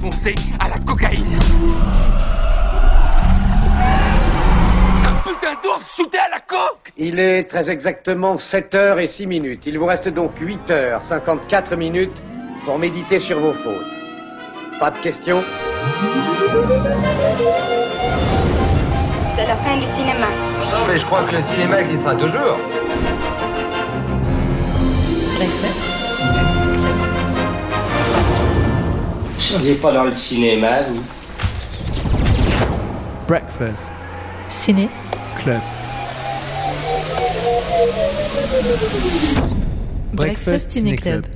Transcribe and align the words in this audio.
foncé 0.00 0.34
à 0.58 0.68
la 0.68 0.78
cocaïne. 0.78 1.38
Un 5.04 5.28
putain 5.28 5.54
d'ours 5.62 5.96
shooté 5.96 6.18
à 6.18 6.30
la 6.30 6.40
coque 6.40 6.90
Il 6.96 7.20
est 7.20 7.44
très 7.44 7.68
exactement 7.68 8.38
7 8.38 8.74
heures 8.74 8.98
et 8.98 9.08
6 9.08 9.26
minutes. 9.26 9.62
Il 9.66 9.78
vous 9.78 9.84
reste 9.84 10.08
donc 10.08 10.32
8 10.40 10.70
heures 10.70 11.02
54 11.06 11.76
minutes 11.76 12.16
pour 12.64 12.78
méditer 12.78 13.20
sur 13.20 13.40
vos 13.40 13.52
fautes. 13.52 13.92
Pas 14.78 14.90
de 14.90 14.98
questions? 14.98 15.42
C'est 19.36 19.46
la 19.46 19.56
fin 19.56 19.76
du 19.76 19.86
cinéma. 19.86 20.28
Non, 20.72 20.86
mais 20.88 20.96
je 20.96 21.04
crois 21.04 21.22
que 21.24 21.36
le 21.36 21.42
cinéma 21.42 21.80
existera 21.82 22.14
toujours. 22.14 22.56
Seriez 29.50 29.74
pas 29.74 29.92
dans 29.92 30.04
le 30.04 30.12
cinéma, 30.12 30.82
vous? 30.82 31.02
Breakfast 33.26 33.92
Ciné. 34.48 34.88
Club. 35.38 35.60
Breakfast 40.12 40.70
Ciné 40.70 40.94
Club. 40.94 41.26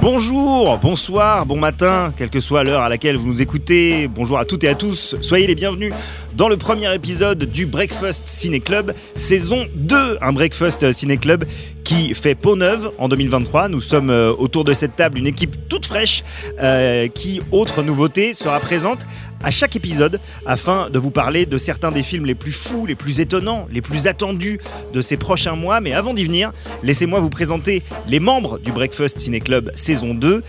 Bonjour, 0.00 0.78
bonsoir, 0.78 1.46
bon 1.46 1.58
matin, 1.58 2.12
quelle 2.16 2.30
que 2.30 2.40
soit 2.40 2.64
l'heure 2.64 2.82
à 2.82 2.88
laquelle 2.88 3.16
vous 3.16 3.28
nous 3.28 3.42
écoutez. 3.42 4.08
Bonjour 4.08 4.38
à 4.38 4.44
toutes 4.44 4.64
et 4.64 4.68
à 4.68 4.74
tous. 4.74 5.16
Soyez 5.20 5.46
les 5.46 5.54
bienvenus 5.54 5.92
dans 6.34 6.48
le 6.48 6.56
premier 6.56 6.94
épisode 6.94 7.44
du 7.44 7.66
Breakfast 7.66 8.28
Ciné 8.28 8.60
Club, 8.60 8.94
saison 9.14 9.66
2. 9.74 10.18
Un 10.20 10.32
Breakfast 10.32 10.92
Ciné 10.92 11.16
Club 11.16 11.44
qui 11.84 12.14
fait 12.14 12.34
peau 12.34 12.56
neuve 12.56 12.90
en 12.98 13.08
2023. 13.08 13.68
Nous 13.68 13.80
sommes 13.80 14.10
euh, 14.10 14.32
autour 14.32 14.64
de 14.64 14.72
cette 14.72 14.96
table 14.96 15.18
une 15.18 15.26
équipe 15.26 15.68
toute 15.68 15.86
fraîche 15.86 16.22
euh, 16.60 17.08
qui, 17.08 17.40
autre 17.50 17.82
nouveauté, 17.82 18.34
sera 18.34 18.60
présente 18.60 19.06
à 19.42 19.50
chaque 19.50 19.76
épisode 19.76 20.20
afin 20.46 20.88
de 20.88 20.98
vous 20.98 21.10
parler 21.10 21.46
de 21.46 21.58
certains 21.58 21.90
des 21.90 22.02
films 22.02 22.26
les 22.26 22.34
plus 22.34 22.52
fous, 22.52 22.86
les 22.86 22.94
plus 22.94 23.20
étonnants, 23.20 23.66
les 23.70 23.82
plus 23.82 24.06
attendus 24.06 24.60
de 24.92 25.02
ces 25.02 25.16
prochains 25.16 25.56
mois. 25.56 25.80
Mais 25.80 25.92
avant 25.92 26.14
d'y 26.14 26.24
venir, 26.24 26.52
laissez-moi 26.82 27.20
vous 27.20 27.30
présenter 27.30 27.82
les 28.06 28.20
membres 28.20 28.58
du 28.58 28.72
Breakfast 28.72 29.18
Ciné 29.18 29.40
Club 29.40 29.72
saison 29.74 30.14
2. 30.14 30.42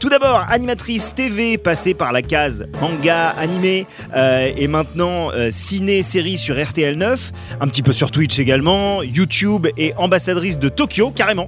Tout 0.00 0.08
d'abord, 0.08 0.46
animatrice 0.48 1.14
TV 1.14 1.58
passée 1.58 1.92
par 1.92 2.10
la 2.10 2.22
case 2.22 2.66
manga, 2.80 3.28
animé 3.36 3.86
euh, 4.16 4.50
et 4.56 4.66
maintenant 4.66 5.30
euh, 5.30 5.50
ciné, 5.52 6.02
série 6.02 6.38
sur 6.38 6.58
RTL 6.58 6.96
9, 6.96 7.32
un 7.60 7.68
petit 7.68 7.82
peu 7.82 7.92
sur 7.92 8.10
Twitch 8.10 8.38
également, 8.38 9.02
YouTube 9.02 9.66
et 9.76 9.92
ambassadrice 9.98 10.58
de 10.58 10.70
Tokyo 10.70 11.10
carrément. 11.10 11.46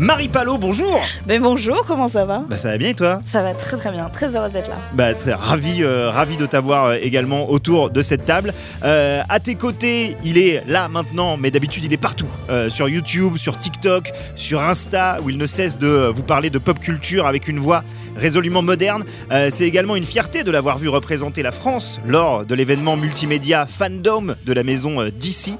Marie 0.00 0.28
Palot, 0.28 0.56
bonjour 0.56 0.98
Ben 1.26 1.42
bonjour, 1.42 1.84
comment 1.86 2.08
ça 2.08 2.24
va 2.24 2.42
Bah 2.48 2.56
ça 2.56 2.70
va 2.70 2.78
bien 2.78 2.88
et 2.88 2.94
toi? 2.94 3.20
Ça 3.26 3.42
va 3.42 3.52
très 3.52 3.76
très 3.76 3.90
bien, 3.90 4.08
très 4.08 4.34
heureuse 4.34 4.52
d'être 4.52 4.70
là. 4.70 4.78
Bah, 4.94 5.12
très 5.12 5.34
ravi, 5.34 5.82
euh, 5.82 6.08
ravi 6.08 6.38
de 6.38 6.46
t'avoir 6.46 6.86
euh, 6.86 6.96
également 7.02 7.50
autour 7.50 7.90
de 7.90 8.00
cette 8.00 8.24
table. 8.24 8.54
Euh, 8.82 9.20
à 9.28 9.40
tes 9.40 9.56
côtés, 9.56 10.16
il 10.24 10.38
est 10.38 10.62
là 10.66 10.88
maintenant, 10.88 11.36
mais 11.36 11.50
d'habitude 11.50 11.84
il 11.84 11.92
est 11.92 11.98
partout. 11.98 12.30
Euh, 12.48 12.70
sur 12.70 12.88
YouTube, 12.88 13.36
sur 13.36 13.58
TikTok, 13.58 14.10
sur 14.36 14.62
Insta, 14.62 15.18
où 15.22 15.28
il 15.28 15.36
ne 15.36 15.46
cesse 15.46 15.76
de 15.76 16.10
vous 16.10 16.22
parler 16.22 16.48
de 16.48 16.58
pop 16.58 16.78
culture 16.78 17.26
avec 17.26 17.46
une 17.46 17.58
voix 17.58 17.84
résolument 18.16 18.62
moderne. 18.62 19.04
Euh, 19.32 19.48
C'est 19.50 19.64
également 19.64 19.96
une 19.96 20.04
fierté 20.04 20.42
de 20.44 20.50
l'avoir 20.50 20.78
vu 20.78 20.88
représenter 20.88 21.42
la 21.42 21.52
France 21.52 22.00
lors 22.06 22.44
de 22.44 22.54
l'événement 22.54 22.96
multimédia 22.96 23.66
Fandom 23.66 24.34
de 24.44 24.52
la 24.52 24.62
maison 24.62 25.00
euh, 25.00 25.10
DC. 25.10 25.52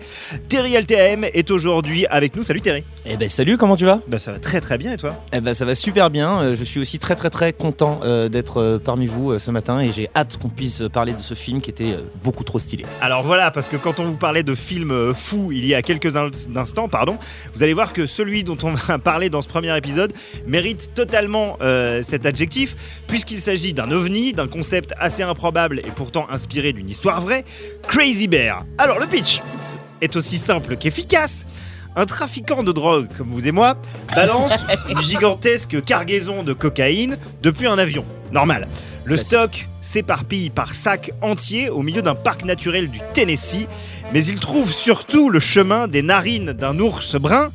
Terry 0.48 0.74
LTM 0.74 1.24
est 1.24 1.50
aujourd'hui 1.50 2.06
avec 2.06 2.36
nous. 2.36 2.42
Salut 2.42 2.60
Terry. 2.60 2.84
Eh 3.06 3.16
ben 3.16 3.28
salut, 3.28 3.56
comment 3.56 3.76
tu 3.76 3.84
vas? 3.86 4.00
Bah 4.08 4.18
ça 4.18 4.32
va 4.32 4.38
très 4.38 4.60
très 4.60 4.76
bien 4.78 4.92
et 4.92 4.96
toi? 4.96 5.16
Eh 5.32 5.40
ben 5.40 5.54
ça 5.54 5.64
va 5.64 5.74
super 5.74 6.10
bien. 6.10 6.40
Euh, 6.42 6.56
Je 6.56 6.64
suis 6.64 6.80
aussi 6.80 6.98
très 6.98 7.14
très 7.14 7.30
très 7.30 7.52
content 7.52 8.00
d'être 8.30 8.80
parmi 8.84 9.06
vous 9.06 9.38
ce 9.38 9.50
matin 9.50 9.80
et 9.80 9.92
j'ai 9.92 10.08
hâte 10.14 10.36
qu'on 10.40 10.48
puisse 10.48 10.82
parler 10.92 11.12
de 11.12 11.22
ce 11.22 11.34
film 11.34 11.60
qui 11.60 11.70
était 11.70 11.96
beaucoup 12.22 12.44
trop 12.44 12.58
stylé. 12.58 12.84
Alors 13.00 13.22
voilà, 13.22 13.50
parce 13.50 13.68
que 13.68 13.76
quand 13.76 14.00
on 14.00 14.04
vous 14.04 14.16
parlait 14.16 14.42
de 14.42 14.54
films 14.54 15.14
fous 15.14 15.50
il 15.52 15.64
y 15.66 15.74
a 15.74 15.82
quelques 15.82 16.16
in- 16.16 16.30
instants, 16.56 16.88
pardon, 16.88 17.16
vous 17.54 17.62
allez 17.62 17.74
voir 17.74 17.92
que 17.92 18.06
celui 18.06 18.44
dont 18.44 18.56
on 18.62 18.70
va 18.72 18.98
parler 19.02 19.30
dans 19.30 19.42
ce 19.42 19.48
premier 19.48 19.76
épisode 19.76 20.12
mérite 20.46 20.90
totalement 20.94 21.56
euh, 21.62 22.02
cet 22.02 22.26
adjectif, 22.26 22.39
puisqu'il 23.06 23.38
s'agit 23.38 23.72
d'un 23.72 23.90
ovni, 23.90 24.32
d'un 24.32 24.48
concept 24.48 24.94
assez 24.98 25.22
improbable 25.22 25.80
et 25.80 25.90
pourtant 25.94 26.26
inspiré 26.30 26.72
d'une 26.72 26.88
histoire 26.88 27.20
vraie, 27.20 27.44
Crazy 27.88 28.28
Bear. 28.28 28.64
Alors 28.78 28.98
le 28.98 29.06
pitch 29.06 29.42
est 30.00 30.16
aussi 30.16 30.38
simple 30.38 30.76
qu'efficace. 30.76 31.44
Un 31.96 32.06
trafiquant 32.06 32.62
de 32.62 32.70
drogue 32.70 33.08
comme 33.18 33.28
vous 33.28 33.48
et 33.48 33.52
moi 33.52 33.76
balance 34.14 34.64
une 34.88 35.00
gigantesque 35.00 35.82
cargaison 35.82 36.42
de 36.42 36.52
cocaïne 36.52 37.18
depuis 37.42 37.66
un 37.66 37.78
avion. 37.78 38.04
Normal. 38.32 38.68
Le 39.04 39.16
stock 39.16 39.68
s'éparpille 39.80 40.50
par 40.50 40.74
sacs 40.74 41.10
entiers 41.20 41.68
au 41.68 41.82
milieu 41.82 42.00
d'un 42.00 42.14
parc 42.14 42.44
naturel 42.44 42.88
du 42.88 43.00
Tennessee, 43.12 43.66
mais 44.12 44.24
il 44.24 44.38
trouve 44.38 44.72
surtout 44.72 45.30
le 45.30 45.40
chemin 45.40 45.88
des 45.88 46.02
narines 46.02 46.52
d'un 46.52 46.78
ours 46.78 47.16
brun 47.16 47.50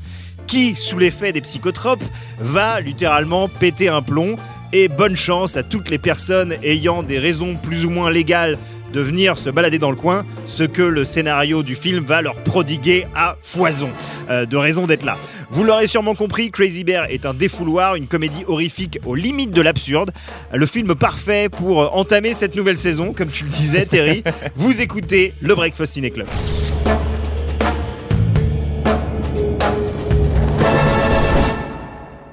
qui, 0.47 0.75
sous 0.75 0.97
l'effet 0.97 1.31
des 1.31 1.41
psychotropes, 1.41 2.03
va 2.39 2.81
littéralement 2.81 3.47
péter 3.47 3.87
un 3.87 4.01
plomb. 4.01 4.37
Et 4.77 4.89
bonne 4.89 5.15
chance 5.15 5.55
à 5.55 5.63
toutes 5.63 5.89
les 5.89 5.97
personnes 5.97 6.55
ayant 6.61 7.01
des 7.01 7.17
raisons 7.17 7.55
plus 7.55 7.85
ou 7.85 7.89
moins 7.89 8.11
légales 8.11 8.57
de 8.91 8.99
venir 8.99 9.39
se 9.39 9.49
balader 9.49 9.79
dans 9.79 9.89
le 9.89 9.95
coin, 9.95 10.25
ce 10.47 10.63
que 10.63 10.81
le 10.81 11.05
scénario 11.05 11.63
du 11.63 11.75
film 11.75 12.03
va 12.03 12.21
leur 12.21 12.35
prodiguer 12.43 13.07
à 13.15 13.37
foison 13.41 13.87
euh, 14.29 14.45
de 14.45 14.57
raisons 14.57 14.85
d'être 14.85 15.05
là. 15.05 15.17
Vous 15.49 15.63
l'aurez 15.63 15.87
sûrement 15.87 16.13
compris, 16.13 16.51
Crazy 16.51 16.83
Bear 16.83 17.05
est 17.05 17.25
un 17.25 17.33
défouloir, 17.33 17.95
une 17.95 18.07
comédie 18.07 18.43
horrifique 18.47 18.99
aux 19.05 19.15
limites 19.15 19.51
de 19.51 19.61
l'absurde. 19.61 20.11
Le 20.53 20.65
film 20.65 20.93
parfait 20.93 21.47
pour 21.47 21.95
entamer 21.95 22.33
cette 22.33 22.57
nouvelle 22.57 22.77
saison, 22.77 23.13
comme 23.13 23.29
tu 23.29 23.45
le 23.45 23.51
disais, 23.51 23.85
Terry. 23.85 24.25
Vous 24.57 24.81
écoutez 24.81 25.33
le 25.39 25.55
Breakfast 25.55 25.93
Ciné 25.93 26.11
Club. 26.11 26.27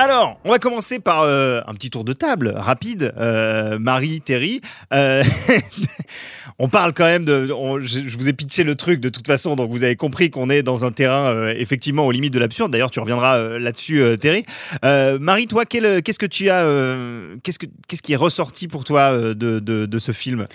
Alors, 0.04 0.36
on 0.44 0.50
va 0.50 0.58
commencer 0.58 0.98
par 0.98 1.20
euh, 1.22 1.60
un 1.64 1.74
petit 1.74 1.88
tour 1.88 2.02
de 2.02 2.12
table 2.12 2.52
rapide. 2.56 3.14
Euh, 3.18 3.78
Marie, 3.78 4.20
Terry, 4.20 4.60
euh, 4.92 5.22
on 6.58 6.68
parle 6.68 6.92
quand 6.92 7.04
même 7.04 7.24
de. 7.24 7.46
je, 7.46 8.18
vous 8.18 8.28
ai 8.28 8.32
pitché 8.32 8.64
le 8.64 8.74
truc 8.74 8.98
de 8.98 9.08
toute 9.10 9.28
façon, 9.28 9.54
donc 9.54 9.70
vous 9.70 9.84
avez 9.84 9.94
compris 9.94 10.28
qu'on 10.28 10.50
est 10.50 10.64
dans 10.64 10.84
un 10.84 10.90
terrain 10.90 11.50
effectivement 11.50 12.04
aux 12.04 12.10
limites 12.10 12.32
de 12.32 12.40
l'absurde. 12.40 12.72
D'ailleurs, 12.72 12.90
tu 12.90 12.98
reviendras 12.98 13.60
là-dessus, 13.60 14.18
Terry. 14.20 14.44
Marie, 14.82 15.46
toi, 15.46 15.66
qu'est-ce 15.66 16.18
que 16.18 16.26
tu 16.26 16.50
as, 16.50 16.66
qu'est-ce 17.44 17.60
que 17.60 17.66
qu'est-ce 17.86 18.02
qui 18.02 18.12
est 18.12 18.16
ressorti 18.16 18.66
pour 18.66 18.82
toi 18.82 19.12
de, 19.12 19.98
ce 19.98 20.10
film? 20.10 20.48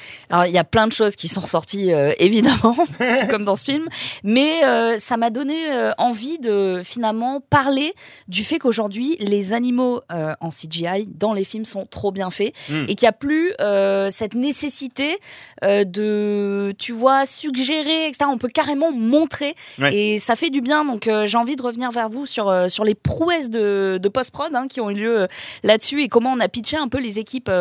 Il 0.46 0.52
y 0.52 0.58
a 0.58 0.66
plein 0.66 0.88
de 0.88 0.94
choses 0.94 1.16
qui 1.16 1.30
sont 1.30 1.40
ressorties 1.40 1.92
évidemment, 2.20 2.76
comme 3.30 3.46
dans 3.46 3.56
ce 3.56 3.64
film, 3.64 3.88
mais 4.26 4.60
ça 5.00 5.16
m'a 5.16 5.30
donné 5.30 5.56
envie 5.98 6.38
de 6.40 6.82
finalement 6.84 7.40
parler 7.40 7.94
du 8.28 8.44
fait 8.44 8.60
qu'aujourd'hui 8.60 9.16
les 9.20 9.37
animaux 9.54 10.02
euh, 10.12 10.34
en 10.42 10.50
CGI 10.50 11.08
dans 11.08 11.34
les 11.34 11.44
films 11.44 11.66
sont 11.66 11.86
trop 11.86 12.12
bien 12.12 12.30
faits 12.30 12.54
Mm. 12.70 12.86
et 12.88 12.96
qu'il 12.96 13.06
n'y 13.06 13.10
a 13.10 13.14
plus 13.14 13.54
euh, 13.62 14.10
cette 14.10 14.34
nécessité 14.34 15.18
euh, 15.64 15.84
de, 15.84 16.74
tu 16.78 16.92
vois, 16.92 17.26
suggérer, 17.26 18.08
etc. 18.08 18.26
On 18.30 18.38
peut 18.38 18.48
carrément 18.48 18.92
montrer 18.92 19.56
Ouais. 19.80 19.96
et 19.96 20.20
ça 20.20 20.36
fait 20.36 20.50
du 20.50 20.62
bien. 20.62 20.86
Donc 20.86 21.10
j'ai 21.26 21.38
envie 21.38 21.56
de 21.56 21.62
revenir 21.62 21.92
vers 21.92 22.10
vous 22.10 22.26
sur 22.26 22.54
sur 22.70 22.84
les 22.84 22.96
prouesses 22.96 23.50
de, 23.50 24.00
de 24.02 24.10
post-prod 24.10 24.54
hein, 24.56 24.68
qui 24.68 24.82
ont 24.82 24.90
eu 24.90 24.96
lieu 24.96 25.28
là-dessus 25.64 26.04
et 26.04 26.08
comment 26.10 26.32
on 26.34 26.40
a 26.40 26.48
pitché 26.48 26.78
un 26.78 26.88
peu 26.88 27.00
les 27.00 27.20
équipes 27.20 27.52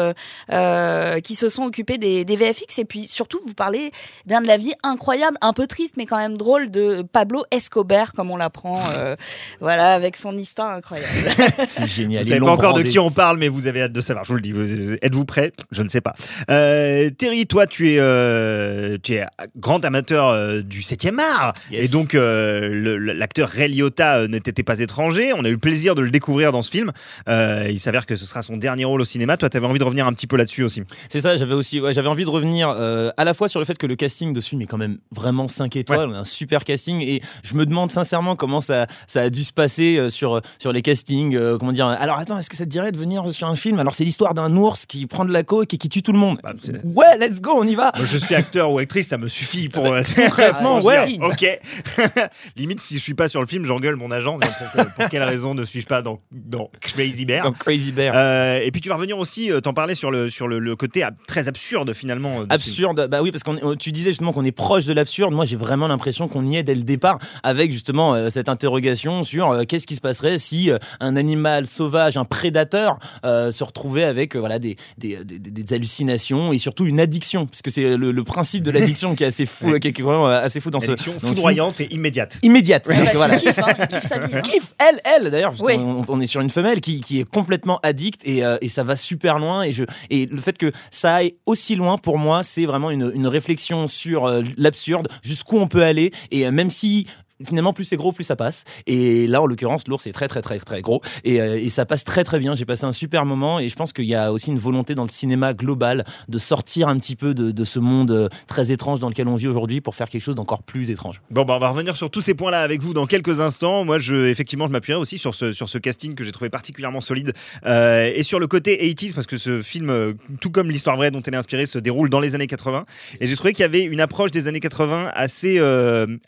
qui 1.23 1.35
se 1.35 1.49
sont 1.49 1.65
occupées 1.65 1.99
des, 1.99 2.25
des 2.25 2.37
VFX 2.37 2.79
et 2.79 2.85
puis 2.85 3.07
surtout 3.07 3.41
vous 3.47 3.55
parlez 3.55 3.91
bien 4.27 4.41
de 4.41 4.47
la 4.47 4.57
vie 4.57 4.73
incroyable, 4.83 5.37
un 5.41 5.53
peu 5.53 5.67
triste 5.67 5.97
mais 5.97 6.07
quand 6.07 6.17
même 6.19 6.37
drôle 6.37 6.71
de 6.71 7.03
Pablo 7.13 7.45
Escobar 7.51 8.13
comme 8.13 8.31
on 8.31 8.37
l'apprend, 8.37 8.81
voilà 9.61 9.93
avec 9.95 10.17
son 10.17 10.37
histoire 10.37 10.73
incroyable. 10.73 11.13
C'est 11.69 11.87
génial. 11.87 12.23
Vous 12.23 12.29
savez 12.29 12.41
pas 12.41 12.51
encore 12.51 12.75
de 12.75 12.83
qui 12.83 12.99
on 12.99 13.11
parle, 13.11 13.39
mais 13.39 13.49
vous 13.49 13.67
avez 13.67 13.83
hâte 13.83 13.93
de 13.93 14.01
savoir. 14.01 14.25
Je 14.25 14.31
vous 14.31 14.37
le 14.37 14.41
dis. 14.43 14.53
Vous- 14.53 14.95
Êtes-vous 15.03 15.25
prêts? 15.25 15.53
Je 15.73 15.83
ne 15.83 15.89
sais 15.89 16.01
pas. 16.01 16.13
Euh, 16.51 17.11
Terry, 17.11 17.47
toi, 17.47 17.67
tu 17.67 17.91
es, 17.91 17.97
euh, 17.99 18.97
tu 19.03 19.15
es 19.15 19.27
grand 19.57 19.85
amateur 19.85 20.29
euh, 20.29 20.63
du 20.63 20.81
7e 20.81 21.19
art. 21.19 21.53
Yes. 21.71 21.85
Et 21.87 21.89
donc, 21.93 22.15
euh, 22.15 22.99
l'acteur 23.15 23.49
Ray 23.49 23.69
Liotta 23.73 24.19
euh, 24.21 24.29
n'était 24.29 24.63
pas 24.63 24.79
étranger? 24.81 25.33
On 25.35 25.45
a 25.45 25.49
eu 25.49 25.53
le 25.53 25.59
plaisir 25.59 25.95
de 25.95 26.01
le 26.03 26.11
découvrir 26.11 26.53
dans 26.53 26.63
ce 26.63 26.71
film. 26.71 26.93
Il 27.29 27.81
s'avère 27.81 28.07
que 28.07 28.17
ce 28.17 28.27
sera 28.27 28.43
son 28.43 28.57
dernier 28.57 28.85
rôle 28.85 29.01
au 29.01 29.05
cinéma. 29.05 29.37
Toi, 29.37 29.49
tu 29.51 29.57
avais 29.57 29.67
envie 29.67 29.79
de 29.79 29.85
revenir 29.85 30.07
un 30.07 30.13
petit 30.13 30.27
peu 30.27 30.37
là-dessus 30.37 30.63
aussi. 30.63 30.83
C'est 31.09 31.21
ça, 31.21 31.37
j'avais 31.37 31.55
aussi 31.55 31.81
ouais, 31.81 31.93
j'avais 31.93 32.09
envie 32.09 32.25
de 32.25 32.31
revenir 32.31 32.69
à 32.69 33.25
la 33.25 33.35
fois 33.35 33.49
sur 33.49 33.61
le 33.61 33.67
fait 33.67 33.77
que 33.79 33.87
le 33.87 33.97
casting 33.97 34.33
de 34.33 34.41
ce 34.41 34.49
film 34.51 34.63
est 34.63 34.67
quand 34.67 34.79
même 34.79 34.99
vraiment 35.15 35.49
5 35.49 35.75
étoiles, 35.77 36.09
on 36.11 36.15
a 36.15 36.19
un 36.19 36.25
super 36.25 36.65
casting 36.65 37.01
et 37.03 37.21
je 37.43 37.55
me 37.55 37.67
demande 37.67 37.91
sincèrement 37.91 38.37
comment 38.37 38.61
ça, 38.61 38.87
ça 39.07 39.23
a 39.23 39.31
dû 39.31 39.45
se 39.45 39.53
passer 39.53 40.09
sur, 40.11 40.41
sur 40.59 40.73
les 40.73 40.83
castings 40.83 41.37
euh, 41.57 41.57
euh, 41.57 41.59
comment 41.59 41.73
dire 41.73 41.87
Alors 41.87 42.19
attends, 42.19 42.39
est-ce 42.39 42.51
que 42.51 42.57
ça 42.57 42.65
te 42.65 42.71
dirait 42.71 42.93
de 42.93 42.99
venir 42.99 43.33
sur 43.33 43.47
un 43.49 43.57
film? 43.57 43.79
Alors 43.79 43.95
c'est 43.95 44.05
l'histoire 44.05 44.35
d'un 44.35 44.55
ours 44.57 44.87
qui 44.87 45.07
prend 45.07 45.25
de 45.25 45.33
la 45.33 45.43
coke 45.43 45.73
et 45.75 45.79
qui 45.79 45.89
tue 45.89 46.03
tout 46.03 46.13
le 46.13 46.19
monde. 46.19 46.39
Bah, 46.43 46.53
ouais, 46.85 47.19
let's 47.19 47.41
go, 47.41 47.53
on 47.57 47.65
y 47.65 47.75
va. 47.75 47.93
Moi, 47.97 48.05
je 48.07 48.19
suis 48.19 48.35
acteur 48.35 48.71
ou 48.73 48.79
actrice, 48.79 49.09
ça 49.09 49.19
me 49.19 49.29
suffit 49.29 49.69
pour. 49.69 49.87
euh, 49.87 50.03
Concrètement, 50.15 50.77
pour 50.81 50.87
ouais. 50.87 51.07
dire, 51.07 51.23
Ok. 51.23 51.61
Limite, 52.57 52.81
si 52.81 52.95
je 52.97 53.01
suis 53.03 53.15
pas 53.15 53.29
sur 53.29 53.41
le 53.41 53.47
film, 53.47 53.65
j'engueule 53.65 53.97
mon 53.97 54.11
agent. 54.11 54.39
Pour, 54.39 54.87
pour 54.87 55.09
quelle 55.09 55.23
raison 55.23 55.55
ne 55.55 55.65
suis-je 55.65 55.87
pas 55.87 56.03
dans, 56.03 56.21
dans 56.33 56.71
Crazy 56.81 57.25
Bear? 57.25 57.43
Comme 57.43 57.55
Crazy 57.57 57.93
Bear. 57.93 58.13
Euh, 58.17 58.61
et 58.63 58.71
puis 58.71 58.81
tu 58.81 58.89
vas 58.89 58.97
revenir 58.97 59.19
aussi, 59.19 59.51
euh, 59.51 59.61
t'en 59.61 59.73
parlais 59.75 59.95
sur 59.95 60.11
le 60.11 60.31
sur 60.31 60.49
le, 60.49 60.59
le 60.59 60.77
côté 60.77 61.03
ab- 61.03 61.17
très 61.27 61.49
absurde 61.49 61.93
finalement. 61.93 62.31
euh, 62.33 62.41
film. 62.41 62.47
absurde 62.51 63.09
bah 63.11 63.23
oui 63.23 63.31
parce 63.31 63.43
qu'on 63.43 63.57
est- 63.57 63.77
tu 63.79 63.93
disais 63.93 64.11
justement 64.11 64.33
qu'on 64.33 64.45
est 64.45 64.53
proche 64.53 64.85
de 64.87 64.93
l'absurde 64.93 65.33
moi 65.35 65.45
j'ai 65.45 65.57
vraiment 65.57 65.89
l'impression 65.89 66.29
qu'on 66.29 66.45
y 66.47 66.57
est 66.57 66.63
dès 66.63 66.75
le 66.75 66.83
départ 66.83 67.19
avec 67.43 67.73
justement 67.73 68.15
euh, 68.15 68.31
cette 68.31 68.49
interrogation 68.49 69.23
sur 69.23 69.51
euh, 69.51 69.65
qu'est-ce 69.65 69.87
qui 69.87 69.95
se 69.95 70.01
passerait 70.01 70.39
si 70.39 70.71
euh, 70.71 70.79
un 71.01 71.17
animal 71.17 71.46
sauvage 71.67 72.17
un 72.17 72.25
prédateur 72.25 72.99
euh, 73.25 73.51
se 73.53 73.65
retrouvait 73.65 74.05
avec 74.05 74.35
euh, 74.37 74.39
voilà 74.41 74.59
des, 74.59 74.77
des, 74.99 75.25
des- 75.25 75.39
des 75.39 75.75
hallucinations 75.75 76.53
et 76.53 76.59
surtout 76.59 76.87
une 76.87 77.01
addiction 77.01 77.47
parce 77.47 77.63
que 77.63 77.71
c'est 77.71 77.97
le, 77.97 78.13
le 78.13 78.25
principe 78.25 78.63
de 78.63 78.71
l'addiction 78.71 79.15
qui 79.15 79.25
est 79.25 79.29
assez 79.29 79.47
fou 79.47 79.67
Ouais. 79.71 79.81
qui 79.81 79.89
est 79.89 80.01
vraiment 80.03 80.29
euh, 80.29 80.43
assez 80.43 80.61
fou 80.61 80.71
dans 80.71 80.81
ce, 80.81 80.91
Addiction 80.93 81.13
dans 81.15 81.19
ce 81.21 81.27
foudroyante 81.27 81.81
et 81.81 81.93
immédiate. 81.95 82.39
immédiate 82.43 82.87
Donc, 82.89 82.97
voilà 83.15 83.37
kiffe, 83.39 83.59
hein, 83.59 83.87
sa 84.03 84.19
vie. 84.19 84.35
hein. 84.35 84.43
elle, 84.79 85.01
elle 85.05 85.31
d'ailleurs, 85.31 85.51
parce 85.51 85.63
Oui. 85.63 85.75
on 85.79 86.21
est 86.21 86.27
sur 86.27 86.41
une 86.41 86.51
femelle 86.51 86.81
qui, 86.81 87.01
qui 87.01 87.21
est 87.21 87.29
complètement 87.29 87.79
addict 87.83 88.21
et, 88.25 88.45
euh, 88.45 88.59
et 88.61 88.69
ça 88.69 88.85
va 88.85 88.97
super 88.97 89.39
loin. 89.39 89.63
Et, 89.63 89.73
je, 89.73 89.85
et 90.11 90.27
le 90.27 90.39
fait 90.39 90.57
que 90.59 90.73
ça 90.91 91.17
aille 91.17 91.35
aussi 91.47 91.75
loin, 91.77 91.99
pour 91.99 92.19
moi, 92.19 92.43
c'est 92.43 92.67
vraiment 92.67 92.91
une, 92.91 93.11
une 93.15 93.27
réflexion 93.27 93.87
sur 93.87 94.27
euh, 94.27 94.43
l'absurde, 94.57 95.09
jusqu'où 95.23 95.59
on 95.59 95.69
peut 95.69 95.83
aller. 95.83 96.13
Et 96.31 96.47
euh, 96.47 96.51
même 96.51 96.71
si. 96.71 97.07
Finalement, 97.45 97.75
plus 97.75 97.85
c'est 97.85 97.97
gros, 97.97 98.13
plus 98.13 98.25
ça 98.25 98.37
passe. 98.37 98.65
Et 98.87 99.27
là, 99.27 99.43
en 99.43 99.47
l'occurrence, 99.47 99.87
l'ours 99.89 100.07
est 100.07 100.13
très, 100.13 100.27
très, 100.27 100.41
très, 100.41 100.59
très 100.59 100.81
gros. 100.81 101.03
Et, 101.25 101.41
euh, 101.41 101.59
et 101.59 101.69
ça 101.69 101.85
passe 101.85 102.03
très, 102.05 102.25
très 102.25 102.39
bien. 102.39 102.55
J'ai 102.55 102.65
passé 102.65 102.85
un 102.85 102.93
super 102.93 103.27
moment. 103.27 103.61
Et 103.61 103.69
je 103.69 103.77
pense 103.77 103.93
qu'il 103.93 104.07
y 104.07 104.15
a 104.15 104.33
aussi 104.33 104.51
une 104.51 104.59
volonté 104.59 104.95
dans 104.95 105.05
le 105.05 105.11
cinéma 105.11 105.53
global 105.53 106.07
de 106.29 106.39
sortir 106.39 106.89
un 106.89 106.99
petit 106.99 107.15
peu 107.15 107.35
de, 107.35 107.65
ce 107.65 107.79
monde 107.79 108.11
euh, 108.11 108.29
très 108.47 108.73
étrange 108.73 109.01
dans 109.01 109.09
lequel 109.09 109.29
on 109.29 109.35
vit 109.35 109.49
aujourd'hui 109.49 109.81
pour 109.81 109.95
faire 109.95 110.09
quelque 110.09 110.23
chose 110.23 110.35
d'encore 110.35 110.63
plus 110.63 110.91
étrange. 110.91 111.21
Bon, 111.31 111.45
bah, 111.45 111.55
on 111.57 111.59
va 111.59 111.69
revenir 111.69 111.97
sur 111.97 112.11
tous 112.11 112.23
ces 112.23 112.35
points-là 112.35 112.63
avec 112.63 112.81
vous 112.81 112.95
dans 112.95 113.07
quelques 113.07 113.41
instants. 113.41 113.85
Moi, 113.85 113.99
effectivement, 113.99 114.67
je 114.67 114.73
m'appuierai 114.73 114.99
aussi 114.99 115.19
sur 115.19 115.35
ce, 115.35 115.53
sur 115.53 115.69
ce 115.69 115.77
casting 115.79 116.15
que 116.15 116.25
j'ai 116.25 116.33
trouvé 116.33 116.49
particulièrement 116.49 117.01
solide 117.01 117.35
euh, 117.67 118.11
et 118.15 118.23
sur 118.23 118.39
le 118.39 118.47
côté 118.47 118.77
80s 118.77 119.15
parce 119.15 119.27
que 119.27 119.37
ce 119.37 119.63
film, 119.63 120.15
tout 120.41 120.51
comme 120.51 120.71
l'histoire 120.71 120.97
vraie 120.97 121.11
dont 121.11 121.21
elle 121.23 121.35
est 121.35 121.39
inspirée, 121.39 121.67
se 121.67 121.79
déroule 121.79 122.09
dans 122.09 122.21
les 122.21 122.35
années 122.35 122.47
80. 122.47 122.87
Et 123.21 123.27
j'ai 123.27 123.37
trouvé 123.37 123.53
qu'il 123.53 123.63
y 123.63 123.67
avait 123.67 123.85
une 123.85 124.01
approche 124.01 124.31
des 124.31 124.47
années 124.49 124.61
80 124.61 125.11
assez, 125.15 125.61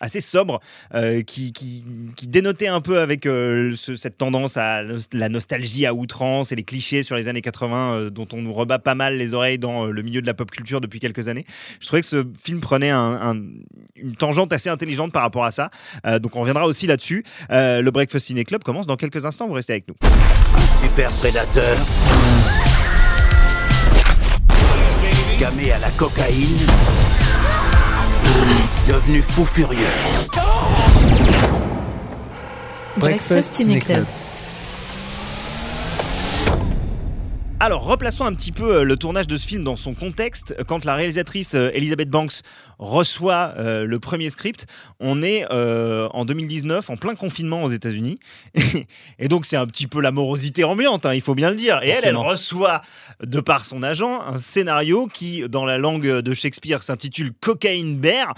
assez 0.00 0.20
sobre 0.20 0.60
euh, 0.98 1.22
qui, 1.22 1.52
dénotait 2.26 2.66
un 2.68 2.80
peu 2.80 3.00
avec 3.00 3.24
euh, 3.26 3.72
ce- 3.76 3.96
cette 3.96 4.18
tendance 4.18 4.56
à 4.56 4.82
la 5.12 5.28
nostalgie 5.28 5.86
à 5.86 5.94
outrance 5.94 6.52
et 6.52 6.56
les 6.56 6.62
clichés 6.64 7.02
sur 7.02 7.16
les 7.16 7.28
années 7.28 7.40
80 7.40 7.92
euh, 7.94 8.10
dont 8.10 8.26
on 8.32 8.42
nous 8.42 8.52
rebat 8.52 8.78
pas 8.78 8.94
mal 8.94 9.16
les 9.16 9.32
oreilles 9.34 9.58
dans 9.58 9.86
le 9.86 10.02
milieu 10.02 10.20
de 10.20 10.26
la 10.26 10.34
pop 10.34 10.50
culture 10.50 10.80
depuis 10.80 11.00
quelques 11.00 11.28
années. 11.28 11.44
Je 11.80 11.86
trouvais 11.86 12.02
que 12.02 12.06
ce 12.08 12.24
film 12.42 12.60
prenait 12.60 12.90
un- 12.90 12.98
un- 13.34 13.42
une 13.96 14.16
tangente 14.16 14.52
assez 14.52 14.68
intelligente 14.68 15.12
par 15.12 15.22
rapport 15.22 15.44
à 15.44 15.50
ça. 15.50 15.70
Donc 16.20 16.36
on 16.36 16.40
reviendra 16.40 16.66
aussi 16.66 16.86
là-dessus. 16.86 17.24
Le 17.50 17.88
Breakfast 17.90 18.26
Ciné 18.26 18.44
Club 18.44 18.62
commence 18.64 18.86
dans 18.86 18.96
quelques 18.96 19.24
instants. 19.24 19.46
Vous 19.46 19.54
restez 19.54 19.72
avec 19.74 19.88
nous. 19.88 19.94
Super 20.80 21.10
prédateur. 21.12 21.76
Gamé 25.38 25.72
à 25.72 25.78
la 25.78 25.90
cocaïne. 25.90 26.58
Devenu 28.88 29.22
fou 29.22 29.44
furieux. 29.44 29.86
Breakfast 32.97 33.55
Ciné 33.55 33.79
Club. 33.81 34.05
Alors, 37.61 37.85
replaçons 37.85 38.25
un 38.25 38.32
petit 38.35 38.53
peu 38.53 38.76
euh, 38.76 38.82
le 38.85 38.97
tournage 38.97 39.26
de 39.26 39.37
ce 39.37 39.47
film 39.47 39.65
dans 39.65 39.75
son 39.75 39.93
contexte. 39.93 40.55
Quand 40.69 40.85
la 40.85 40.94
réalisatrice 40.94 41.55
euh, 41.56 41.70
Elizabeth 41.75 42.09
Banks 42.09 42.43
reçoit 42.79 43.55
euh, 43.59 43.85
le 43.85 43.99
premier 43.99 44.31
script, 44.31 44.67
on 45.00 45.23
est 45.23 45.44
euh, 45.50 46.09
en 46.12 46.25
2019, 46.25 46.88
en 46.88 46.97
plein 46.97 47.17
confinement 47.17 47.65
aux 47.65 47.69
États-Unis. 47.69 48.20
Et 49.19 49.26
donc, 49.26 49.44
c'est 49.44 49.56
un 49.56 49.67
petit 49.67 49.88
peu 49.88 50.00
la 50.00 50.12
morosité 50.12 50.62
ambiante, 50.62 51.05
hein, 51.05 51.15
il 51.15 51.20
faut 51.20 51.35
bien 51.35 51.50
le 51.50 51.56
dire. 51.56 51.81
Et 51.82 51.88
elle, 51.88 52.05
elle 52.05 52.17
reçoit, 52.17 52.81
de 53.25 53.41
par 53.41 53.65
son 53.65 53.82
agent, 53.82 54.23
un 54.23 54.38
scénario 54.38 55.09
qui, 55.09 55.43
dans 55.49 55.65
la 55.65 55.79
langue 55.79 56.06
de 56.06 56.35
Shakespeare, 56.35 56.85
s'intitule 56.85 57.32
Cocaine 57.41 57.97
Bear. 57.97 58.35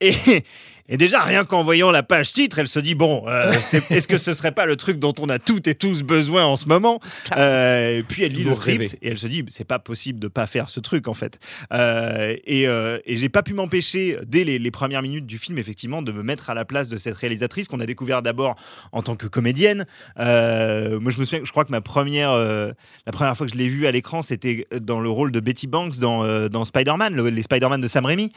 Et, 0.00 0.12
et 0.88 0.96
déjà, 0.96 1.22
rien 1.22 1.44
qu'en 1.44 1.62
voyant 1.64 1.90
la 1.90 2.02
page 2.02 2.32
titre, 2.32 2.58
elle 2.58 2.68
se 2.68 2.78
dit 2.78 2.94
bon, 2.94 3.24
euh, 3.28 3.52
est-ce 3.90 4.06
que 4.08 4.18
ce 4.18 4.34
serait 4.34 4.52
pas 4.52 4.66
le 4.66 4.76
truc 4.76 4.98
dont 4.98 5.14
on 5.20 5.28
a 5.28 5.38
toutes 5.38 5.66
et 5.68 5.74
tous 5.74 6.02
besoin 6.02 6.44
en 6.44 6.56
ce 6.56 6.66
moment 6.68 7.00
Euh, 7.36 7.98
et 7.98 8.02
Puis 8.02 8.22
elle 8.22 8.32
lit 8.32 8.44
le 8.44 8.54
script 8.54 8.78
rêver. 8.80 8.98
et 9.02 9.08
elle 9.08 9.18
se 9.18 9.26
dit 9.26 9.44
c'est 9.48 9.64
pas 9.64 9.78
possible 9.78 10.18
de 10.20 10.28
pas 10.28 10.46
faire 10.46 10.68
ce 10.68 10.80
truc 10.80 11.08
en 11.08 11.14
fait. 11.14 11.38
Euh, 11.72 12.36
et 12.44 12.66
euh, 12.68 12.98
et 13.06 13.16
j'ai 13.16 13.28
pas 13.28 13.42
pu 13.42 13.54
m'empêcher 13.54 14.18
dès 14.26 14.44
les, 14.44 14.58
les 14.58 14.70
premières 14.70 15.02
minutes 15.02 15.26
du 15.26 15.38
film 15.38 15.58
effectivement 15.58 16.02
de 16.02 16.12
me 16.12 16.22
mettre 16.22 16.50
à 16.50 16.54
la 16.54 16.64
place 16.64 16.88
de 16.88 16.96
cette 16.98 17.16
réalisatrice 17.16 17.68
qu'on 17.68 17.80
a 17.80 17.86
découvert 17.86 18.22
d'abord 18.22 18.54
en 18.92 19.02
tant 19.02 19.16
que 19.16 19.26
comédienne. 19.26 19.86
Moi 20.18 21.10
je 21.10 21.18
me 21.18 21.24
souviens, 21.24 21.40
je 21.44 21.50
crois 21.50 21.64
que 21.64 21.70
ma 21.70 21.80
première, 21.80 22.32
la 22.36 23.12
première 23.12 23.36
fois 23.36 23.46
que 23.46 23.52
je 23.52 23.58
l'ai 23.58 23.68
vue 23.68 23.86
à 23.86 23.90
l'écran, 23.90 24.22
c'était 24.22 24.66
dans 24.80 25.00
le 25.00 25.08
rôle 25.08 25.32
de 25.32 25.40
Betty 25.40 25.66
Banks 25.66 25.98
dans, 25.98 26.48
dans 26.48 26.64
Spider-Man, 26.64 27.14
le- 27.14 27.28
les 27.30 27.42
Spider-Man 27.42 27.80
de 27.80 27.86
Sam 27.86 28.04
Raimi, 28.06 28.30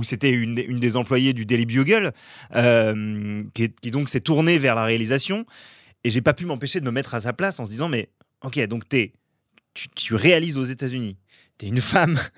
où 0.00 0.04
c'était 0.04 0.30
une, 0.30 0.58
une 0.66 0.80
des 0.80 0.96
employées 0.96 1.32
du 1.32 1.44
Daily 1.50 1.66
Bugle, 1.66 2.12
euh, 2.54 3.42
qui, 3.54 3.64
est- 3.64 3.80
qui 3.80 3.90
donc 3.90 4.08
s'est 4.08 4.20
tournée 4.20 4.58
vers 4.58 4.74
la 4.74 4.84
réalisation. 4.84 5.44
Et 6.04 6.10
j'ai 6.10 6.22
pas 6.22 6.32
pu 6.32 6.46
m'empêcher 6.46 6.80
de 6.80 6.84
me 6.86 6.90
mettre 6.90 7.14
à 7.14 7.20
sa 7.20 7.32
place 7.32 7.60
en 7.60 7.64
se 7.66 7.70
disant 7.70 7.88
mais 7.88 8.08
ok 8.42 8.58
donc 8.68 8.88
t'es 8.88 9.12
tu, 9.74 9.88
tu 9.90 10.14
réalises 10.14 10.56
aux 10.58 10.64
États-Unis, 10.64 11.16
t'es 11.58 11.66
une 11.66 11.80
femme. 11.80 12.18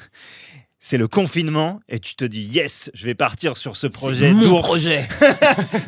C'est 0.85 0.99
le 0.99 1.07
confinement 1.07 1.79
et 1.89 2.01
tu 2.01 2.17
te 2.17 2.25
dis 2.25 2.43
yes, 2.43 2.91
je 2.93 3.05
vais 3.05 3.15
partir 3.15 3.57
sur 3.57 3.77
ce 3.77 3.87
projet 3.87 4.33
mon 4.33 4.41
d'ours. 4.49 4.67
projet. 4.67 5.07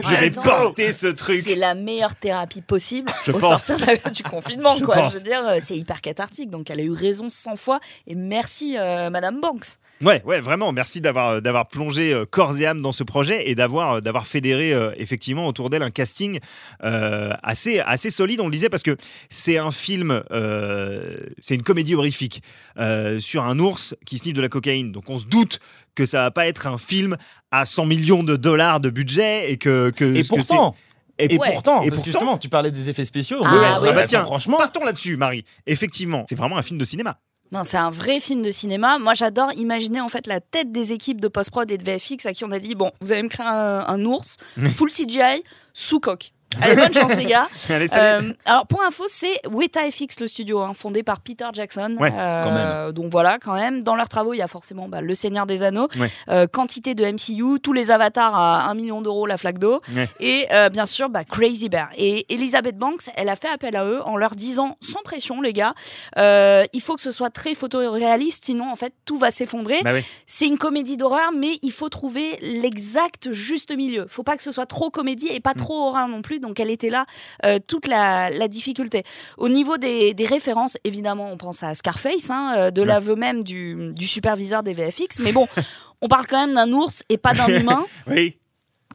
Je 0.04 0.20
vais 0.20 0.30
porter 0.30 0.92
ce 0.92 1.08
truc. 1.08 1.42
C'est 1.44 1.56
la 1.56 1.74
meilleure 1.74 2.14
thérapie 2.14 2.60
possible 2.62 3.10
Je 3.26 3.32
au 3.32 3.40
pense. 3.40 3.64
sortir 3.64 3.84
la- 4.04 4.10
du 4.12 4.22
confinement. 4.22 4.76
Je 4.76 4.84
quoi. 4.84 4.94
pense. 4.94 5.14
Je 5.14 5.18
veux 5.18 5.24
dire, 5.24 5.44
euh, 5.48 5.58
c'est 5.64 5.76
hyper 5.76 6.00
cathartique. 6.00 6.48
Donc, 6.48 6.70
elle 6.70 6.78
a 6.78 6.84
eu 6.84 6.92
raison 6.92 7.28
100 7.28 7.56
fois. 7.56 7.80
Et 8.06 8.14
merci, 8.14 8.76
euh, 8.78 9.10
Madame 9.10 9.40
Banks. 9.40 9.78
Ouais, 10.04 10.22
ouais, 10.24 10.40
vraiment. 10.40 10.70
Merci 10.72 11.00
d'avoir 11.00 11.30
euh, 11.30 11.40
d'avoir 11.40 11.66
plongé 11.68 12.12
euh, 12.12 12.24
corps 12.26 12.58
et 12.60 12.66
âme 12.66 12.82
dans 12.82 12.92
ce 12.92 13.02
projet 13.04 13.48
et 13.50 13.54
d'avoir 13.54 13.94
euh, 13.94 14.00
d'avoir 14.00 14.26
fédéré 14.26 14.72
euh, 14.72 14.92
effectivement 14.96 15.46
autour 15.46 15.70
d'elle 15.70 15.82
un 15.82 15.90
casting 15.90 16.38
euh, 16.82 17.32
assez 17.42 17.80
assez 17.80 18.10
solide. 18.10 18.40
On 18.40 18.46
le 18.46 18.50
disait 18.52 18.68
parce 18.68 18.82
que 18.82 18.96
c'est 19.30 19.58
un 19.58 19.70
film, 19.70 20.22
euh, 20.30 21.16
c'est 21.40 21.54
une 21.54 21.62
comédie 21.62 21.94
horrifique 21.94 22.42
euh, 22.78 23.18
sur 23.20 23.44
un 23.44 23.58
ours 23.58 23.96
qui 24.04 24.18
sniffe 24.18 24.34
de 24.34 24.42
la 24.42 24.48
cocaïne. 24.48 24.92
Donc 24.92 25.08
on 25.10 25.18
se 25.18 25.26
doute 25.26 25.60
que 25.94 26.04
ça 26.06 26.22
va 26.22 26.30
pas 26.30 26.46
être 26.46 26.66
un 26.66 26.78
film 26.78 27.16
à 27.50 27.64
100 27.64 27.86
millions 27.86 28.22
de 28.22 28.36
dollars 28.36 28.80
de 28.80 28.90
budget 28.90 29.50
et 29.50 29.56
que, 29.56 29.90
que 29.90 30.04
Et 30.16 30.24
pourtant, 30.24 30.74
et 31.18 31.38
Ouais. 31.38 31.52
pourtant, 31.52 31.82
Et 31.82 31.90
parce 31.90 32.02
que 32.02 32.06
pourtant- 32.10 32.18
justement, 32.18 32.38
tu 32.38 32.48
parlais 32.48 32.72
des 32.72 32.88
effets 32.88 33.04
spéciaux. 33.04 33.38
Ah 33.44 33.52
Ouais, 33.52 33.58
oui. 33.58 33.82
ouais, 33.84 33.88
Ah 33.90 33.92
bah 33.92 34.04
tiens, 34.04 34.24
franchement, 34.24 34.56
partons 34.58 34.84
là-dessus, 34.84 35.16
Marie. 35.16 35.44
Effectivement, 35.66 36.24
c'est 36.28 36.34
vraiment 36.34 36.58
un 36.58 36.62
film 36.62 36.78
de 36.78 36.84
cinéma. 36.84 37.18
Non, 37.52 37.62
c'est 37.64 37.76
un 37.76 37.90
vrai 37.90 38.20
film 38.20 38.42
de 38.42 38.50
cinéma. 38.50 38.98
Moi, 38.98 39.14
j'adore 39.14 39.52
imaginer 39.54 40.00
en 40.00 40.08
fait 40.08 40.26
la 40.26 40.40
tête 40.40 40.72
des 40.72 40.92
équipes 40.92 41.20
de 41.20 41.28
post-prod 41.28 41.70
et 41.70 41.78
de 41.78 41.84
VFX 41.84 42.26
à 42.26 42.32
qui 42.32 42.44
on 42.44 42.50
a 42.50 42.58
dit 42.58 42.74
bon, 42.74 42.90
vous 43.00 43.12
allez 43.12 43.22
me 43.22 43.28
créer 43.28 43.46
un, 43.46 43.84
un 43.86 44.04
ours 44.04 44.36
full 44.76 44.90
CGI 44.90 45.42
sous 45.72 46.00
coque. 46.00 46.33
Allez, 46.60 46.76
bonne 46.76 46.92
chance 46.94 47.16
les 47.16 47.24
gars. 47.24 47.48
Allez, 47.70 47.86
salut. 47.88 48.28
Euh, 48.28 48.32
alors 48.44 48.66
pour 48.66 48.82
info, 48.82 49.04
c'est 49.08 49.40
Weta 49.50 49.80
FX 49.90 50.20
le 50.20 50.26
studio, 50.26 50.60
hein, 50.60 50.72
fondé 50.74 51.02
par 51.02 51.20
Peter 51.20 51.46
Jackson. 51.52 51.96
Ouais, 51.98 52.10
quand 52.10 52.52
même. 52.52 52.92
Donc 52.92 53.10
voilà, 53.10 53.38
quand 53.38 53.54
même. 53.54 53.82
Dans 53.82 53.96
leurs 53.96 54.08
travaux, 54.08 54.34
il 54.34 54.38
y 54.38 54.42
a 54.42 54.46
forcément 54.46 54.88
bah, 54.88 55.00
Le 55.00 55.14
Seigneur 55.14 55.46
des 55.46 55.62
Anneaux, 55.62 55.88
Ouais. 55.98 56.10
euh, 56.28 56.46
quantité 56.46 56.94
de 56.94 57.04
MCU, 57.04 57.60
tous 57.60 57.72
les 57.72 57.90
avatars 57.90 58.34
à 58.34 58.64
1 58.70 58.74
million 58.74 59.02
d'euros 59.02 59.26
la 59.26 59.36
flaque 59.36 59.58
d'eau, 59.58 59.80
Ouais. 59.94 60.08
et 60.20 60.46
euh, 60.52 60.68
bien 60.68 60.86
sûr 60.86 61.08
bah, 61.08 61.24
Crazy 61.24 61.68
Bear. 61.68 61.88
Et 61.96 62.32
Elizabeth 62.32 62.76
Banks, 62.76 63.10
elle 63.16 63.28
a 63.28 63.36
fait 63.36 63.48
appel 63.48 63.76
à 63.76 63.84
eux 63.84 64.00
en 64.04 64.16
leur 64.16 64.34
disant 64.34 64.76
sans 64.80 65.02
pression 65.02 65.40
les 65.40 65.52
gars, 65.52 65.74
euh, 66.18 66.64
il 66.72 66.80
faut 66.80 66.94
que 66.94 67.00
ce 67.02 67.10
soit 67.10 67.30
très 67.30 67.54
photoréaliste, 67.54 68.44
sinon 68.44 68.70
en 68.70 68.76
fait 68.76 68.92
tout 69.04 69.16
va 69.18 69.30
s'effondrer. 69.30 69.82
Bah 69.82 69.90
oui. 69.94 70.04
C'est 70.26 70.46
une 70.46 70.58
comédie 70.58 70.96
d'horreur, 70.96 71.30
mais 71.36 71.58
il 71.62 71.72
faut 71.72 71.88
trouver 71.88 72.38
l'exact 72.40 73.32
juste 73.32 73.74
milieu. 73.76 74.06
Faut 74.08 74.22
pas 74.22 74.36
que 74.36 74.42
ce 74.42 74.52
soit 74.52 74.66
trop 74.66 74.90
comédie 74.90 75.28
et 75.28 75.38
Mm. 75.38 75.42
pas 75.42 75.54
trop 75.54 75.88
horreur 75.88 76.08
non 76.08 76.22
plus. 76.22 76.40
Donc 76.44 76.60
elle 76.60 76.70
était 76.70 76.90
là 76.90 77.06
euh, 77.44 77.58
toute 77.66 77.86
la, 77.86 78.30
la 78.30 78.48
difficulté. 78.48 79.02
Au 79.38 79.48
niveau 79.48 79.76
des, 79.78 80.14
des 80.14 80.26
références, 80.26 80.76
évidemment, 80.84 81.30
on 81.32 81.36
pense 81.36 81.62
à 81.62 81.74
Scarface, 81.74 82.30
hein, 82.30 82.54
euh, 82.56 82.70
de 82.70 82.80
Ouais. 82.82 82.86
l'aveu 82.86 83.16
même 83.16 83.42
du, 83.42 83.92
du 83.94 84.06
superviseur 84.06 84.62
des 84.62 84.74
VFX. 84.74 85.18
Mais 85.20 85.32
bon, 85.32 85.46
on 86.02 86.08
parle 86.08 86.26
quand 86.26 86.46
même 86.46 86.54
d'un 86.54 86.70
ours 86.72 87.02
et 87.08 87.16
pas 87.18 87.32
d'un 87.34 87.48
humain. 87.48 87.84
Oui. 88.06 88.36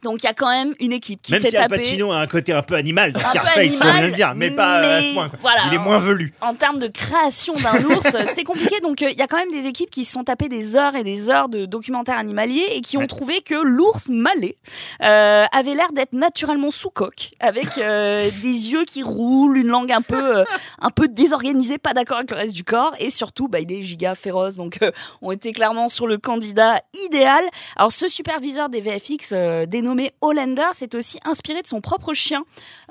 Donc 0.03 0.23
il 0.23 0.25
y 0.25 0.29
a 0.29 0.33
quand 0.33 0.49
même 0.49 0.73
une 0.79 0.91
équipe 0.93 1.21
qui 1.21 1.31
Même 1.33 1.41
s'est 1.41 1.49
si 1.49 1.57
Al 1.57 1.63
tapée. 1.63 1.77
Pacino 1.77 2.11
a 2.11 2.19
un 2.19 2.27
côté 2.27 2.53
un 2.53 2.61
peu 2.61 2.75
animal 2.75 3.11
dans 3.13 3.19
Scarface, 3.19 3.75
faut 3.75 3.83
bien 3.83 4.01
le 4.07 4.11
dire, 4.11 4.33
mais 4.35 4.51
pas 4.51 4.79
euh, 4.83 4.97
à 4.99 5.01
ce 5.01 5.13
point. 5.13 5.31
voilà, 5.41 5.61
Il 5.67 5.73
est 5.75 5.79
moins 5.79 5.99
velu. 5.99 6.33
En 6.41 6.53
termes 6.53 6.79
de 6.79 6.87
création 6.87 7.53
d'un 7.55 7.83
ours, 7.95 8.07
c'était 8.27 8.43
compliqué. 8.43 8.79
Donc, 8.81 9.01
euh, 9.01 9.09
il 9.11 9.17
y 9.17 9.21
a 9.21 9.27
quand 9.27 9.37
même 9.37 9.51
des 9.51 9.67
équipes 9.67 9.89
qui 9.89 10.05
se 10.05 10.11
sont 10.13 10.23
tapées 10.23 10.49
des 10.49 10.75
heures 10.75 10.95
et 10.95 11.03
des 11.03 11.29
heures 11.29 11.49
de 11.49 11.65
documentaires 11.65 12.17
animaliers 12.17 12.65
et 12.73 12.81
qui 12.81 12.97
ont 12.97 13.01
Ouais. 13.01 13.07
trouvé 13.07 13.41
que 13.41 13.55
l'ours 13.55 14.09
malais 14.09 14.57
euh, 15.03 15.45
avait 15.53 15.75
l'air 15.75 15.91
d'être 15.93 16.13
naturellement 16.13 16.71
sous 16.71 16.89
coque, 16.89 17.31
avec 17.39 17.77
euh, 17.77 18.29
des 18.41 18.69
yeux 18.71 18.85
qui 18.85 19.03
roulent, 19.03 19.57
une 19.57 19.67
langue 19.67 19.91
un 19.91 20.01
peu, 20.01 20.43
un 20.81 20.89
peu 20.89 21.07
désorganisée, 21.07 21.77
pas 21.77 21.93
d'accord 21.93 22.17
avec 22.17 22.31
le 22.31 22.37
reste 22.37 22.53
du 22.55 22.63
corps, 22.63 22.93
et 22.99 23.09
surtout, 23.09 23.47
bah, 23.47 23.59
il 23.59 23.71
est 23.71 23.81
giga 23.81 24.15
féroce. 24.15 24.55
Donc, 24.55 24.79
on 25.21 25.31
était 25.31 25.51
clairement 25.53 25.87
sur 25.87 26.07
le 26.07 26.17
candidat 26.17 26.81
idéal. 27.05 27.43
Alors, 27.75 27.91
ce 27.91 28.07
superviseur 28.07 28.69
des 28.69 28.81
VFX, 28.81 29.31
euh, 29.33 29.65
dénommé 29.89 30.11
Hollander, 30.21 30.67
s'est 30.73 30.95
aussi 30.95 31.19
inspiré 31.25 31.61
de 31.61 31.67
son 31.67 31.81
propre 31.81 32.13
chien, 32.13 32.41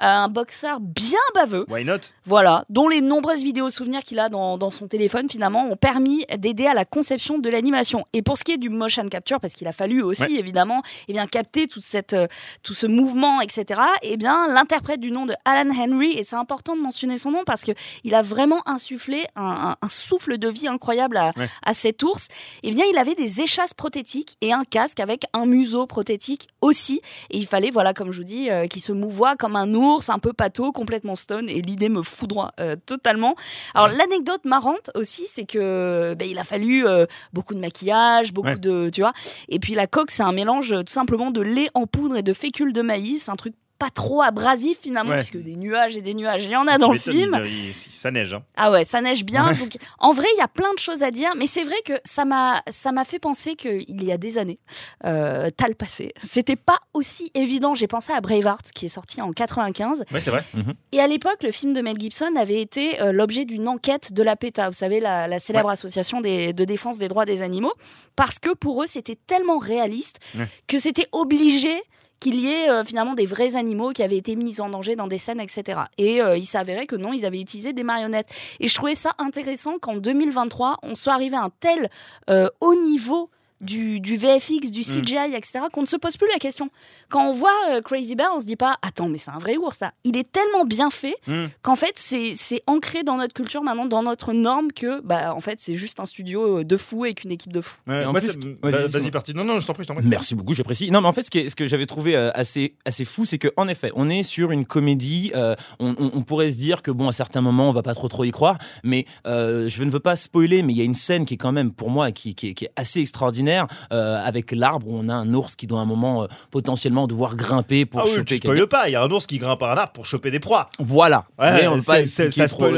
euh, 0.02 0.04
un 0.04 0.28
boxeur 0.28 0.80
bien 0.80 1.18
baveux. 1.34 1.64
Why 1.68 1.84
not? 1.84 1.98
Voilà, 2.24 2.64
dont 2.68 2.88
les 2.88 3.00
nombreuses 3.00 3.42
vidéos 3.42 3.70
souvenirs 3.70 4.02
qu'il 4.02 4.18
a 4.18 4.28
dans, 4.28 4.58
dans 4.58 4.70
son 4.70 4.88
téléphone 4.88 5.28
finalement 5.30 5.66
ont 5.70 5.76
permis 5.76 6.24
d'aider 6.38 6.66
à 6.66 6.74
la 6.74 6.84
conception 6.84 7.38
de 7.38 7.48
l'animation. 7.48 8.04
Et 8.12 8.22
pour 8.22 8.36
ce 8.36 8.44
qui 8.44 8.52
est 8.52 8.56
du 8.58 8.68
motion 8.68 9.06
capture, 9.08 9.38
parce 9.40 9.54
qu'il 9.54 9.66
a 9.68 9.72
fallu 9.72 10.02
aussi 10.02 10.22
Ouais. 10.22 10.32
évidemment 10.40 10.82
eh 11.06 11.12
bien, 11.12 11.26
capter 11.26 11.68
toute 11.68 11.82
cette, 11.84 12.14
euh, 12.14 12.26
tout 12.64 12.74
ce 12.74 12.86
mouvement, 12.86 13.40
etc., 13.40 13.80
eh 14.02 14.16
bien 14.16 14.48
l'interprète 14.48 14.98
du 15.00 15.10
nom 15.12 15.24
de 15.26 15.34
Alan 15.44 15.70
Henry, 15.70 16.12
et 16.18 16.24
c'est 16.24 16.36
important 16.36 16.74
de 16.76 16.80
mentionner 16.80 17.16
son 17.18 17.30
nom 17.30 17.44
parce 17.46 17.62
qu'il 17.62 18.14
a 18.14 18.22
vraiment 18.22 18.62
insufflé 18.68 19.24
un, 19.36 19.44
un- 19.44 19.76
un 19.80 19.88
souffle 19.88 20.38
de 20.38 20.48
vie 20.48 20.66
incroyable 20.68 21.16
à, 21.16 21.30
Ouais. 21.36 21.48
à 21.64 21.74
cet 21.74 22.02
ours, 22.02 22.26
eh 22.64 22.70
bien 22.72 22.84
il 22.90 22.98
avait 22.98 23.14
des 23.14 23.40
échasses 23.42 23.74
prothétiques 23.74 24.36
et 24.40 24.52
un 24.52 24.62
casque 24.68 24.98
avec 25.00 25.24
un 25.34 25.46
museau 25.46 25.86
prothétique 25.86 26.48
aussi. 26.60 26.87
Et 27.30 27.38
il 27.38 27.46
fallait, 27.46 27.70
voilà, 27.70 27.94
comme 27.94 28.10
je 28.12 28.18
vous 28.18 28.24
dis, 28.24 28.50
euh, 28.50 28.66
qu'il 28.66 28.82
se 28.82 28.92
mouvoie 28.92 29.36
comme 29.36 29.56
un 29.56 29.72
ours, 29.74 30.08
un 30.08 30.18
peu 30.18 30.32
pâteau, 30.32 30.72
complètement 30.72 31.14
stone. 31.14 31.48
Et 31.48 31.62
l'idée 31.62 31.88
me 31.88 32.02
foudroie 32.02 32.52
euh, 32.60 32.76
totalement. 32.86 33.34
Alors, 33.74 33.88
l'anecdote 33.88 34.44
marrante 34.44 34.90
aussi, 34.94 35.26
c'est 35.26 35.44
que 35.44 36.14
ben, 36.18 36.28
il 36.28 36.38
a 36.38 36.44
fallu 36.44 36.86
euh, 36.86 37.06
beaucoup 37.32 37.54
de 37.54 37.60
maquillage, 37.60 38.32
beaucoup 38.32 38.48
Ouais. 38.48 38.56
de. 38.56 38.88
Tu 38.92 39.00
vois. 39.02 39.12
Et 39.48 39.58
puis, 39.58 39.74
la 39.74 39.86
coque, 39.86 40.10
c'est 40.10 40.22
un 40.22 40.32
mélange 40.32 40.70
tout 40.86 40.92
simplement 40.92 41.30
de 41.30 41.40
lait 41.40 41.68
en 41.74 41.86
poudre 41.86 42.16
et 42.16 42.22
de 42.22 42.32
fécule 42.32 42.72
de 42.72 42.82
maïs. 42.82 43.28
Un 43.28 43.36
truc 43.36 43.54
pas 43.78 43.90
trop 43.90 44.22
abrasif 44.22 44.78
finalement, 44.82 45.10
Ouais. 45.10 45.16
parce 45.16 45.30
que 45.30 45.38
des 45.38 45.54
nuages 45.54 45.96
et 45.96 46.00
des 46.00 46.14
nuages, 46.14 46.42
il 46.44 46.50
y 46.50 46.56
en 46.56 46.66
a 46.66 46.78
dans 46.78 46.90
le 46.90 46.98
film. 46.98 47.40
il- 47.46 47.74
ça 47.74 48.10
neige. 48.10 48.34
hein. 48.34 48.42
Ah 48.56 48.70
ouais, 48.72 48.84
ça 48.84 49.00
neige 49.00 49.24
bien. 49.24 49.48
Ouais. 49.48 49.54
Donc, 49.56 49.76
en 50.00 50.12
vrai, 50.12 50.26
il 50.34 50.38
y 50.38 50.42
a 50.42 50.48
plein 50.48 50.72
de 50.74 50.78
choses 50.80 51.02
à 51.04 51.10
dire, 51.12 51.30
mais 51.36 51.46
c'est 51.46 51.62
vrai 51.62 51.76
que 51.84 51.92
ça 52.04 52.24
m'a, 52.24 52.60
ça 52.70 52.90
m'a 52.90 53.04
fait 53.04 53.18
penser 53.20 53.54
qu'il 53.54 54.02
y 54.02 54.10
a 54.10 54.16
des 54.18 54.36
années, 54.38 54.58
euh, 55.04 55.48
t'as 55.56 55.68
le 55.68 55.74
passé. 55.74 56.12
C'était 56.24 56.56
pas 56.56 56.78
aussi 56.92 57.30
évident. 57.34 57.74
J'ai 57.76 57.86
pensé 57.86 58.12
à 58.12 58.20
Braveheart, 58.20 58.70
qui 58.74 58.86
est 58.86 58.88
sorti 58.88 59.20
en 59.22 59.32
95. 59.32 60.04
Ouais, 60.12 60.20
c'est 60.20 60.30
vrai. 60.30 60.44
Et 60.92 61.00
à 61.00 61.06
l'époque, 61.06 61.42
le 61.42 61.52
film 61.52 61.72
de 61.72 61.80
Mel 61.80 61.98
Gibson 61.98 62.34
avait 62.36 62.60
été 62.60 63.00
euh, 63.00 63.12
l'objet 63.12 63.44
d'une 63.44 63.68
enquête 63.68 64.12
de 64.12 64.22
la 64.24 64.34
PETA, 64.36 64.68
vous 64.68 64.74
savez, 64.74 64.98
la, 65.00 65.28
la 65.28 65.38
célèbre 65.38 65.70
association 65.70 66.20
des- 66.20 66.52
de 66.52 66.64
défense 66.64 66.98
des 66.98 67.06
droits 67.08 67.24
des 67.26 67.42
animaux, 67.42 67.74
parce 68.16 68.38
que 68.40 68.50
pour 68.54 68.82
eux, 68.82 68.86
c'était 68.88 69.18
tellement 69.26 69.58
réaliste 69.58 70.18
Ouais. 70.36 70.48
que 70.66 70.78
c'était 70.78 71.06
obligé 71.12 71.74
qu'il 72.20 72.36
y 72.36 72.48
ait 72.48 72.70
euh, 72.70 72.84
finalement 72.84 73.14
des 73.14 73.26
vrais 73.26 73.56
animaux 73.56 73.90
qui 73.90 74.02
avaient 74.02 74.16
été 74.16 74.36
mis 74.36 74.60
en 74.60 74.68
danger 74.68 74.96
dans 74.96 75.06
des 75.06 75.18
scènes, 75.18 75.40
etc. 75.40 75.80
Et 75.98 76.20
euh, 76.20 76.36
il 76.36 76.46
s'avérait 76.46 76.86
que 76.86 76.96
non, 76.96 77.12
ils 77.12 77.24
avaient 77.24 77.40
utilisé 77.40 77.72
des 77.72 77.82
marionnettes. 77.82 78.28
Et 78.60 78.68
je 78.68 78.74
trouvais 78.74 78.94
ça 78.94 79.12
intéressant 79.18 79.78
qu'en 79.78 79.96
2023, 79.96 80.78
on 80.82 80.94
soit 80.94 81.14
arrivé 81.14 81.36
à 81.36 81.42
un 81.42 81.50
tel 81.60 81.90
euh, 82.30 82.48
haut 82.60 82.74
niveau 82.74 83.30
du, 83.60 84.00
du 84.00 84.16
VFX, 84.16 84.70
du 84.70 84.80
CGI, 84.82 85.34
etc., 85.34 85.60
qu'on 85.72 85.82
ne 85.82 85.86
se 85.86 85.96
pose 85.96 86.16
plus 86.16 86.28
la 86.32 86.38
question. 86.38 86.70
Quand 87.08 87.28
on 87.28 87.32
voit 87.32 87.50
euh, 87.70 87.80
Crazy 87.82 88.14
Bear, 88.14 88.30
on 88.34 88.40
se 88.40 88.44
dit 88.46 88.56
pas 88.56 88.76
Attends, 88.82 89.08
mais 89.08 89.18
c'est 89.18 89.30
un 89.30 89.38
vrai 89.38 89.56
ours, 89.56 89.76
ça. 89.76 89.92
Il 90.04 90.16
est 90.16 90.30
tellement 90.30 90.64
bien 90.64 90.90
fait 90.90 91.16
Mm. 91.26 91.46
qu'en 91.62 91.74
fait, 91.76 91.92
c'est 91.96 92.62
ancré 92.66 93.02
dans 93.02 93.16
notre 93.16 93.34
culture 93.34 93.62
maintenant, 93.62 93.86
dans 93.86 94.02
notre 94.02 94.32
norme, 94.32 94.72
que 94.72 95.00
bah, 95.02 95.34
en 95.34 95.40
fait, 95.40 95.58
c'est 95.60 95.74
juste 95.74 96.00
un 96.00 96.06
studio 96.06 96.58
euh, 96.60 96.64
de 96.64 96.76
fous 96.76 97.04
avec 97.04 97.24
une 97.24 97.32
équipe 97.32 97.52
de. 97.52 97.60
Ouais, 97.86 98.04
plus- 98.12 98.20
ça- 98.28 98.38
Vas-y, 98.62 99.04
bah, 99.06 99.10
parti. 99.12 99.34
Non, 99.34 99.44
non, 99.44 99.60
je 99.60 99.66
t'en 99.66 99.72
prie, 99.74 99.82
je 99.84 99.88
t'en 99.88 99.94
prie. 99.94 100.04
Merci 100.06 100.34
beaucoup, 100.34 100.54
j'apprécie. 100.54 100.90
Non, 100.90 101.00
mais 101.00 101.08
en 101.08 101.12
fait, 101.12 101.22
ce, 101.24 101.30
qui 101.30 101.38
est- 101.38 101.48
ce 101.48 101.56
que 101.56 101.66
j'avais 101.66 101.86
trouvé 101.86 102.16
euh, 102.16 102.30
assez, 102.34 102.74
assez 102.84 103.04
fou, 103.04 103.24
c'est 103.24 103.38
que 103.38 103.48
en 103.56 103.68
effet, 103.68 103.90
on 103.94 104.08
est 104.10 104.22
sur 104.22 104.50
une 104.52 104.64
comédie. 104.64 105.32
euh, 105.34 105.54
on, 105.78 105.94
on- 105.98 106.10
on 106.14 106.22
pourrait 106.22 106.50
se 106.50 106.56
dire 106.56 106.82
que 106.82 106.90
bon, 106.90 107.08
à 107.08 107.12
certains 107.12 107.40
moments, 107.40 107.68
on 107.68 107.72
va 107.72 107.82
pas 107.82 107.94
trop 107.94 108.08
trop 108.08 108.24
y 108.24 108.30
croire, 108.30 108.58
mais 108.84 109.04
euh, 109.26 109.68
je 109.68 109.84
ne 109.84 109.90
veux 109.90 110.00
pas 110.00 110.16
spoiler, 110.16 110.62
mais 110.62 110.72
il 110.72 110.78
y 110.78 110.82
a 110.82 110.84
une 110.84 110.94
scène 110.94 111.26
qui 111.26 111.34
est 111.34 111.38
quand 111.38 111.52
même 111.52 111.72
pour 111.72 111.90
moi 111.90 112.12
qui, 112.12 112.34
qui 112.34 112.48
est, 112.48 112.54
qui 112.54 112.64
est 112.66 112.70
assez 112.76 113.00
extraordinaire 113.00 113.47
euh, 113.92 114.20
avec 114.24 114.52
l'arbre 114.52 114.86
où 114.88 114.96
on 114.98 115.08
a 115.08 115.14
un 115.14 115.32
ours 115.34 115.56
qui 115.56 115.66
doit 115.66 115.80
à 115.80 115.82
un 115.82 115.86
moment 115.86 116.22
euh, 116.22 116.26
potentiellement 116.50 117.06
devoir 117.06 117.36
grimper 117.36 117.86
pour 117.86 118.00
Ah 118.00 118.04
oui, 118.06 118.10
choper. 118.10 118.24
tu 118.24 118.36
spoiles 118.36 118.66
pas. 118.66 118.88
Il 118.88 118.92
y 118.92 118.96
a 118.96 119.02
un 119.02 119.10
ours 119.10 119.26
qui 119.26 119.38
grimpe 119.38 119.62
à 119.62 119.72
un 119.72 119.76
arbre 119.76 119.92
pour 119.92 120.06
choper 120.06 120.30
des 120.30 120.40
proies. 120.40 120.68
Voilà. 120.78 121.24
Ouais, 121.38 121.52
Mais 121.62 121.68
on 121.68 121.78
pas 121.80 122.06
ça 122.06 122.24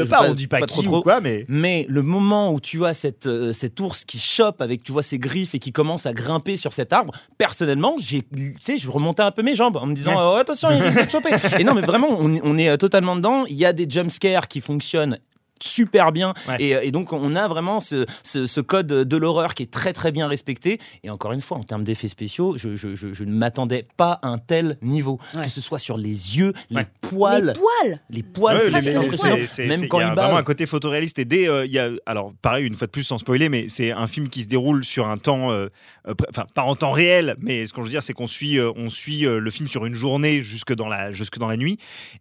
pas. 0.09 0.29
On 0.29 0.33
dit 0.33 0.47
pas, 0.47 0.59
pas 0.59 0.65
qui 0.65 0.73
trop, 0.73 0.81
trop. 0.83 0.97
ou 0.97 1.01
quoi, 1.01 1.21
mais. 1.21 1.45
Mais 1.47 1.85
le 1.89 2.01
moment 2.01 2.51
où 2.51 2.59
tu 2.59 2.85
as 2.85 2.93
cette, 2.93 3.27
euh, 3.27 3.53
cet 3.53 3.79
ours 3.79 4.03
qui 4.05 4.19
chope 4.19 4.61
avec 4.61 4.83
tu 4.83 4.91
vois 4.91 5.03
ses 5.03 5.19
griffes 5.19 5.55
et 5.55 5.59
qui 5.59 5.71
commence 5.71 6.05
à 6.05 6.13
grimper 6.13 6.55
sur 6.55 6.73
cet 6.73 6.93
arbre, 6.93 7.13
personnellement, 7.37 7.95
j'ai, 7.99 8.21
tu 8.21 8.55
sais, 8.59 8.77
je 8.77 8.89
remontais 8.89 9.23
un 9.23 9.31
peu 9.31 9.41
mes 9.43 9.55
jambes 9.55 9.77
en 9.77 9.85
me 9.85 9.93
disant 9.93 10.11
Ouais. 10.11 10.33
oh, 10.35 10.37
attention, 10.39 10.69
il 10.71 10.79
te 11.05 11.09
choper. 11.11 11.29
et 11.59 11.63
non, 11.63 11.73
mais 11.73 11.81
vraiment, 11.81 12.07
on, 12.11 12.35
on 12.43 12.57
est 12.57 12.77
totalement 12.77 13.15
dedans. 13.15 13.45
Il 13.47 13.55
y 13.55 13.65
a 13.65 13.73
des 13.73 13.89
jumpscares 13.89 14.47
qui 14.47 14.61
fonctionnent 14.61 15.17
super 15.63 16.11
bien 16.11 16.33
Ouais. 16.47 16.55
et, 16.59 16.75
euh, 16.75 16.81
et 16.83 16.91
donc 16.91 17.13
on 17.13 17.35
a 17.35 17.47
vraiment 17.47 17.79
ce, 17.79 18.05
ce- 18.23 18.47
ce 18.47 18.61
code 18.61 18.87
de 18.87 19.17
l'horreur 19.17 19.53
qui 19.53 19.63
est 19.63 19.71
très 19.71 19.93
très 19.93 20.11
bien 20.11 20.27
respecté 20.27 20.79
et 21.03 21.09
encore 21.09 21.31
une 21.33 21.41
fois 21.41 21.57
en 21.57 21.63
termes 21.63 21.83
d'effets 21.83 22.07
spéciaux 22.07 22.57
je, 22.57 22.75
je- 22.75 22.95
je- 22.95 23.13
je 23.13 23.23
ne 23.23 23.31
m'attendais 23.33 23.85
pas 23.97 24.19
à 24.21 24.27
un 24.29 24.37
tel 24.37 24.77
niveau 24.81 25.19
Ouais. 25.35 25.43
que 25.45 25.49
ce 25.49 25.61
soit 25.61 25.79
sur 25.79 25.97
les 25.97 26.37
yeux 26.37 26.53
les 26.69 26.77
Ouais. 26.77 26.87
poils 27.01 27.53
Les 27.53 27.53
poils 27.53 27.99
les 28.09 28.23
poils 28.23 28.57
Ouais, 28.57 28.81
c'est 28.81 28.95
impressionnant. 28.95 29.35
même 29.37 29.47
c'est- 29.47 29.87
quand 29.87 29.99
il 29.99 30.03
y 30.03 30.05
a 30.05 30.15
vraiment 30.15 30.37
un 30.37 30.43
côté 30.43 30.65
photoréaliste 30.65 31.19
et 31.19 31.25
dès 31.25 31.47
euh, 31.47 31.65
il 31.65 31.71
y 31.71 31.79
a 31.79 31.89
alors 32.05 32.33
pareil 32.41 32.65
une 32.65 32.73
fois 32.75 32.87
de 32.87 32.91
plus 32.91 33.03
sans 33.03 33.17
spoiler 33.17 33.49
mais 33.49 33.67
c'est 33.69 33.91
un 33.91 34.07
film 34.07 34.29
qui 34.29 34.41
se 34.43 34.47
déroule 34.47 34.83
sur 34.83 35.07
un 35.07 35.17
temps 35.17 35.51
euh, 35.51 35.67
euh, 36.07 36.13
enfin 36.29 36.45
pas 36.53 36.63
en 36.63 36.75
temps 36.75 36.91
réel 36.91 37.35
mais 37.39 37.65
ce 37.67 37.73
qu'on 37.73 37.81
veut 37.81 37.89
dire 37.89 38.03
c'est 38.03 38.13
qu'on 38.13 38.27
suit 38.27 38.57
euh, 38.57 38.71
on 38.75 38.89
suit 38.89 39.25
euh, 39.25 39.39
le 39.39 39.51
film 39.51 39.67
sur 39.67 39.85
une 39.85 39.93
journée 39.95 40.41
jusque 40.41 40.73
dans 40.73 40.87
la 40.87 41.11
jusque 41.11 41.37
dans 41.37 41.47
la 41.47 41.57
nuit 41.57 41.77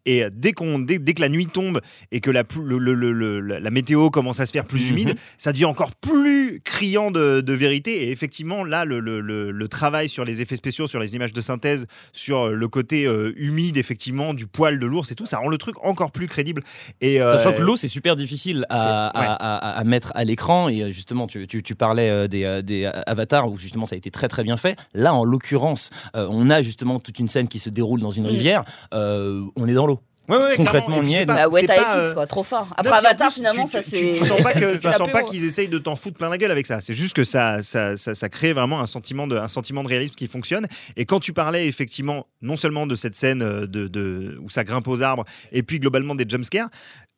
et 0.06 0.24
dès 0.32 0.52
qu'on 0.52 0.78
dès, 0.78 0.98
dès 0.98 1.14
que 1.14 1.20
la 1.22 1.28
nuit 1.28 1.46
tombe 1.46 1.80
et 2.12 2.20
que 2.20 2.30
la 2.30 2.44
plu- 2.44 2.62
le- 2.64 2.78
le- 2.78 2.94
le- 2.94 3.12
le- 3.38 3.58
la 3.58 3.70
météo 3.70 4.10
commence 4.10 4.40
à 4.40 4.46
se 4.46 4.52
faire 4.52 4.66
plus 4.66 4.84
Mhm. 4.86 4.90
humide 4.90 5.14
ça 5.38 5.52
devient 5.52 5.64
encore 5.66 5.94
plus 5.94 6.60
criant 6.64 7.10
de, 7.10 7.40
de 7.40 7.52
vérité 7.52 8.04
et 8.04 8.10
effectivement 8.10 8.64
là 8.64 8.84
le, 8.84 8.98
le- 9.00 9.20
le- 9.20 9.50
le 9.50 9.68
travail 9.68 10.08
sur 10.08 10.24
les 10.24 10.40
effets 10.40 10.56
spéciaux 10.56 10.86
sur 10.86 10.98
les 11.00 11.14
images 11.16 11.32
de 11.32 11.40
synthèse 11.40 11.86
sur 12.12 12.46
euh, 12.46 12.54
le 12.54 12.68
côté 12.68 13.06
euh, 13.06 13.32
humide 13.36 13.76
effectivement 13.76 14.34
du 14.34 14.46
poil 14.46 14.78
de 14.78 14.86
l'ours 14.86 15.12
et 15.12 15.14
tout 15.14 15.26
ça 15.26 15.38
rend 15.38 15.48
le 15.48 15.58
truc 15.58 15.76
encore 15.84 16.10
plus 16.10 16.26
crédible 16.26 16.62
et 17.00 17.20
euh, 17.20 17.36
Sachant 17.36 17.52
que 17.52 17.62
l'eau, 17.62 17.76
c'est 17.76 17.88
super 17.88 18.16
difficile 18.16 18.64
à, 18.70 18.76
c'est- 18.82 18.88
à- 18.88 19.34
à- 19.34 19.78
à 19.78 19.84
mettre 19.84 20.12
à 20.14 20.24
l'écran. 20.24 20.68
Et 20.68 20.90
justement, 20.92 21.26
tu, 21.26 21.46
tu- 21.46 21.62
tu 21.62 21.74
parlais 21.74 22.28
des, 22.28 22.60
des 22.62 22.86
avatars 23.06 23.50
où 23.50 23.56
justement 23.56 23.86
ça 23.86 23.94
a 23.94 23.98
été 23.98 24.10
très 24.10 24.28
très 24.28 24.42
bien 24.42 24.56
fait. 24.56 24.76
Là, 24.94 25.14
en 25.14 25.24
l'occurrence, 25.24 25.90
euh, 26.16 26.26
on 26.30 26.48
a 26.50 26.62
justement 26.62 26.98
toute 27.00 27.18
une 27.18 27.28
scène 27.28 27.48
qui 27.48 27.58
se 27.58 27.70
déroule 27.70 28.00
dans 28.00 28.10
une 28.10 28.26
rivière. 28.26 28.64
On 28.92 29.66
est 29.68 29.74
dans 29.74 29.86
l'eau. 29.86 30.00
Ouais, 30.30 30.36
ouais, 30.38 30.56
Concrètement, 30.56 30.96
on 30.98 31.02
y 31.04 31.10
c'est 31.12 31.22
est, 31.22 31.26
pas- 31.26 31.34
Bah 31.34 31.48
ouais, 31.48 31.66
t'as 31.66 31.96
euh, 31.96 32.14
quoi, 32.14 32.26
trop 32.26 32.42
fort. 32.42 32.66
non, 32.68 32.74
Après 32.76 32.90
en 32.92 32.94
Avatar, 32.96 33.28
plus, 33.28 33.34
finalement, 33.36 33.64
tu, 33.64 33.70
ça 33.72 33.82
c'est. 33.82 33.96
Tu, 34.00 34.12
tu 34.12 34.24
sens 34.24 34.42
pas 34.42 34.52
que 34.52 34.76
tu 34.76 34.82
sens 34.92 35.10
pas 35.10 35.22
qu'ils 35.22 35.44
essayent 35.44 35.68
de 35.68 35.78
t'en 35.78 35.96
foutre 35.96 36.16
plein 36.16 36.28
la 36.30 36.38
gueule 36.38 36.50
avec 36.50 36.66
ça. 36.66 36.80
C'est 36.80 36.94
juste 36.94 37.14
que 37.14 37.24
ça, 37.24 37.62
ça, 37.62 37.96
ça, 37.96 38.14
ça 38.14 38.28
crée 38.28 38.52
vraiment 38.52 38.80
un 38.80 38.86
sentiment 38.86 39.26
de, 39.26 39.36
un 39.36 39.48
sentiment 39.48 39.82
de 39.82 39.88
réalisme 39.88 40.14
qui 40.14 40.26
fonctionne. 40.26 40.66
Et 40.96 41.04
quand 41.04 41.20
tu 41.20 41.32
parlais 41.32 41.66
effectivement 41.66 42.26
non 42.42 42.56
seulement 42.56 42.86
de 42.86 42.94
cette 42.94 43.14
scène 43.16 43.42
euh, 43.42 43.66
de, 43.66 43.88
de 43.88 44.38
où 44.42 44.48
ça 44.48 44.64
grimpe 44.64 44.86
aux 44.88 45.02
arbres, 45.02 45.24
et 45.52 45.62
puis 45.62 45.78
globalement 45.80 46.14
des 46.14 46.24
jumpscares. 46.28 46.68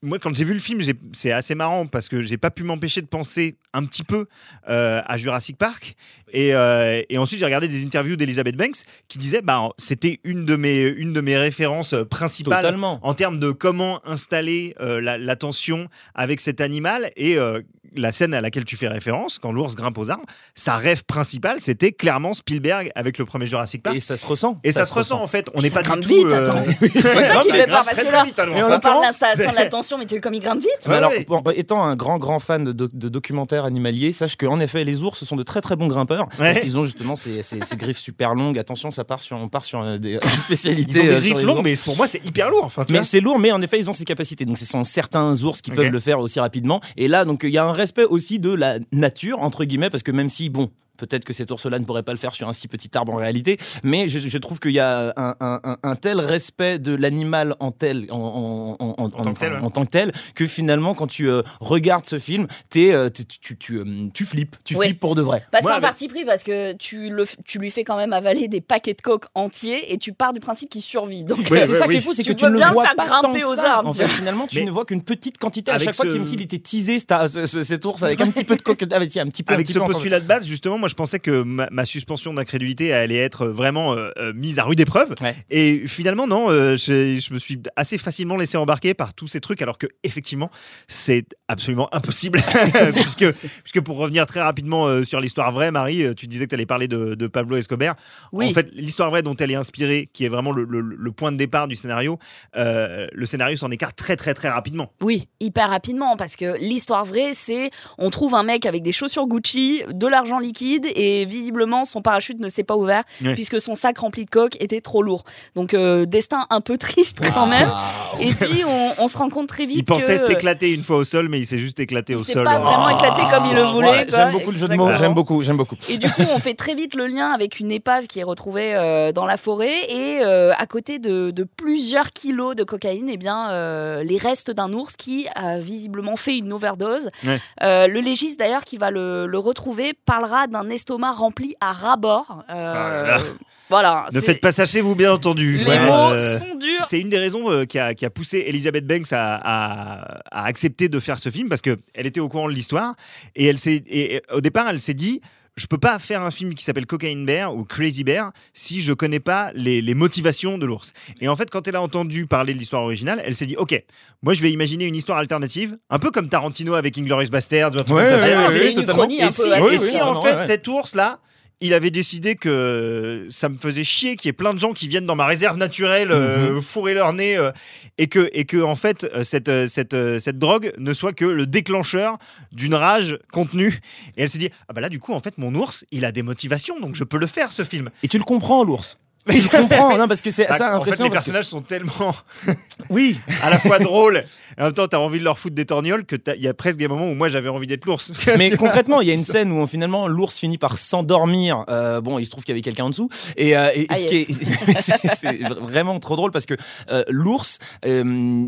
Moi, 0.03 0.19
quand 0.19 0.35
j'ai 0.35 0.45
vu 0.45 0.53
le 0.53 0.59
film, 0.61 0.81
c'est 1.13 1.31
assez 1.31 1.55
marrant 1.55 1.87
parce 1.87 2.09
que 2.09 2.23
j'ai 2.23 2.37
pas 2.37 2.51
pu 2.51 2.65
m'empêcher 2.65 3.03
de 3.03 3.07
penser 3.07 3.57
un 3.73 3.85
petit 3.85 4.03
peu 4.03 4.27
euh, 4.69 5.01
à 5.07 5.17
Jurassic 5.17 5.57
Park. 5.57 5.95
Et, 6.33 6.55
euh, 6.55 7.03
et 7.09 7.19
ensuite, 7.19 7.39
j'ai 7.39 7.45
regardé 7.45 7.69
des 7.69 7.85
interviews 7.85 8.17
d'Elizabeth 8.17 8.57
Banks 8.57 8.83
qui 9.07 9.19
disait 9.19 9.43
bah 9.43 9.69
c'était 9.77 10.19
une 10.25 10.45
de 10.45 10.57
mes 10.57 10.83
une 10.83 11.13
de 11.13 11.21
mes 11.21 11.37
références 11.37 11.93
euh, 11.93 12.05
principales 12.05 12.63
Totalement. 12.63 12.99
en 13.03 13.15
termes 13.15 13.39
de 13.39 13.51
comment 13.51 14.01
installer 14.07 14.75
euh, 14.81 15.01
la, 15.01 15.19
la 15.19 15.37
tension 15.37 15.89
avec 16.15 16.41
cet 16.41 16.61
animal 16.61 17.11
et 17.17 17.37
euh, 17.37 17.61
la 17.97 18.13
scène 18.13 18.35
à 18.35 18.41
laquelle 18.41 18.65
tu 18.65 18.77
fais 18.77 18.89
référence, 18.89 19.39
quand 19.39 19.53
l'ours 19.53 19.75
grimpe 19.75 19.99
aux 19.99 20.11
arbres, 20.11 20.25
sa 20.55 20.77
rêve 20.77 21.05
principale, 21.05 21.61
c'était 21.61 21.93
clairement 21.93 22.35
Spielberg 22.35 22.91
avec 22.95 23.19
le 23.19 23.25
premier 23.25 23.47
Jurassic 23.47 23.83
Park. 23.83 23.97
Et 23.97 24.01
ça 24.01 24.17
se 24.17 24.25
ressent. 24.27 24.59
Et 24.65 24.73
ça, 24.73 24.85
se 24.85 24.93
ressent 24.93 25.21
en 25.21 25.27
fait. 25.27 25.49
On 25.55 25.63
n'est 25.63 25.71
pas 25.71 25.83
du 25.83 25.89
tout. 26.01 26.09
vite, 26.09 26.27
euh, 26.27 26.47
attends. 26.47 26.65
ça 27.03 27.25
ça 27.25 27.43
grimpe 27.43 27.67
peur, 27.67 27.85
parce 27.85 27.99
que 27.99 28.13
là, 28.13 28.25
vite, 28.25 28.39
en 28.39 28.75
On 28.75 28.81
parle 28.81 29.03
l'installation 29.03 29.51
de 29.51 29.57
la 29.57 29.67
tension, 29.67 29.92
mais 29.99 30.07
tu 30.07 30.15
veux 30.17 30.21
comme 30.21 30.35
il 30.35 30.41
grimpe 30.41 30.61
vite 30.61 30.71
Mais 30.87 30.93
Ouais, 30.93 30.97
alors, 30.97 31.13
bon, 31.29 31.43
étant 31.55 31.83
un 31.83 31.97
grand 31.97 32.19
grand 32.19 32.39
fan 32.41 32.65
de, 32.65 32.73
de 32.73 33.09
documentaires 33.09 33.65
animaliers, 33.65 34.13
sache 34.13 34.37
qu'en 34.37 34.61
effet 34.61 34.85
les 34.85 35.03
ours 35.03 35.25
sont 35.25 35.37
de 35.37 35.43
très 35.43 35.61
très 35.61 35.77
bons 35.77 35.87
grimpeurs 35.87 36.29
parce 36.37 36.61
qu'ils 36.61 36.79
ont 36.79 36.85
justement 36.85 37.17
ces, 37.17 37.43
ces- 37.43 37.61
ces 37.63 37.77
griffes 37.77 37.99
super 37.99 38.35
longues. 38.35 38.59
Attention, 38.59 38.91
ça 38.91 39.05
part 39.05 39.23
sur 39.23 39.37
on 39.37 39.49
part 39.49 39.65
sur 39.65 39.81
euh, 39.81 39.99
des, 39.99 40.19
spécialités. 40.37 40.93
Ils 40.93 41.01
ont 41.01 41.05
des 41.05 41.11
euh, 41.11 41.19
griffes 41.21 41.43
longues, 41.43 41.65
mais 41.65 41.77
pour 41.77 41.97
moi, 41.97 42.07
c'est 42.07 42.25
hyper 42.25 42.51
lourd. 42.51 42.65
Enfin, 42.65 42.85
Mais 42.91 43.03
c'est 43.05 43.21
lourd, 43.21 43.39
mais 43.39 43.53
en 43.53 43.61
effet, 43.61 43.79
ils 43.79 43.89
ont 43.89 43.93
ces 43.93 44.05
capacités. 44.05 44.45
Donc, 44.45 44.59
ce 44.59 44.67
sont 44.67 44.85
certains 44.85 45.43
ours 45.45 45.61
qui 45.63 45.71
peuvent 45.71 45.91
le 45.93 46.01
faire 46.01 46.19
aussi 46.21 46.39
rapidement. 46.41 46.81
Et 46.97 47.09
là, 47.09 47.25
donc, 47.25 47.41
il 47.45 47.51
y 47.51 47.59
a 47.59 47.65
un 47.65 47.73
respect 47.73 48.05
aussi 48.05 48.39
de 48.39 48.53
la 48.53 48.79
nature, 48.93 49.41
entre 49.41 49.65
guillemets, 49.65 49.91
parce 49.91 50.03
que 50.03 50.11
même 50.13 50.29
si, 50.29 50.49
bon, 50.49 50.71
peut-être 51.07 51.25
que 51.25 51.33
cet 51.33 51.51
ours-là 51.51 51.79
ne 51.81 51.85
pourrait 51.85 52.05
pas 52.05 52.13
le 52.13 52.19
faire 52.19 52.35
sur 52.35 52.49
un 52.49 52.53
si 52.53 52.69
petit 52.69 52.89
arbre 52.97 53.13
en 53.13 53.17
réalité, 53.17 53.59
mais 53.83 54.09
je, 54.09 54.21
je 54.21 54.39
trouve 54.39 54.61
qu'il 54.61 54.71
y 54.71 54.79
a 54.79 55.13
un, 55.17 55.35
un- 55.41 55.61
un- 55.65 55.77
un 55.83 55.97
tel 55.97 56.21
respect 56.21 56.79
de 56.79 56.95
l'animal 56.95 57.57
en 57.59 57.73
tel, 57.73 58.07
en, 58.11 58.77
en- 58.79 58.85
en- 58.85 59.05
en- 59.05 59.09
tant 59.11 59.35
que 59.35 59.39
tel, 59.41 59.53
ouais. 59.55 59.59
en 59.59 59.71
tant 59.71 59.85
que 59.85 59.91
tel, 59.91 60.13
que 60.37 60.47
finalement, 60.47 60.95
quand 60.95 61.09
tu 61.09 61.29
euh, 61.29 61.43
regardes 61.61 62.07
ce 62.07 62.19
film, 62.21 62.47
t'es, 62.71 62.93
euh, 62.93 63.11
tu, 63.11 63.25
tu, 63.27 63.57
tu, 63.59 63.75
euh, 63.79 63.85
tu 64.15 64.25
flippes, 64.25 64.57
tu 64.65 64.77
Ouais. 64.77 64.87
flippes 64.87 65.01
pour 65.01 65.15
de 65.17 65.23
vrai. 65.23 65.45
Bah, 65.53 65.59
c'est 65.61 65.67
un 65.69 65.73
avec- 65.73 65.83
parti 65.83 66.07
pris 66.09 66.25
parce 66.25 66.43
que 66.45 66.73
tu, 66.75 67.11
le, 67.11 67.25
f- 67.25 67.37
tu 67.45 67.59
lui 67.59 67.71
fais 67.71 67.83
quand 67.85 67.97
même 67.97 68.13
avaler 68.13 68.47
des 68.49 68.61
paquets 68.61 68.95
de 68.95 69.01
coke 69.03 69.27
entiers 69.35 69.93
et 69.93 69.99
tu 69.99 70.13
pars 70.13 70.33
du 70.33 70.41
principe 70.41 70.71
qu'il 70.71 70.83
survit. 70.83 71.25
Donc, 71.25 71.39
Ouais, 71.51 71.63
euh, 71.63 71.67
c'est 71.67 71.73
ouais, 71.73 71.79
ça 71.79 71.87
oui. 71.89 71.95
qui 71.95 71.99
est 71.99 72.03
fou, 72.05 72.13
c'est 72.13 72.23
que 72.23 72.33
tu 72.33 72.45
ne 72.45 72.51
le 72.51 72.59
vois 72.59 72.83
faire 72.85 72.95
pas 72.97 73.07
grimper 73.07 73.41
tant 73.41 73.49
que 73.49 73.53
aux 73.53 73.57
ça. 73.57 73.75
arbres, 73.77 73.89
En 73.89 73.93
tu 73.93 73.99
fait, 73.99 74.05
vois. 74.07 74.15
finalement, 74.15 74.47
tu 74.47 74.57
Mais 74.59 74.65
ne 74.65 74.71
vois 74.71 74.85
qu'une 74.85 75.03
petite 75.03 75.39
quantité. 75.39 75.71
À 75.71 75.75
avec 75.75 75.87
chaque 75.87 75.95
fois, 75.97 76.05
ce- 76.05 76.25
s'il 76.25 76.41
était 76.43 76.59
teasé, 76.59 76.99
cet, 76.99 77.13
ce- 77.47 77.63
cet 77.65 77.85
ours 77.85 78.03
avec 78.03 78.21
un 78.21 78.31
petit 78.31 78.45
peu 78.45 78.55
de 78.57 78.63
coque. 78.63 78.79
Tiens, 79.09 79.25
un 79.25 79.29
petit 79.29 79.43
peu. 79.43 79.53
un 79.53 79.57
Avec 79.57 79.67
petit 79.67 79.73
ce 79.73 79.79
postulat 79.79 80.21
de 80.21 80.27
base, 80.27 80.47
justement, 80.47 80.79
moi 80.79 80.89
je 80.93 80.97
pensais 80.97 81.19
que 81.19 81.43
ma, 81.43 81.69
ma 81.73 81.87
suspension 81.87 82.35
d'incrédulité 82.35 82.93
allait 82.93 83.17
être 83.17 83.47
vraiment 83.47 83.95
euh, 83.95 84.11
euh, 84.19 84.33
mise 84.35 84.59
à 84.59 84.65
rude 84.65 84.79
épreuve. 84.79 85.15
Ouais. 85.23 85.35
Et 85.49 85.87
finalement, 85.87 86.27
non, 86.27 86.51
euh, 86.51 86.77
je 86.77 87.33
me 87.33 87.39
suis 87.39 87.59
assez 87.77 87.97
facilement 87.97 88.37
laissé 88.37 88.59
embarquer 88.59 88.93
par 88.93 89.15
tous 89.15 89.27
ces 89.27 89.41
trucs, 89.41 89.63
alors 89.63 89.79
que 89.79 89.87
effectivement, 90.05 90.51
c'est 90.87 91.25
absolument 91.49 91.89
impossible. 91.95 92.39
puisque, 92.93 93.31
puisque 93.63 93.81
pour 93.81 93.97
revenir 93.97 94.27
très 94.27 94.41
rapidement 94.43 95.03
sur 95.05 95.19
l'histoire 95.21 95.51
vraie, 95.51 95.71
Marie, 95.71 96.15
tu 96.15 96.27
disais 96.27 96.45
que 96.45 96.51
tu 96.51 96.55
allais 96.57 96.67
parler 96.67 96.89
de, 96.89 97.15
de 97.15 97.27
Pablo 97.27 97.57
Escobar. 97.57 97.97
Oui. 98.33 98.51
En 98.51 98.53
fait, 98.53 98.69
l'histoire 98.73 99.09
vraie 99.11 99.23
dont 99.23 99.35
elle 99.37 99.51
est 99.51 99.55
inspirée, 99.57 100.11
qui 100.13 100.25
est 100.27 100.29
vraiment 100.29 100.53
le, 100.53 100.65
le- 100.65 100.81
le 100.83 101.13
point 101.13 101.33
de 101.33 101.39
départ 101.39 101.69
du 101.69 101.77
scénario, 101.77 102.19
euh, 102.57 103.07
le 103.13 103.27
scénario 103.27 103.57
s'en 103.57 103.71
écarte 103.71 103.97
très 103.97 104.17
très 104.17 104.35
très 104.35 104.51
rapidement. 104.51 104.93
Oui, 105.01 105.29
hyper 105.41 105.71
rapidement, 105.71 106.17
parce 106.17 106.37
que 106.37 106.59
l'histoire 106.59 107.05
vraie, 107.07 107.33
c'est 107.33 107.71
on 107.97 108.11
trouve 108.11 108.35
un 108.35 108.43
mec 108.43 108.67
avec 108.67 108.83
des 108.83 108.93
chaussures 108.93 109.27
Gucci, 109.27 109.83
de 109.91 110.07
l'argent 110.07 110.39
liquide, 110.39 110.82
et 110.95 111.25
visiblement 111.25 111.85
son 111.85 112.03
parachute 112.03 112.41
ne 112.41 112.49
s'est 112.49 112.65
pas 112.65 112.77
ouvert, 112.77 113.03
Ouais. 113.23 113.35
puisque 113.35 113.61
son 113.61 113.75
sac 113.75 113.99
rempli 113.99 114.25
de 114.25 114.31
coke 114.31 114.57
était 114.61 114.81
trop 114.81 115.03
lourd. 115.03 115.25
Donc, 115.55 115.75
euh, 115.75 116.07
destin 116.07 116.47
un 116.51 116.61
peu 116.61 116.77
triste 116.79 117.21
quand 117.35 117.47
même. 117.47 117.71
Et 118.21 118.33
puis, 118.33 118.65
on, 118.67 118.93
on 118.99 119.09
se 119.09 119.17
rend 119.19 119.29
compte 119.31 119.49
très 119.49 119.67
vite 119.67 119.77
Il 119.79 119.85
pensait 119.85 120.17
que 120.17 120.27
s'éclater 120.27 120.73
une 120.73 120.83
fois 120.83 120.97
au 120.97 121.05
sol, 121.05 121.29
mais 121.29 121.39
il 121.41 121.47
s'est 121.47 121.59
juste 121.59 121.81
éclaté 121.81 122.13
il 122.15 122.19
au 122.19 122.25
s'est 122.25 122.33
sol. 122.35 122.45
pas 122.45 122.59
vraiment 122.59 122.89
éclaté 122.91 123.23
comme 123.31 123.47
il 123.47 123.55
le 123.55 123.63
voulait. 123.65 123.89
Ouais. 123.91 124.07
J'aime 124.09 124.33
beaucoup 124.33 124.51
le 124.51 124.59
jeu 124.59 124.69
de 124.69 124.75
mots, 124.75 124.95
j'aime 124.95 125.15
beaucoup, 125.15 125.43
j'aime 125.43 125.57
beaucoup. 125.57 125.77
Et 125.89 125.97
du 125.99 126.11
coup, 126.11 126.23
on 126.35 126.39
fait 126.39 126.55
très 126.55 126.75
vite 126.75 126.95
le 126.95 127.07
lien 127.07 127.31
avec 127.31 127.61
une 127.61 127.71
épave 127.73 128.07
qui 128.07 128.21
est 128.21 128.25
retrouvée 128.25 128.75
euh, 128.75 129.13
dans 129.13 129.25
la 129.27 129.37
forêt 129.37 129.75
et 129.89 130.21
euh, 130.23 130.53
à 130.59 130.67
côté 130.67 130.99
de, 130.99 131.31
de 131.31 131.45
plusieurs 131.45 132.11
kilos 132.11 132.55
de 132.57 132.65
cocaïne, 132.65 133.09
eh 133.11 133.17
bien, 133.17 133.51
euh, 133.51 134.03
les 134.03 134.19
restes 134.19 134.51
d'un 134.51 134.73
ours 134.73 134.97
qui 134.97 135.27
a 135.35 135.59
visiblement 135.59 136.17
fait 136.17 136.37
une 136.39 136.53
overdose. 136.53 137.11
Ouais. 137.25 137.41
Euh, 137.63 137.87
le 137.87 138.01
légiste 138.01 138.39
d'ailleurs 138.39 138.65
qui 138.65 138.77
va 138.77 138.91
le, 138.91 139.27
le 139.27 139.39
retrouver 139.39 139.95
parlera 140.07 140.47
d'un 140.47 140.62
estomac 140.71 141.13
rempli 141.13 141.55
à 141.61 141.73
ras-bord. 141.73 142.45
Euh, 142.51 142.75
Ah 142.77 142.89
là 142.89 143.03
là. 143.07 143.17
Voilà. 143.71 144.07
Ne 144.13 144.21
faites 144.21 144.41
pas 144.43 144.53
ça 144.53 144.67
chez 144.67 144.83
vous, 144.83 144.95
bien 144.95 145.11
entendu. 145.13 145.57
Les 145.57 145.65
Ouais. 145.65 145.87
mots 145.87 146.11
Euh, 146.13 146.39
sont 146.39 146.57
durs. 146.57 146.85
C'est 146.87 147.01
une 147.01 147.09
des 147.09 147.17
raisons 147.17 147.51
euh, 147.51 147.65
qui, 147.65 147.79
a, 147.79 147.95
qui 147.95 148.05
a 148.05 148.11
poussé 148.11 148.45
Elizabeth 148.47 148.87
Banks 148.87 149.11
à, 149.13 149.37
à- 149.37 150.19
à 150.31 150.45
accepter 150.45 150.91
de 150.91 150.99
faire 151.01 151.19
ce 151.19 151.31
film 151.31 151.49
parce 151.49 151.63
qu'elle 151.63 151.79
était 151.95 152.21
au 152.21 152.29
courant 152.29 152.49
de 152.51 152.55
l'histoire 152.55 152.95
et, 153.35 153.47
elle 153.47 153.57
s'est, 153.59 153.83
et, 153.87 154.17
et 154.17 154.23
au 154.31 154.43
départ 154.43 154.69
elle 154.69 154.79
s'est 154.81 154.93
dit 154.93 155.23
je 155.57 155.67
peux 155.67 155.79
pas 155.79 155.99
faire 155.99 156.23
un 156.23 156.31
film 156.31 156.55
qui 156.55 156.65
s'appelle 156.65 156.87
Cocaine 156.87 157.27
Bear 157.27 157.55
ou 157.55 157.65
Crazy 157.65 158.05
Bear 158.05 158.33
si 158.55 158.81
je 158.81 158.93
connais 158.93 159.21
pas 159.21 159.51
les, 159.55 159.83
les 159.83 159.95
motivations 159.95 160.57
de 160.57 160.65
l'ours. 160.65 160.93
Et 161.21 161.29
en 161.29 161.37
fait, 161.37 161.51
quand 161.51 161.69
elle 161.69 161.77
a 161.77 161.83
entendu 161.83 162.27
parler 162.27 162.55
de 162.55 162.59
l'histoire 162.59 162.83
originale, 162.83 163.23
elle 163.25 163.35
s'est 163.35 163.47
dit 163.47 163.57
ok, 163.57 163.83
moi 164.23 164.35
je 164.35 164.43
vais 164.43 164.51
imaginer 164.51 164.87
une 164.87 164.97
histoire 164.97 165.19
alternative, 165.19 165.77
un 165.91 165.99
peu 165.99 166.11
comme 166.11 166.29
Tarantino 166.29 166.75
avec 166.75 166.97
Inglorious 166.97 167.29
Bastard, 167.29 167.73
Ouais, 167.73 167.83
ouais, 167.93 168.37
ouais, 168.47 169.75
Et 169.75 169.79
si, 169.79 170.01
en 170.01 170.21
fait 170.23 170.41
cet 170.41 170.67
ours 170.69 170.95
là 170.95 171.21
il 171.63 171.75
avait 171.75 171.91
décidé 171.91 172.35
que 172.35 173.27
ça 173.31 173.49
me 173.49 173.57
faisait 173.57 173.85
chier 173.85 174.17
qu'il 174.17 174.29
y 174.29 174.31
ait 174.31 174.35
plein 174.35 174.53
de 174.53 174.59
gens 174.59 174.73
qui 174.73 174.89
viennent 174.89 175.07
dans 175.07 175.15
ma 175.15 175.27
réserve 175.27 175.57
naturelle 175.57 176.11
euh, 176.11 176.61
fourrer 176.61 176.93
leur 176.93 177.13
nez 177.13 177.37
euh, 177.37 177.53
et 177.99 178.09
que 178.09 178.29
et 178.33 178.45
que 178.45 178.61
en 178.61 178.75
fait 178.75 179.05
euh, 179.05 179.23
cette 179.23 179.69
cette 179.69 179.97
cette 180.19 180.39
drogue 180.39 180.73
ne 180.79 180.93
soit 180.93 181.13
que 181.13 181.25
le 181.25 181.47
déclencheur 181.47 182.19
d'une 182.51 182.75
rage 182.75 183.19
contenue. 183.33 183.79
Et 184.17 184.23
elle 184.23 184.29
s'est 184.29 184.39
dit 184.39 184.51
ah 184.69 184.73
bah 184.73 184.81
là 184.81 184.89
du 184.89 184.99
coup 184.99 185.15
en 185.15 185.21
fait 185.21 185.39
mon 185.39 185.55
ours 185.55 185.85
il 185.93 186.05
a 186.05 186.11
des 186.11 186.23
motivations 186.23 186.79
donc 186.81 186.97
je 186.97 187.05
peux 187.05 187.19
le 187.19 187.29
faire 187.29 187.53
ce 187.53 187.63
film. 187.63 187.91
Et 188.03 188.09
tu 188.09 188.19
le 188.19 188.25
comprends, 188.25 188.65
l'ours? 188.65 188.99
Le 189.27 189.49
comprends, 189.61 189.97
non, 189.97 190.09
parce 190.09 190.21
que 190.21 190.31
c'est 190.31 190.47
Bah, 190.49 190.57
ça 190.57 190.79
en 190.79 190.83
fait 190.85 190.99
les 191.01 191.09
que- 191.09 191.13
personnages 191.13 191.45
sont 191.47 191.61
tellement 191.61 192.15
Oui, 192.91 193.17
à 193.43 193.51
la 193.51 193.59
fois 193.59 193.79
drôles 193.81 194.25
et 194.59 194.61
en 194.61 194.65
même 194.65 194.73
temps 194.75 194.89
t'as 194.89 194.99
envie 194.99 195.19
de 195.21 195.25
leur 195.25 195.39
foutre 195.39 195.55
des 195.55 195.65
torgnoles 195.65 196.05
que 196.05 196.17
il 196.37 196.43
y 196.43 196.49
a 196.49 196.55
presque 196.55 196.79
des 196.79 196.89
moments 196.89 197.09
où 197.09 197.15
moi 197.15 197.29
j'avais 197.29 197.49
envie 197.49 197.67
d'être 197.67 197.85
l'ours 197.87 198.11
mais 198.37 198.51
concrètement, 198.57 199.01
il 199.01 199.09
y 199.09 199.11
a 199.11 199.15
une 199.15 199.25
scène 199.25 199.53
où 199.53 199.67
finalement 199.67 200.09
l'ours 200.09 200.39
finit 200.39 200.59
par 200.59 200.77
s'endormir. 200.79 201.65
Euh, 201.69 202.01
bon, 202.01 202.19
il 202.19 202.25
se 202.27 202.31
trouve 202.31 202.45
qu'il 202.45 202.53
y 202.53 202.57
avait 202.57 202.63
quelqu'un 202.63 202.85
en 202.85 202.91
dessous. 202.91 203.09
Et, 203.37 203.57
euh, 203.57 203.71
et- 203.75 203.87
Ah, 203.89 203.97
ce 203.97 204.07
qui 204.07 204.17
est, 204.17 205.13
c'est- 205.15 205.39
vraiment 205.61 205.99
trop 206.01 206.17
drôle 206.17 206.31
parce 206.33 206.47
que 206.47 206.55
euh, 206.91 207.05
l'ours, 207.09 207.59
euh, 207.87 208.47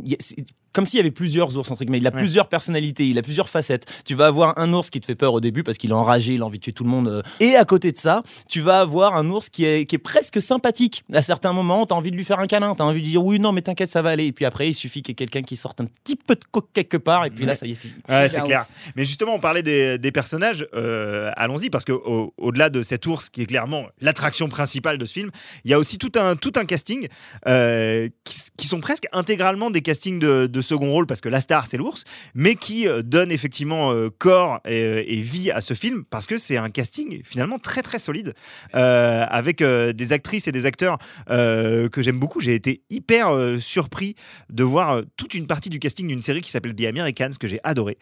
comme 0.72 0.86
s'il 0.86 0.96
y 0.96 1.00
avait 1.00 1.12
plusieurs 1.12 1.56
ours 1.56 1.70
entre 1.70 1.84
guillemets. 1.84 1.98
Il 1.98 2.06
a 2.08 2.10
Ouais. 2.10 2.18
plusieurs 2.18 2.48
personnalités, 2.48 3.06
il 3.06 3.16
a 3.16 3.22
plusieurs 3.22 3.48
facettes. 3.48 3.84
Tu 4.04 4.14
vas 4.16 4.26
avoir 4.26 4.58
un 4.58 4.72
ours 4.72 4.90
qui 4.90 5.00
te 5.00 5.06
fait 5.06 5.14
peur 5.14 5.32
au 5.32 5.40
début 5.40 5.62
parce 5.62 5.78
qu'il 5.78 5.90
est 5.90 5.94
enragé, 5.94 6.34
il 6.34 6.42
a 6.42 6.46
envie 6.46 6.58
de 6.58 6.64
tuer 6.64 6.72
tout 6.72 6.82
le 6.82 6.90
monde. 6.90 7.22
Et 7.38 7.54
à 7.54 7.64
côté 7.64 7.92
de 7.92 7.98
ça, 7.98 8.24
tu 8.48 8.60
vas 8.60 8.80
avoir 8.80 9.14
un 9.14 9.28
ours 9.30 9.48
qui 9.50 9.64
est, 9.64 9.86
qui 9.86 9.94
est 9.94 9.98
presque 10.00 10.40
sympathique. 10.64 11.04
À 11.12 11.20
certains 11.22 11.52
moments, 11.52 11.86
tu 11.86 11.92
as 11.92 11.96
envie 11.96 12.10
de 12.10 12.16
lui 12.16 12.24
faire 12.24 12.38
un 12.40 12.46
câlin, 12.46 12.74
tu 12.74 12.82
as 12.82 12.86
envie 12.86 13.00
de 13.00 13.06
dire 13.06 13.22
oui, 13.24 13.38
non, 13.38 13.52
mais 13.52 13.60
t'inquiète, 13.62 13.90
ça 13.90 14.00
va 14.02 14.10
aller. 14.10 14.26
Et 14.26 14.32
puis 14.32 14.44
après, 14.46 14.68
il 14.70 14.74
suffit 14.74 15.02
qu'il 15.02 15.12
y 15.12 15.14
ait 15.14 15.16
quelqu'un 15.16 15.42
qui 15.42 15.56
sorte 15.56 15.80
un 15.80 15.84
petit 15.86 16.16
peu 16.16 16.34
de 16.34 16.44
coke 16.50 16.68
quelque 16.72 16.96
part. 16.96 17.26
Et 17.26 17.30
puis 17.30 17.44
là, 17.44 17.54
ça 17.54 17.66
y 17.66 17.72
est, 17.72 17.74
fini. 17.74 17.94
Ouais, 18.08 18.28
c'est 18.28 18.40
clair. 18.42 18.66
Mais 18.96 19.04
justement, 19.04 19.34
on 19.34 19.40
parlait 19.40 19.62
des, 19.62 19.98
des 19.98 20.12
personnages. 20.12 20.66
euh, 20.74 21.30
Allons-y, 21.36 21.68
parce 21.70 21.84
que 21.84 21.92
au- 21.92 22.32
au-delà 22.38 22.70
de 22.70 22.82
cet 22.82 23.06
ours 23.06 23.28
qui 23.28 23.42
est 23.42 23.46
clairement 23.46 23.86
l'attraction 24.00 24.48
principale 24.48 24.96
de 24.98 25.04
ce 25.06 25.12
film, 25.12 25.30
il 25.64 25.70
y 25.70 25.74
a 25.74 25.78
aussi 25.78 25.98
tout 25.98 26.12
un, 26.16 26.36
tout 26.36 26.52
un 26.56 26.64
casting 26.64 27.08
euh, 27.46 28.08
qui, 28.56 28.66
sont 28.66 28.80
presque 28.80 29.06
intégralement 29.12 29.70
des 29.70 29.82
castings 29.82 30.18
de, 30.18 30.46
de 30.46 30.62
second 30.62 30.90
rôle, 30.90 31.06
parce 31.06 31.20
que 31.20 31.28
la 31.28 31.40
star, 31.40 31.66
c'est 31.66 31.76
l'ours, 31.76 32.04
mais 32.34 32.54
qui 32.54 32.88
euh, 32.88 33.02
donnent 33.02 33.30
effectivement 33.32 33.92
euh, 33.92 34.08
corps 34.16 34.60
et, 34.64 35.18
et 35.18 35.20
vie 35.20 35.50
à 35.50 35.60
ce 35.60 35.74
film, 35.74 36.04
parce 36.08 36.26
que 36.26 36.38
c'est 36.38 36.56
un 36.56 36.70
casting 36.70 37.20
finalement 37.24 37.58
très 37.58 37.82
très 37.82 37.98
solide, 37.98 38.32
euh, 38.74 39.26
avec 39.28 39.60
euh, 39.60 39.92
des 39.92 40.12
actrices 40.14 40.48
et 40.48 40.52
des 40.54 40.64
acteurs 40.64 40.96
euh, 41.30 41.90
que 41.90 42.00
j'aime 42.00 42.18
beaucoup. 42.18 42.40
J'ai 42.40 42.54
été 42.54 42.82
hyper 42.88 43.28
euh, 43.28 43.58
surpris 43.60 44.14
de 44.50 44.64
voir 44.64 44.90
euh, 44.92 45.02
toute 45.18 45.34
une 45.34 45.46
partie 45.46 45.68
du 45.68 45.78
casting 45.78 46.06
d'une 46.06 46.22
série 46.22 46.40
qui 46.40 46.50
s'appelle 46.50 46.74
The 46.74 46.86
Americans, 46.86 47.32
que 47.38 47.46
j'ai 47.46 47.60
adoré. 47.64 47.98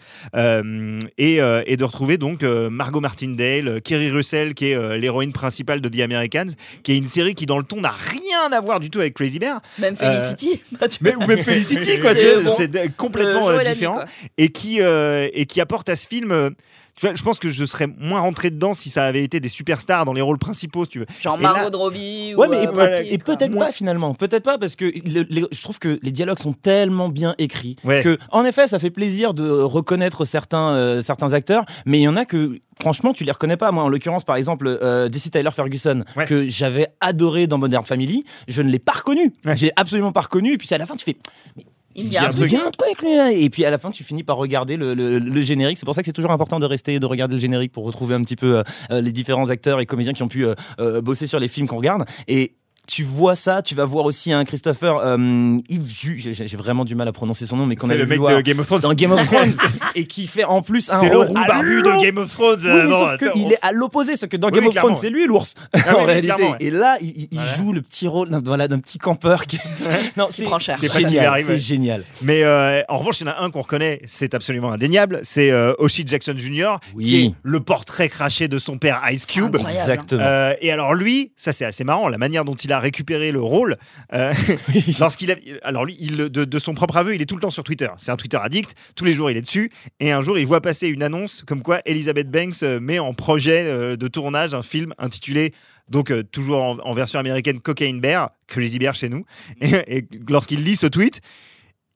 Et, 1.19 1.39
et 1.39 1.77
de 1.77 1.85
retrouver 1.85 2.19
donc 2.19 2.43
Margot 2.43 3.01
Martindale, 3.01 3.81
Kerry 3.83 4.11
Russell, 4.11 4.55
qui 4.55 4.67
est 4.67 4.99
l'héroïne 4.99 5.33
principale 5.33 5.81
de 5.81 5.89
The 5.89 6.01
Americans, 6.01 6.49
qui 6.83 6.93
est 6.93 6.99
une 6.99 7.07
série 7.07 7.35
qui, 7.35 7.47
dans 7.47 7.59
le 7.59 7.65
ton, 7.65 7.81
n'a 7.81 7.91
rien 7.91 8.53
à 8.53 8.61
voir 8.61 8.81
du 8.81 8.91
tout 8.91 9.01
avec 9.01 9.15
Crazy 9.15 9.39
Bear. 9.39 9.61
Même 9.79 9.97
Felicity. 9.97 10.61
Mais, 11.01 11.15
ou 11.17 11.27
même 11.27 11.43
Felicity, 11.43 11.99
quoi. 12.01 12.13
C'est 12.15 12.69
bon. 12.69 12.81
Complètement 12.97 13.57
différent. 13.59 13.95
quoi. 13.95 14.05
et, 14.37 14.51
qui, 14.51 14.81
et 14.81 15.47
qui 15.47 15.61
apporte 15.61 15.89
à 15.89 15.97
ce 15.97 16.07
film. 16.07 16.53
Tu 16.97 17.07
vois, 17.07 17.15
je 17.15 17.23
pense 17.23 17.39
que 17.39 17.49
je 17.49 17.65
serais 17.65 17.87
moins 17.99 18.21
rentré 18.21 18.51
dedans 18.51 18.73
si 18.75 18.91
ça 18.91 19.05
avait 19.05 19.25
été 19.25 19.41
des 19.41 19.49
superstars 19.49 20.05
dans 20.05 20.13
les 20.13 20.21
rôles 20.21 20.39
principaux, 20.39 20.85
si 20.85 20.91
tu 20.91 20.99
veux. 21.01 21.07
Genre 21.21 21.39
Et 21.39 21.43
là- 21.43 21.53
Margot 21.55 21.79
Robbie. 21.79 22.35
Ouais, 22.37 22.47
ou, 22.47 22.51
mais 22.51 22.63
et, 22.65 22.67
euh, 22.69 22.71
voilà, 22.71 23.03
et 23.03 23.19
peut-être 23.19 23.57
pas 23.59 23.73
finalement, 23.73 24.15
peut-être 24.15 24.45
pas 24.45 24.59
parce 24.59 24.77
que 24.77 24.85
le- 24.85 25.27
les- 25.29 25.47
je 25.51 25.63
trouve 25.63 25.79
que 25.79 25.99
les 26.03 26.11
dialogues 26.13 26.39
sont 26.39 26.53
tellement 26.53 27.09
bien 27.09 27.35
écrits 27.39 27.77
Ouais. 27.85 28.03
que, 28.03 28.19
en 28.31 28.45
effet, 28.45 28.67
ça 28.67 28.79
fait 28.79 28.91
plaisir 28.91 29.33
de 29.35 29.49
reconnaître 29.51 30.25
certains 30.25 30.75
euh, 30.75 31.01
certains 31.01 31.33
acteurs, 31.33 31.65
mais 31.87 31.99
il 31.99 32.03
y 32.03 32.09
en 32.09 32.17
a 32.17 32.25
que 32.25 32.59
franchement 32.81 33.13
tu 33.13 33.25
les 33.25 33.33
reconnais 33.33 33.57
pas. 33.57 33.73
Moi, 33.73 33.83
en 33.85 33.89
l'occurrence, 33.89 34.25
par 34.25 34.37
exemple, 34.37 34.67
euh, 34.67 35.09
Jesse 35.11 35.31
Tyler 35.31 35.51
Ferguson 35.51 36.05
Ouais. 36.17 36.27
que 36.27 36.49
j'avais 36.49 36.89
adoré 37.01 37.47
dans 37.47 37.59
Modern 37.59 37.85
Family, 37.85 38.25
je 38.49 38.61
ne 38.63 38.71
l'ai 38.71 38.79
pas 38.79 38.93
reconnu. 38.93 39.33
Ouais. 39.45 39.57
J'ai 39.57 39.73
absolument 39.77 40.13
pas 40.13 40.21
reconnu. 40.23 40.53
Et 40.53 40.59
puis 40.59 40.67
c'est 40.69 40.75
à 40.75 40.79
la 40.79 40.87
fin 40.87 40.95
tu 40.97 41.05
fais, 41.05 41.17
Il 41.95 42.13
y 42.13 42.17
a 42.17 42.21
un 42.21 42.23
y 42.23 42.27
a 42.27 42.29
un 42.29 42.31
truc. 42.31 42.51
il 42.51 42.55
y 42.55 42.57
a 42.57 42.67
un 42.67 42.71
truc 42.71 43.03
lui, 43.03 43.17
là. 43.17 43.33
Et 43.33 43.51
puis 43.51 43.65
à 43.65 43.71
la 43.71 43.79
fin 43.79 43.91
tu 43.91 44.05
finis 44.05 44.23
par 44.23 44.37
regarder 44.37 44.77
le, 44.77 44.95
le- 44.95 45.19
le 45.19 45.43
générique. 45.43 45.79
C'est 45.79 45.85
pour 45.87 45.95
ça 45.95 46.03
que 46.03 46.07
c'est 46.07 46.13
toujours 46.13 46.31
important 46.33 46.59
de 46.61 46.67
rester 46.67 46.95
et 46.95 47.01
de 47.01 47.07
regarder 47.07 47.35
le 47.35 47.41
générique 47.41 47.73
pour 47.73 47.85
retrouver 47.85 48.15
un 48.15 48.23
petit 48.23 48.37
peu 48.37 48.59
euh, 48.59 48.63
euh, 48.91 49.01
les 49.01 49.13
différents 49.13 49.51
acteurs 49.51 49.81
et 49.81 49.87
comédiens 49.87 50.13
qui 50.13 50.23
ont 50.23 50.29
pu 50.29 50.47
euh, 50.47 51.01
bosser 51.03 51.27
sur 51.27 51.39
les 51.39 51.49
films 51.49 51.67
qu'on 51.69 51.77
regarde. 51.77 52.05
Et 52.29 52.53
tu 52.89 53.05
vois 53.05 53.37
ça, 53.37 53.63
tu 53.63 53.75
vas 53.75 53.85
voir 53.85 54.05
aussi 54.07 54.33
un 54.33 54.45
Christopher 54.45 54.97
euh, 55.05 55.57
Yves 55.69 55.89
Ju, 55.89 56.19
j'ai 56.35 56.57
vraiment 56.57 56.85
du 56.85 56.95
mal 56.95 57.07
à 57.07 57.13
prononcer 57.13 57.47
son 57.47 57.57
nom, 57.57 57.65
mais 57.67 57.77
qu'on 57.77 57.87
C'est 57.87 57.93
avait 57.93 58.01
le 58.03 58.07
vu 58.07 58.11
mec 58.11 58.19
voir 58.19 58.37
de 58.37 58.41
Game 58.41 58.59
of 58.59 58.67
Thrones. 58.67 58.81
dans 58.81 58.93
Game 58.93 59.13
of 59.13 59.25
Thrones 59.31 59.53
et 59.95 60.07
qui 60.07 60.27
fait 60.27 60.45
en 60.45 60.63
plus 60.63 60.91
un 60.91 60.99
C'est 60.99 61.09
le 61.09 61.19
roux 61.19 61.33
barbu 61.35 61.83
de. 61.83 62.03
Game 62.03 62.19
of 62.19 62.31
Thrones. 62.33 62.59
Oui, 62.63 62.69
euh, 62.71 62.83
mais 62.85 62.91
bon, 62.91 62.99
sauf 62.99 63.09
attends, 63.11 63.33
qu'il 63.33 63.47
on 63.47 63.51
est 63.51 63.59
à 63.65 63.73
l'opposé, 63.73 64.17
c'est 64.17 64.27
que 64.29 64.37
dans 64.37 64.49
Oui, 64.49 64.55
Game 64.55 64.67
of 64.67 64.75
Thrones, 64.75 64.97
c'est 64.97 65.11
lui 65.11 65.27
l'ours 65.27 65.55
oui, 65.75 65.81
en 65.97 66.05
réalité. 66.05 66.43
ouais. 66.43 66.57
Et 66.61 66.71
là, 66.71 66.97
il, 67.01 67.29
il 67.31 67.39
Voilà. 67.39 67.55
joue 67.57 67.73
le 67.73 67.83
petit 67.83 68.09
rôle 68.09 68.31
d'un 68.31 68.41
voilà, 68.41 68.67
d'un 68.69 68.79
petit 68.81 68.99
campeur 68.99 69.47
qui 69.47 69.59
non, 70.17 70.27
c'est 70.31 70.45
génial, 70.45 71.41
c'est 71.45 71.49
ouais. 71.53 71.59
génial. 71.59 72.05
Mais 72.23 72.43
euh, 72.43 72.83
en 72.89 72.99
revanche, 72.99 73.21
il 73.21 73.27
y 73.27 73.31
en 73.31 73.33
a 73.33 73.43
un 73.45 73.51
qu'on 73.51 73.63
reconnaît, 73.63 74.03
c'est 74.07 74.35
absolument 74.35 74.73
indéniable, 74.73 75.21
c'est 75.23 75.51
euh, 75.53 75.73
Oshie 75.79 76.05
Jackson 76.07 76.35
Jr., 76.37 76.77
Oui. 76.95 77.05
qui 77.07 77.25
est 77.27 77.35
le 77.45 77.61
portrait 77.61 78.09
craché 78.09 78.49
de 78.49 78.59
son 78.59 78.77
père 78.79 79.01
Ice 79.13 79.25
Cube. 79.27 79.55
incroyable. 79.57 79.71
Exactement. 79.71 80.53
Et 80.61 80.73
alors 80.73 80.95
lui, 80.95 81.33
ça 81.37 81.53
c'est 81.53 81.65
assez 81.65 81.85
marrant, 81.85 82.09
la 82.09 82.19
manière 82.19 82.45
dont 82.45 82.55
il 82.55 82.72
a 82.73 82.79
récupéré 82.79 83.33
le 83.33 83.41
rôle, 83.41 83.77
euh, 84.13 84.33
lorsqu'il 85.01 85.31
a, 85.31 85.37
alors 85.63 85.85
lui, 85.85 85.97
il, 86.01 86.17
de, 86.17 86.29
de 86.29 86.59
son 86.59 86.75
propre 86.75 86.97
aveu, 86.97 87.15
il 87.15 87.23
est 87.23 87.27
tout 87.27 87.37
le 87.37 87.41
temps 87.43 87.51
sur 87.51 87.65
Twitter. 87.65 87.89
C'est 87.99 88.11
un 88.11 88.17
Twitter 88.17 88.39
addict. 88.43 88.75
Tous 88.97 89.05
les 89.05 89.13
jours, 89.13 89.31
il 89.31 89.37
est 89.37 89.43
dessus. 89.43 89.71
Et 90.01 90.13
un 90.13 90.23
jour, 90.23 90.39
il 90.39 90.47
voit 90.47 90.61
passer 90.61 90.89
une 90.89 91.03
annonce 91.03 91.43
comme 91.47 91.63
quoi 91.63 91.81
Elizabeth 91.85 92.31
Banks 92.31 92.63
euh, 92.63 92.81
met 92.81 92.99
en 92.99 93.15
projet 93.15 93.65
euh, 93.67 93.97
de 93.97 94.09
tournage 94.09 94.55
un 94.55 94.63
film 94.63 94.95
intitulé 94.99 95.53
donc 95.89 96.11
euh, 96.11 96.23
toujours 96.23 96.63
en, 96.63 96.79
en 96.79 96.93
version 96.93 97.19
américaine 97.19 97.61
Cocaine 97.61 98.01
Bear, 98.01 98.31
Crazy 98.47 98.79
Bear 98.79 98.95
chez 98.95 99.09
nous. 99.09 99.25
Et, 99.61 99.99
et 99.99 100.09
lorsqu'il 100.29 100.65
lit 100.65 100.77
ce 100.77 100.87
tweet, 100.87 101.21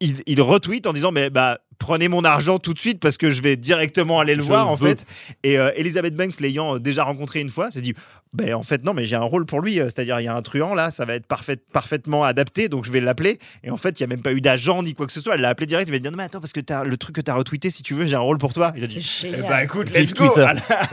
il, 0.01 0.23
il 0.27 0.41
retweet 0.43 0.87
en 0.87 0.93
disant 0.93 1.13
mais 1.13 1.31
bah 1.31 1.59
prenez 1.79 2.09
mon 2.09 2.25
argent 2.25 2.59
tout 2.59 2.75
de 2.75 2.79
suite 2.79 3.01
parce 3.01 3.17
que 3.17 3.31
je 3.31 3.43
vais 3.43 3.57
directement 3.57 4.21
aller 4.21 4.35
le 4.35 4.43
Je 4.43 4.47
voir 4.47 4.69
en 4.69 4.75
veux. 4.75 4.89
fait. 4.91 5.05
Et 5.43 5.59
euh, 5.59 5.71
Elizabeth 5.77 6.15
Banks 6.17 6.41
l'ayant 6.41 6.77
euh, 6.77 6.79
déjà 6.81 7.05
rencontré 7.05 7.41
une 7.41 7.51
fois, 7.51 7.71
s'est 7.71 7.81
dit 7.81 7.95
ben 8.33 8.53
en 8.55 8.63
fait 8.65 8.85
non 8.85 8.93
mais 8.93 9.07
j'ai 9.07 9.17
un 9.17 9.23
rôle 9.23 9.47
pour 9.47 9.61
lui, 9.61 9.81
euh, 9.81 9.85
c'est-à-dire 9.85 10.21
il 10.21 10.25
y 10.25 10.29
a 10.29 10.35
un 10.35 10.43
truand 10.43 10.75
là, 10.75 10.91
ça 10.91 11.05
va 11.05 11.15
être 11.15 11.27
parfait, 11.27 11.57
parfaitement 11.73 12.25
adapté 12.25 12.69
donc 12.69 12.85
je 12.85 12.91
vais 12.91 13.01
l'appeler. 13.01 13.39
Et 13.65 13.71
en 13.71 13.77
fait 13.77 13.99
il 13.99 14.03
y 14.03 14.05
a 14.05 14.07
même 14.09 14.21
pas 14.21 14.33
eu 14.33 14.41
d'agent 14.41 14.83
ni 14.83 14.95
quoi 14.95 15.07
que 15.07 15.13
ce 15.13 15.21
soit, 15.21 15.35
elle 15.37 15.41
l'a 15.41 15.49
appelé 15.49 15.67
direct, 15.67 15.89
il 15.89 15.93
va 15.93 15.99
dire 15.99 16.11
non 16.11 16.19
mais 16.19 16.25
attends 16.25 16.41
parce 16.41 16.53
que 16.53 16.61
as, 16.73 16.83
le 16.85 16.97
truc 16.97 17.15
que 17.15 17.21
tu 17.21 17.31
as 17.31 17.35
retweeté 17.35 17.71
si 17.71 17.83
tu 17.83 17.95
veux 17.95 18.05
j'ai 18.07 18.17
un 18.17 18.21
rôle 18.21 18.39
pour 18.39 18.53
toi. 18.53 18.73
Il 18.77 18.85
a 18.85 18.87
dit 18.89 19.01
C'est 19.03 19.31
eh 19.39 19.43
bah 19.49 19.63
écoute 19.65 19.89
Vive 19.89 20.01
let's 20.01 20.15
go. 20.15 20.27
Twitter. 20.29 20.47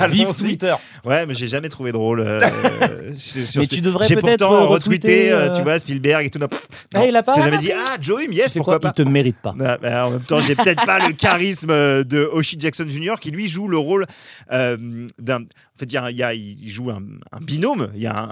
Vive 0.09 0.33
Twitter. 0.37 0.75
Ouais 1.03 1.25
mais 1.25 1.33
j'ai 1.33 1.47
jamais 1.47 1.69
trouvé 1.69 1.91
drôle. 1.91 2.21
euh, 2.21 2.39
sur- 3.17 3.41
sur 3.45 3.61
Mais 3.61 3.67
tu 3.67 3.81
devrais 3.81 4.05
J'ai 4.07 4.15
peut-être 4.15 4.39
pourtant 4.47 4.67
retweeter, 4.67 5.31
retweeté, 5.31 5.31
euh, 5.31 5.49
euh, 5.51 5.55
tu 5.55 5.63
vois 5.63 5.79
Spielberg 5.79 6.25
et 6.25 6.29
tout. 6.29 6.39
Non, 6.39 6.47
pff, 6.47 6.65
Ah, 6.93 7.05
il 7.05 7.15
a 7.15 7.23
pas 7.23 7.33
c'est 7.33 7.41
jamais 7.41 7.57
dit 7.57 7.71
ah 7.73 7.97
Joey 7.99 8.27
yes 8.31 8.53
pourquoi 8.53 8.79
quoi, 8.79 8.91
pas. 8.91 8.93
il 8.97 9.03
te 9.03 9.09
mérite 9.09 9.37
pas. 9.41 9.55
Ah, 9.59 9.77
bah, 9.81 10.07
en 10.07 10.11
même 10.11 10.21
temps, 10.21 10.39
j'ai 10.39 10.55
peut-être 10.55 10.72
pas 10.75 11.07
le 11.07 11.13
charisme 11.13 11.69
euh, 11.69 12.03
de 12.03 12.19
Oshie 12.31 12.57
Jackson 12.59 12.85
Jr. 12.87 13.15
qui 13.19 13.31
lui 13.31 13.47
joue 13.47 13.67
le 13.67 13.77
rôle 13.77 14.05
euh, 14.51 15.07
d'un. 15.19 15.43
En 15.75 15.79
fait, 15.79 15.85
il, 15.85 15.93
y 15.93 15.97
a, 15.97 16.11
il 16.11 16.17
y 16.17 16.21
a- 16.23 16.33
il 16.35 16.71
joue 16.71 16.91
un, 16.91 17.01
un 17.31 17.39
binôme. 17.41 17.89
Il 17.95 18.01
y 18.01 18.05
a 18.05 18.27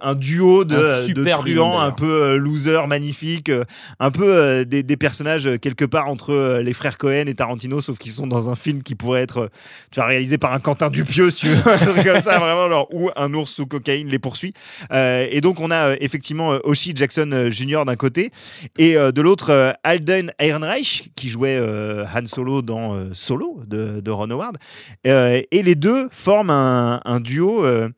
un, 0.00 0.14
duo 0.14 0.64
de, 0.64 0.76
de 0.76 1.02
super 1.04 1.42
binôme, 1.42 1.68
truands 1.72 1.80
un 1.80 1.90
peu 1.92 2.22
euh, 2.22 2.36
loser, 2.38 2.86
magnifiques, 2.88 3.50
euh, 3.50 3.64
un 3.98 4.10
peu 4.10 4.24
euh, 4.24 4.64
des, 4.64 4.82
des 4.82 4.96
personnages 4.96 5.46
quelque 5.60 5.84
part 5.84 6.08
entre 6.08 6.60
les 6.64 6.72
frères 6.72 6.96
Cohen 6.96 7.26
et 7.26 7.34
Tarantino, 7.34 7.82
sauf 7.82 7.98
qu'ils 7.98 8.12
sont 8.12 8.26
dans 8.26 8.48
un 8.48 8.56
film 8.56 8.82
qui 8.82 8.94
pourrait 8.94 9.20
être, 9.20 9.50
tu 9.90 10.00
vois, 10.00 10.06
réalisé 10.06 10.38
par 10.38 10.54
un 10.54 10.58
Quentin 10.58 10.88
Dupieux, 10.88 11.28
si 11.28 11.40
tu 11.40 11.48
veux, 11.48 11.72
un 11.72 11.76
truc 11.76 12.02
comme 12.02 12.20
ça, 12.22 12.38
vraiment, 12.38 12.70
genre, 12.70 12.88
où 12.94 13.10
un 13.14 13.34
ours 13.34 13.50
sous 13.50 13.66
cocaïne 13.66 14.08
les 14.08 14.18
poursuit. 14.18 14.54
Euh, 14.90 15.26
et 15.30 15.42
donc, 15.42 15.60
on 15.60 15.70
a 15.70 15.96
effectivement 16.00 16.56
Oshie 16.64 16.92
Jackson 16.96 17.48
Jr. 17.50 17.84
d'un 17.84 17.96
côté 17.96 18.30
et 18.78 18.94
de 18.94 19.20
l'autre, 19.20 19.74
Alden 19.84 20.32
Ehrenreich, 20.38 21.10
qui 21.14 21.28
jouait 21.28 21.58
euh, 21.60 22.06
Han 22.14 22.24
Solo 22.26 22.62
dans 22.62 22.94
euh, 22.94 23.10
Solo 23.12 23.60
de, 23.66 24.00
de 24.00 24.10
Ron 24.10 24.30
Howard. 24.30 24.56
Et 25.04 25.62
les 25.62 25.74
deux 25.74 26.08
forment 26.10 26.48
un, 26.50 26.69
un 27.04 27.20
duo 27.20 27.64
euh, 27.64 27.88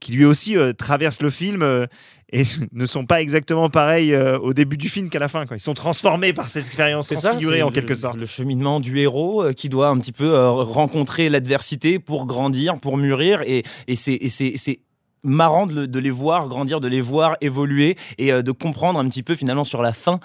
qui 0.00 0.12
lui 0.12 0.24
aussi 0.24 0.56
euh, 0.56 0.72
traverse 0.72 1.20
le 1.22 1.30
film. 1.30 1.62
euh, 1.62 1.86
et 2.32 2.44
ne 2.72 2.86
sont 2.86 3.06
pas 3.06 3.20
exactement 3.20 3.68
pareils 3.70 4.14
euh, 4.14 4.38
au 4.38 4.52
début 4.54 4.76
du 4.76 4.88
film 4.88 5.10
qu'à 5.10 5.18
la 5.18 5.26
fin. 5.26 5.46
Quoi. 5.46 5.56
Ils 5.56 5.60
sont 5.60 5.74
transformés 5.74 6.32
par 6.32 6.48
cette 6.48 6.64
expérience, 6.64 7.08
C'est 7.08 7.16
ça, 7.16 7.34
en 7.34 7.40
le- 7.40 7.70
quelque 7.72 7.94
sorte. 7.96 8.20
Le 8.20 8.26
cheminement 8.26 8.78
du 8.78 8.98
héros 9.00 9.42
euh, 9.42 9.52
qui 9.52 9.68
doit 9.68 9.88
un 9.88 9.98
petit 9.98 10.12
peu 10.12 10.32
euh, 10.32 10.48
rencontrer 10.50 11.28
l'adversité 11.28 11.98
pour 11.98 12.26
grandir, 12.26 12.78
pour 12.78 12.96
mûrir. 12.96 13.42
Et, 13.46 13.64
et 13.88 13.96
c'est- 13.96 14.78
marrant 15.22 15.66
de, 15.66 15.84
de 15.86 15.98
les 15.98 16.10
voir 16.10 16.48
grandir, 16.48 16.80
de 16.80 16.88
les 16.88 17.00
voir 17.02 17.36
évoluer 17.42 17.96
et 18.16 18.32
de 18.32 18.52
comprendre 18.52 18.98
un 18.98 19.06
petit 19.06 19.22
peu 19.22 19.34
finalement 19.34 19.64
sur 19.64 19.82
la 19.82 19.92
fin 19.92 20.18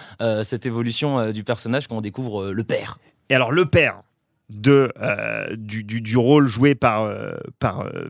cette 0.46 0.66
évolution 0.66 1.32
du 1.34 1.44
personnage 1.44 1.88
quand 1.90 1.98
on 1.98 2.02
découvre 2.02 2.52
le 2.54 2.64
père. 2.64 2.98
Et 3.30 3.36
alors, 3.36 3.52
le 3.52 3.66
père 3.66 4.04
de, 4.50 4.92
euh, 5.02 5.56
du, 5.56 5.84
du- 5.84 6.18
rôle 6.18 6.48
joué 6.48 6.76
par, 6.76 7.04
euh, 7.04 7.36
par 7.60 7.82
euh, 7.82 8.08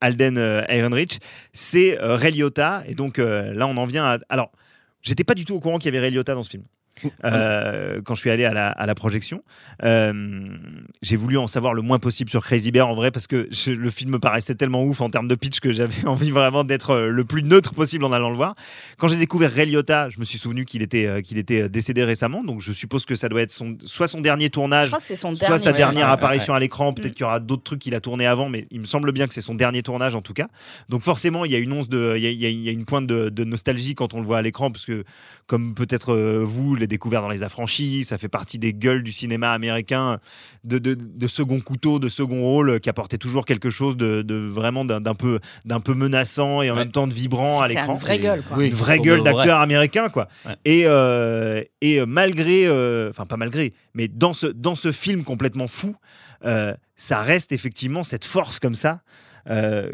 Alden 0.00 0.36
Ehrenreich, 0.68 1.18
c'est 1.52 1.96
Ray. 2.00 2.42
Et 2.86 2.94
donc 2.94 3.18
là, 3.18 3.66
on 3.66 3.76
en 3.76 3.84
vient 3.86 4.04
à. 4.04 4.18
Alors, 4.28 4.52
j'étais 5.02 5.24
pas 5.24 5.34
du 5.34 5.44
tout 5.44 5.54
au 5.54 5.60
courant 5.60 5.78
qu'il 5.78 5.92
y 5.94 5.96
avait 5.96 6.08
Ray 6.08 6.24
dans 6.24 6.42
ce 6.42 6.50
film. 6.50 6.64
Euh, 7.24 8.00
quand 8.04 8.14
je 8.14 8.20
suis 8.20 8.30
allé 8.30 8.44
à 8.44 8.52
la, 8.52 8.68
à 8.68 8.86
la 8.86 8.94
projection, 8.94 9.42
Euh, 9.84 10.12
j'ai 11.02 11.16
voulu 11.16 11.38
en 11.38 11.46
savoir 11.46 11.72
le 11.72 11.82
moins 11.82 11.98
possible 12.00 12.28
sur 12.30 12.44
Crazy 12.44 12.72
Bear 12.72 12.88
en 12.88 12.94
vrai 12.94 13.10
parce 13.12 13.26
que 13.28 13.46
je- 13.52 13.70
le 13.70 13.90
film 13.90 14.10
me 14.12 14.18
paraissait 14.18 14.56
tellement 14.56 14.82
ouf 14.84 15.00
en 15.00 15.08
termes 15.08 15.28
de 15.28 15.34
pitch 15.36 15.60
que 15.60 15.70
j'avais 15.70 16.04
envie 16.06 16.30
vraiment 16.32 16.64
d'être 16.64 16.90
euh, 16.90 17.10
le 17.10 17.24
plus 17.24 17.42
neutre 17.44 17.74
possible 17.74 18.04
en 18.04 18.12
allant 18.12 18.30
le 18.30 18.36
voir. 18.36 18.54
Quand 18.98 19.06
j'ai 19.08 19.16
découvert 19.16 19.52
Ray 19.52 19.70
Liotta, 19.70 20.08
je 20.10 20.18
me 20.18 20.24
suis 20.24 20.38
souvenu 20.38 20.64
qu'il 20.64 20.82
était, 20.82 21.06
euh, 21.06 21.20
qu'il 21.20 21.38
était 21.38 21.68
décédé 21.68 22.02
récemment, 22.02 22.42
donc 22.42 22.60
je 22.60 22.72
suppose 22.72 23.04
que 23.04 23.14
ça 23.14 23.28
doit 23.28 23.42
être 23.42 23.52
son, 23.52 23.76
soit 23.84 24.08
son 24.08 24.20
dernier 24.20 24.46
Je 24.46 24.50
tournage, 24.50 24.88
crois 24.88 24.98
que 24.98 25.04
c'est 25.04 25.14
son 25.16 25.34
soit 25.34 25.46
dernier. 25.48 25.62
sa 25.62 25.70
ouais, 25.70 25.76
dernière 25.76 26.06
ouais, 26.08 26.12
apparition 26.12 26.54
à 26.54 26.58
l'écran. 26.60 26.92
Peut-être 26.92 27.12
Mm. 27.12 27.14
qu'il 27.14 27.20
y 27.22 27.24
aura 27.24 27.38
d'autres 27.40 27.62
trucs 27.62 27.78
qu'il 27.80 27.94
a 27.94 28.00
tourné 28.00 28.26
avant, 28.26 28.48
mais 28.48 28.66
il 28.72 28.80
me 28.80 28.84
semble 28.84 29.12
bien 29.12 29.26
que 29.28 29.34
c'est 29.34 29.40
son 29.42 29.54
dernier 29.54 29.82
tournage 29.82 30.14
en 30.16 30.22
tout 30.22 30.34
cas. 30.34 30.48
Donc 30.88 31.02
forcément, 31.02 31.44
il 31.44 31.52
y 31.52 31.54
a 31.54 31.58
une 31.58 31.72
once 31.72 31.88
de, 31.88 32.14
il 32.16 32.22
y 32.24 32.26
a, 32.46 32.48
il 32.50 32.60
y 32.60 32.70
une 32.72 32.84
pointe 32.84 33.06
de, 33.06 33.28
de 33.28 33.44
nostalgie 33.44 33.94
quand 33.94 34.14
on 34.14 34.20
le 34.20 34.26
voit 34.26 34.38
à 34.38 34.42
l'écran, 34.42 34.70
parce 34.72 34.86
que 34.86 35.04
comme 35.46 35.74
peut-être 35.74 36.12
euh, 36.12 36.42
vous 36.44 36.74
l'avez 36.74 36.87
découvert 36.88 37.22
dans 37.22 37.28
Les 37.28 37.42
Affranchis, 37.44 38.04
ça 38.04 38.18
fait 38.18 38.28
partie 38.28 38.58
des 38.58 38.74
gueules 38.74 39.02
du 39.04 39.12
cinéma 39.12 39.52
américain, 39.52 40.18
de, 40.64 40.78
de, 40.78 40.94
de 40.94 41.26
second 41.28 41.60
couteau, 41.60 41.98
de 42.00 42.08
second 42.08 42.40
rôle, 42.40 42.80
qui 42.80 42.90
apportait 42.90 43.18
toujours 43.18 43.44
quelque 43.44 43.70
chose 43.70 43.96
de, 43.96 44.22
de 44.22 44.34
vraiment 44.34 44.84
d'un 44.84 45.14
peu, 45.14 45.38
d'un 45.64 45.80
peu 45.80 45.94
menaçant 45.94 46.62
et 46.62 46.70
en 46.70 46.74
Ouais. 46.74 46.80
même 46.80 46.92
temps 46.92 47.06
de 47.06 47.14
vibrant 47.14 47.60
à 47.60 47.68
l'écran. 47.68 47.94
une 47.94 47.98
vraie 48.00 48.18
gueule, 48.18 48.42
quoi. 48.42 48.64
Une 48.64 48.74
vraie 48.74 48.98
gueule 48.98 49.22
d'acteur 49.22 49.60
américain, 49.60 50.08
quoi. 50.08 50.28
Ouais. 50.46 50.56
Et, 50.64 50.82
euh, 50.86 51.62
et 51.80 52.00
euh, 52.00 52.06
malgré, 52.06 52.66
euh, 52.66 53.10
enfin 53.10 53.26
pas 53.26 53.36
malgré, 53.36 53.72
mais 53.94 54.08
dans 54.08 54.32
ce, 54.32 54.46
dans 54.46 54.74
ce 54.74 54.90
film 54.92 55.22
complètement 55.24 55.68
fou, 55.68 55.94
euh, 56.44 56.74
ça 56.96 57.20
reste 57.22 57.52
effectivement 57.52 58.02
cette 58.04 58.24
force 58.24 58.58
comme 58.58 58.74
ça. 58.74 59.02
euh, 59.50 59.90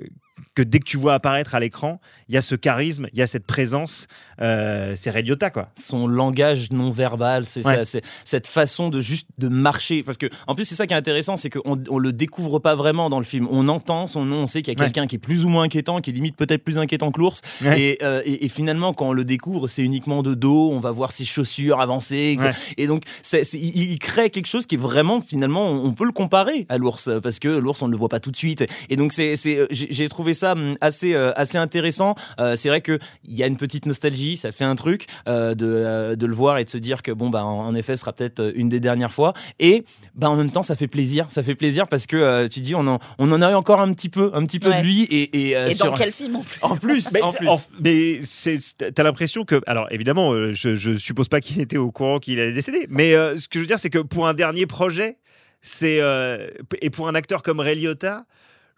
que 0.55 0.63
dès 0.63 0.79
que 0.79 0.85
tu 0.85 0.97
vois 0.97 1.15
apparaître 1.15 1.55
à 1.55 1.61
l'écran, 1.61 2.01
il 2.29 2.35
y 2.35 2.39
a 2.39 2.43
ce 2.43 2.55
charisme, 2.55 3.07
il 3.13 3.19
y 3.19 3.23
a 3.23 3.27
cette 3.27 3.47
présence, 3.47 4.07
euh, 4.41 4.93
c'est 4.97 5.11
Ray 5.11 5.23
Liotta, 5.23 5.51
quoi. 5.51 5.69
son 5.77 6.07
langage 6.09 6.71
non 6.73 6.91
verbal, 6.91 7.45
c'est 7.45 7.65
Ouais. 7.67 7.83
cette 8.25 8.47
façon 8.47 8.89
de 8.89 9.01
juste 9.01 9.27
de 9.39 9.49
marcher. 9.49 10.03
Parce 10.03 10.17
que 10.17 10.27
en 10.47 10.55
plus 10.55 10.65
c'est 10.65 10.75
ça 10.75 10.87
qui 10.87 10.93
est 10.95 10.97
intéressant, 10.97 11.37
c'est 11.37 11.51
qu'on 11.51 11.79
on 11.89 11.99
le 11.99 12.13
découvre 12.13 12.59
pas 12.59 12.75
vraiment 12.75 13.09
dans 13.11 13.19
le 13.19 13.25
film. 13.25 13.47
On 13.51 13.69
entend 13.69 14.07
son 14.07 14.25
nom, 14.25 14.39
on 14.43 14.47
sait 14.47 14.63
qu'il 14.63 14.73
y 14.75 14.77
a 14.77 14.81
Ouais. 14.81 14.87
quelqu'un 14.91 15.07
qui 15.07 15.17
est 15.17 15.21
plus 15.21 15.45
ou 15.45 15.49
moins 15.49 15.65
inquiétant, 15.65 16.01
qui 16.01 16.11
est 16.11 16.13
limite 16.13 16.37
peut-être 16.37 16.63
plus 16.65 16.79
inquiétant 16.79 17.11
que 17.13 17.21
l'ours. 17.21 17.41
Ouais. 17.63 17.81
Et, 17.81 17.99
euh, 18.05 18.23
et, 18.25 18.45
et 18.45 18.49
finalement 18.49 18.93
quand 18.93 19.09
on 19.09 19.13
le 19.13 19.25
découvre, 19.25 19.69
c'est 19.69 19.83
uniquement 19.83 20.23
de 20.23 20.35
dos. 20.35 20.71
On 20.73 20.81
va 20.81 20.91
voir 20.91 21.13
ses 21.13 21.25
chaussures 21.25 21.81
avancer. 21.81 22.37
Et 22.77 22.87
donc 22.87 23.05
il, 23.53 23.77
il 23.93 23.99
crée 23.99 24.31
quelque 24.31 24.47
chose 24.47 24.67
qui 24.67 24.75
est 24.75 24.79
vraiment 24.79 25.21
finalement 25.21 25.67
on, 25.69 25.85
on 25.87 25.93
peut 25.93 26.05
le 26.05 26.13
comparer 26.13 26.67
à 26.69 26.79
l'ours 26.79 27.09
parce 27.23 27.39
que 27.39 27.49
l'ours 27.49 27.83
on 27.83 27.87
ne 27.87 27.93
le 27.93 27.99
voit 27.99 28.09
pas 28.09 28.21
tout 28.21 28.31
de 28.31 28.37
suite. 28.37 28.65
Et 28.89 28.97
donc 28.97 29.13
c'est 29.13 29.37
c'est- 29.37 29.67
j'ai 29.71 29.89
j'ai 29.91 30.09
trouvé 30.25 30.33
ça 30.35 30.53
hum, 30.53 30.77
assez 30.81 31.13
euh, 31.15 31.33
assez 31.37 31.59
intéressant. 31.59 32.15
Euh, 32.41 32.57
c'est 32.57 32.71
vrai 32.71 32.81
que 32.81 32.99
il 33.25 33.35
y 33.35 33.43
a 33.43 33.47
une 33.47 33.59
petite 33.59 33.85
nostalgie, 33.85 34.39
ça 34.39 34.53
fait 34.53 34.65
un 34.65 34.75
truc 34.75 35.05
euh, 35.29 35.55
de, 35.55 35.67
euh, 35.67 36.17
de 36.17 36.25
le 36.27 36.35
voir 36.35 36.57
et 36.57 36.65
de 36.65 36.71
se 36.71 36.79
dire 36.79 37.03
que 37.03 37.13
bon 37.13 37.29
bah 37.29 37.45
en, 37.45 37.67
en 37.67 37.75
effet 37.75 37.95
ce 37.95 38.01
sera 38.01 38.15
peut-être 38.15 38.53
une 38.55 38.71
des 38.71 38.81
dernières 38.81 39.13
fois 39.13 39.35
et 39.61 39.85
bah 40.15 40.31
en 40.31 40.37
même 40.37 40.51
temps 40.51 40.63
ça 40.63 40.77
fait 40.77 40.87
plaisir, 40.89 41.27
ça 41.31 41.43
fait 41.43 41.55
plaisir 41.55 41.89
parce 41.89 42.07
que 42.07 42.17
euh, 42.17 42.49
tu 42.49 42.61
dis 42.61 42.75
on 42.75 42.87
en 42.87 42.99
on 43.19 43.31
en 43.33 43.43
a 43.43 43.55
encore 43.55 43.81
un 43.83 43.93
petit 43.93 44.09
peu 44.09 44.31
un 44.33 44.45
petit 44.47 44.59
peu 44.61 44.71
Ouais. 44.71 44.81
de 44.81 44.87
lui 44.87 45.03
et 45.03 45.49
et, 45.51 45.57
euh, 45.59 45.69
Et 45.69 45.75
sur- 45.75 45.87
dans 45.87 45.93
quel 45.93 46.11
film 46.11 46.37
en 46.37 46.41
plus? 46.43 46.59
En 46.63 46.77
plus 46.77 47.13
Mais, 47.13 47.21
en 47.21 47.31
plus. 47.33 47.49
en- 47.49 47.61
mais 47.81 48.21
c'est- 48.23 48.57
c'est- 48.57 48.93
t'as 48.93 49.03
l'impression 49.03 49.45
que, 49.45 49.61
alors 49.67 49.87
évidemment, 49.91 50.33
je, 50.53 50.75
je 50.75 50.95
suppose 50.95 51.29
pas 51.29 51.43
qu'il 51.43 51.61
était 51.61 51.77
au 51.77 51.91
courant 51.91 52.19
qu'il 52.19 52.41
allait 52.41 52.53
décéder, 52.55 52.87
mais 52.89 53.15
euh, 53.15 53.37
ce 53.37 53.47
que 53.49 53.59
je 53.59 53.61
veux 53.61 53.67
dire, 53.67 53.79
c'est 53.79 53.91
que 53.91 53.99
pour 53.99 54.27
un 54.27 54.33
dernier 54.33 54.65
projet, 54.65 55.19
c'est 55.61 55.99
euh, 56.01 56.47
et 56.81 56.89
pour 56.91 57.09
un 57.09 57.15
acteur 57.15 57.43
comme 57.43 57.61
Ray 57.61 57.79
Liotta, 57.79 58.25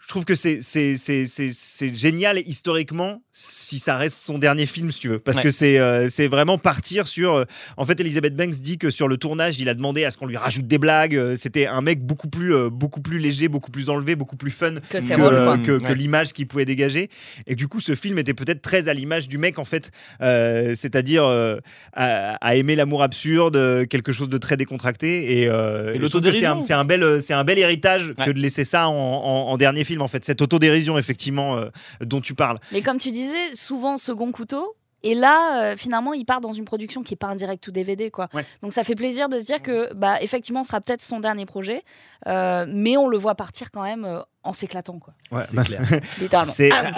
je 0.02 0.08
trouve 0.08 0.24
que 0.24 0.34
c'est 0.36 0.58
c'est 0.62 0.96
c'est 0.96 1.26
c'est 1.26 1.50
c'est 1.52 1.92
génial 1.92 2.38
historiquement 2.46 3.22
si 3.32 3.78
ça 3.78 3.96
reste 3.96 4.22
son 4.22 4.38
dernier 4.38 4.66
film, 4.66 4.90
si 4.92 5.00
tu 5.00 5.08
veux, 5.08 5.18
parce 5.18 5.38
Ouais. 5.38 5.42
que 5.44 5.50
c'est 5.50 5.78
euh, 5.78 6.08
c'est 6.08 6.28
vraiment 6.28 6.58
partir 6.58 7.08
sur. 7.08 7.34
euh, 7.34 7.44
en 7.76 7.84
fait, 7.84 7.98
Elizabeth 8.00 8.34
Banks 8.36 8.54
dit 8.60 8.78
que 8.78 8.90
sur 8.90 9.08
le 9.08 9.16
tournage, 9.16 9.58
il 9.58 9.68
a 9.68 9.74
demandé 9.74 10.04
à 10.04 10.10
ce 10.10 10.16
qu'on 10.16 10.26
lui 10.26 10.36
rajoute 10.36 10.66
des 10.66 10.78
blagues. 10.78 11.16
euh, 11.16 11.34
C'était 11.36 11.66
un 11.66 11.80
mec 11.80 12.00
beaucoup 12.04 12.28
plus 12.28 12.54
euh, 12.54 12.70
beaucoup 12.70 13.00
plus 13.00 13.18
léger, 13.18 13.48
beaucoup 13.48 13.70
plus 13.70 13.90
enlevé, 13.90 14.14
beaucoup 14.16 14.36
plus 14.36 14.50
fun 14.50 14.74
Que 14.90 15.90
euh, 15.90 15.94
l'image 15.94 16.32
qu'il 16.32 16.46
pouvait 16.46 16.64
dégager. 16.64 17.08
Et 17.46 17.54
du 17.56 17.66
coup, 17.68 17.80
ce 17.80 17.94
film 17.94 18.18
était 18.18 18.34
peut-être 18.34 18.62
très 18.62 18.88
à 18.88 18.94
l'image 18.94 19.28
du 19.28 19.38
mec, 19.38 19.58
en 19.58 19.64
fait, 19.64 19.90
euh, 20.22 20.74
c'est-à-dire 20.76 21.24
euh, 21.24 21.58
à, 21.94 22.34
à 22.36 22.54
aimer 22.54 22.76
l'amour 22.76 23.02
absurde, 23.02 23.86
quelque 23.88 24.12
chose 24.12 24.28
de 24.28 24.38
très 24.38 24.56
décontracté. 24.56 25.40
Et, 25.42 25.48
euh, 25.48 25.88
Et 25.88 25.92
c'est 25.92 25.98
un, 25.98 26.00
l'autodérision. 26.00 26.62
c'est 26.62 26.72
un 26.74 26.84
bel, 26.84 27.20
c'est 27.20 27.34
un 27.34 27.44
bel 27.44 27.58
héritage 27.58 28.12
Ouais. 28.18 28.24
que 28.26 28.30
de 28.30 28.38
laisser 28.40 28.64
ça 28.64 28.88
en, 28.88 28.92
en- 28.92 29.48
en 29.50 29.56
dernier 29.56 29.84
film, 29.86 30.02
en 30.02 30.08
fait, 30.08 30.24
cette 30.24 30.42
autodérision, 30.42 30.98
effectivement, 30.98 31.56
euh, 31.56 31.70
dont 32.00 32.20
tu 32.20 32.34
parles. 32.34 32.58
Mais 32.72 32.82
comme 32.82 32.98
tu 32.98 33.10
disais, 33.10 33.54
souvent 33.54 33.96
second 33.96 34.32
couteau. 34.32 34.76
Et 35.02 35.14
là, 35.14 35.62
euh, 35.62 35.76
finalement, 35.76 36.14
il 36.14 36.24
part 36.24 36.40
dans 36.40 36.52
une 36.52 36.64
production 36.64 37.04
qui 37.04 37.14
est 37.14 37.16
pas 37.16 37.28
un 37.28 37.36
direct 37.36 37.66
ou 37.68 37.70
DVD, 37.70 38.10
quoi. 38.10 38.28
Ouais. 38.34 38.44
Donc 38.60 38.72
ça 38.72 38.82
fait 38.82 38.96
plaisir 38.96 39.28
de 39.28 39.38
se 39.38 39.44
dire 39.44 39.62
que, 39.62 39.92
bah, 39.94 40.20
effectivement, 40.20 40.64
ce 40.64 40.68
sera 40.68 40.80
peut-être 40.80 41.02
son 41.02 41.20
dernier 41.20 41.46
projet, 41.46 41.84
euh, 42.26 42.66
mais 42.68 42.96
on 42.96 43.06
le 43.06 43.16
voit 43.16 43.36
partir 43.36 43.70
quand 43.70 43.84
même 43.84 44.04
euh, 44.04 44.20
en 44.46 44.52
s'éclatant, 44.52 44.98
quoi. 44.98 45.14
Ouais, 45.32 45.42
C'est 45.48 45.56
bah, 45.56 45.64
clair. 45.64 45.80
Littéralement. 46.20 46.52
Ah, 46.72 46.90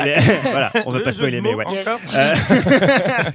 voilà, 0.51 0.73
on 0.87 0.93
Le 0.93 1.03
pas 1.03 1.13
spoiler, 1.13 1.41
mais 1.41 1.55
ouais. 1.55 1.65
Euh, 2.15 2.35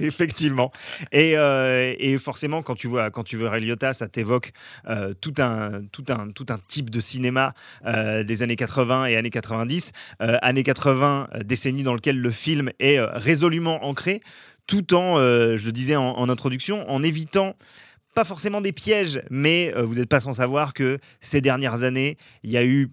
effectivement. 0.00 0.70
Et, 1.12 1.36
euh, 1.36 1.94
et 1.98 2.16
forcément, 2.18 2.62
quand 2.62 2.74
tu 2.74 2.86
vois, 2.86 3.10
quand 3.10 3.24
tu 3.24 3.36
vois 3.36 3.50
Ray 3.50 3.64
Liotta, 3.64 3.92
ça 3.92 4.08
t'évoque 4.08 4.52
euh, 4.88 5.12
tout 5.20 5.34
un, 5.38 5.82
tout 5.92 6.04
un, 6.08 6.30
tout 6.30 6.46
un 6.50 6.58
type 6.58 6.90
de 6.90 7.00
cinéma 7.00 7.52
euh, 7.86 8.22
des 8.24 8.42
années 8.42 8.56
80 8.56 9.06
et 9.06 9.16
années 9.16 9.30
90. 9.30 9.92
Euh, 10.22 10.38
années 10.42 10.62
80, 10.62 11.28
euh, 11.34 11.42
décennie 11.42 11.82
dans 11.82 11.94
lequel 11.94 12.18
le 12.18 12.30
film 12.30 12.70
est 12.78 12.98
euh, 12.98 13.08
résolument 13.12 13.84
ancré, 13.84 14.20
tout 14.66 14.94
en, 14.94 15.18
euh, 15.18 15.56
je 15.56 15.66
le 15.66 15.72
disais 15.72 15.96
en, 15.96 16.10
en 16.10 16.28
introduction, 16.28 16.88
en 16.88 17.02
évitant 17.02 17.54
pas 18.14 18.24
forcément 18.24 18.60
des 18.60 18.72
pièges, 18.72 19.20
mais 19.28 19.72
euh, 19.76 19.82
vous 19.82 19.96
n'êtes 19.96 20.08
pas 20.08 20.20
sans 20.20 20.34
savoir 20.34 20.72
que 20.72 20.98
ces 21.20 21.40
dernières 21.40 21.82
années, 21.82 22.16
il 22.44 22.50
y 22.50 22.56
a 22.56 22.64
eu 22.64 22.90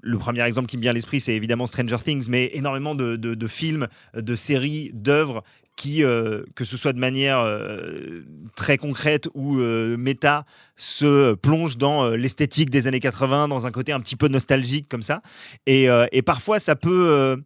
le 0.00 0.18
premier 0.18 0.42
exemple 0.42 0.68
qui 0.68 0.76
me 0.76 0.82
vient 0.82 0.90
à 0.90 0.94
l'esprit, 0.94 1.20
c'est 1.20 1.34
évidemment 1.34 1.66
Stranger 1.66 1.98
Things, 2.04 2.26
mais 2.28 2.50
énormément 2.54 2.94
de, 2.94 3.46
films, 3.46 3.88
de 4.14 4.34
séries, 4.34 4.90
d'œuvres 4.94 5.42
qui, 5.76 6.04
euh, 6.04 6.44
que 6.54 6.64
ce 6.64 6.76
soit 6.76 6.92
de 6.92 6.98
manière 6.98 7.40
euh, 7.40 8.22
très 8.54 8.78
concrète 8.78 9.28
ou 9.34 9.58
euh, 9.58 9.96
méta, 9.96 10.44
se 10.76 11.34
plongent 11.34 11.76
dans 11.76 12.10
l'esthétique 12.10 12.70
des 12.70 12.86
années 12.86 13.00
80, 13.00 13.48
dans 13.48 13.66
un 13.66 13.70
côté 13.70 13.92
un 13.92 14.00
petit 14.00 14.16
peu 14.16 14.28
nostalgique 14.28 14.88
comme 14.88 15.02
ça. 15.02 15.20
Et, 15.66 15.88
parfois, 16.24 16.58
ça 16.58 16.76
peut 16.76 17.36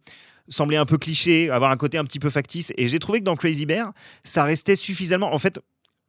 sembler 0.47 0.77
un 0.77 0.85
peu 0.85 0.97
cliché, 0.97 1.49
avoir 1.49 1.71
un 1.71 1.77
côté 1.77 1.97
un 1.97 2.05
petit 2.05 2.19
peu 2.19 2.29
factice. 2.29 2.73
Et 2.77 2.87
j'ai 2.87 2.99
trouvé 2.99 3.19
que 3.19 3.25
dans 3.25 3.35
Crazy 3.35 3.65
Bear, 3.65 3.93
ça 4.23 4.43
restait 4.43 4.75
suffisamment. 4.75 5.33
En 5.33 5.37
fait, 5.37 5.59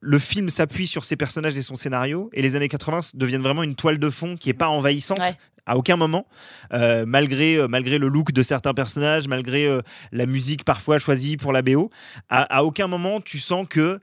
le 0.00 0.18
film 0.18 0.48
s'appuie 0.48 0.86
sur 0.86 1.04
ses 1.04 1.16
personnages 1.16 1.56
et 1.58 1.62
son 1.62 1.74
scénario, 1.74 2.30
et 2.32 2.42
les 2.42 2.56
années 2.56 2.68
80 2.68 3.10
deviennent 3.14 3.42
vraiment 3.42 3.62
une 3.62 3.74
toile 3.74 3.98
de 3.98 4.10
fond 4.10 4.36
qui 4.36 4.48
est 4.50 4.54
pas 4.54 4.68
envahissante 4.68 5.18
Ouais. 5.18 5.34
à 5.66 5.76
aucun 5.76 5.96
moment, 5.96 6.26
euh, 6.72 7.04
malgré, 7.06 7.56
euh, 7.56 7.68
malgré 7.68 7.98
le 7.98 8.08
look 8.08 8.32
de 8.32 8.42
certains 8.42 8.72
personnages, 8.74 9.28
malgré 9.28 9.66
euh, 9.66 9.82
la 10.10 10.24
musique 10.26 10.64
parfois 10.64 10.98
choisie 10.98 11.36
pour 11.36 11.52
la 11.52 11.60
BO. 11.62 11.90
À, 12.30 12.42
à 12.58 12.62
aucun 12.64 12.86
moment 12.86 13.20
tu 13.20 13.38
sens 13.38 13.66
que 13.68 14.00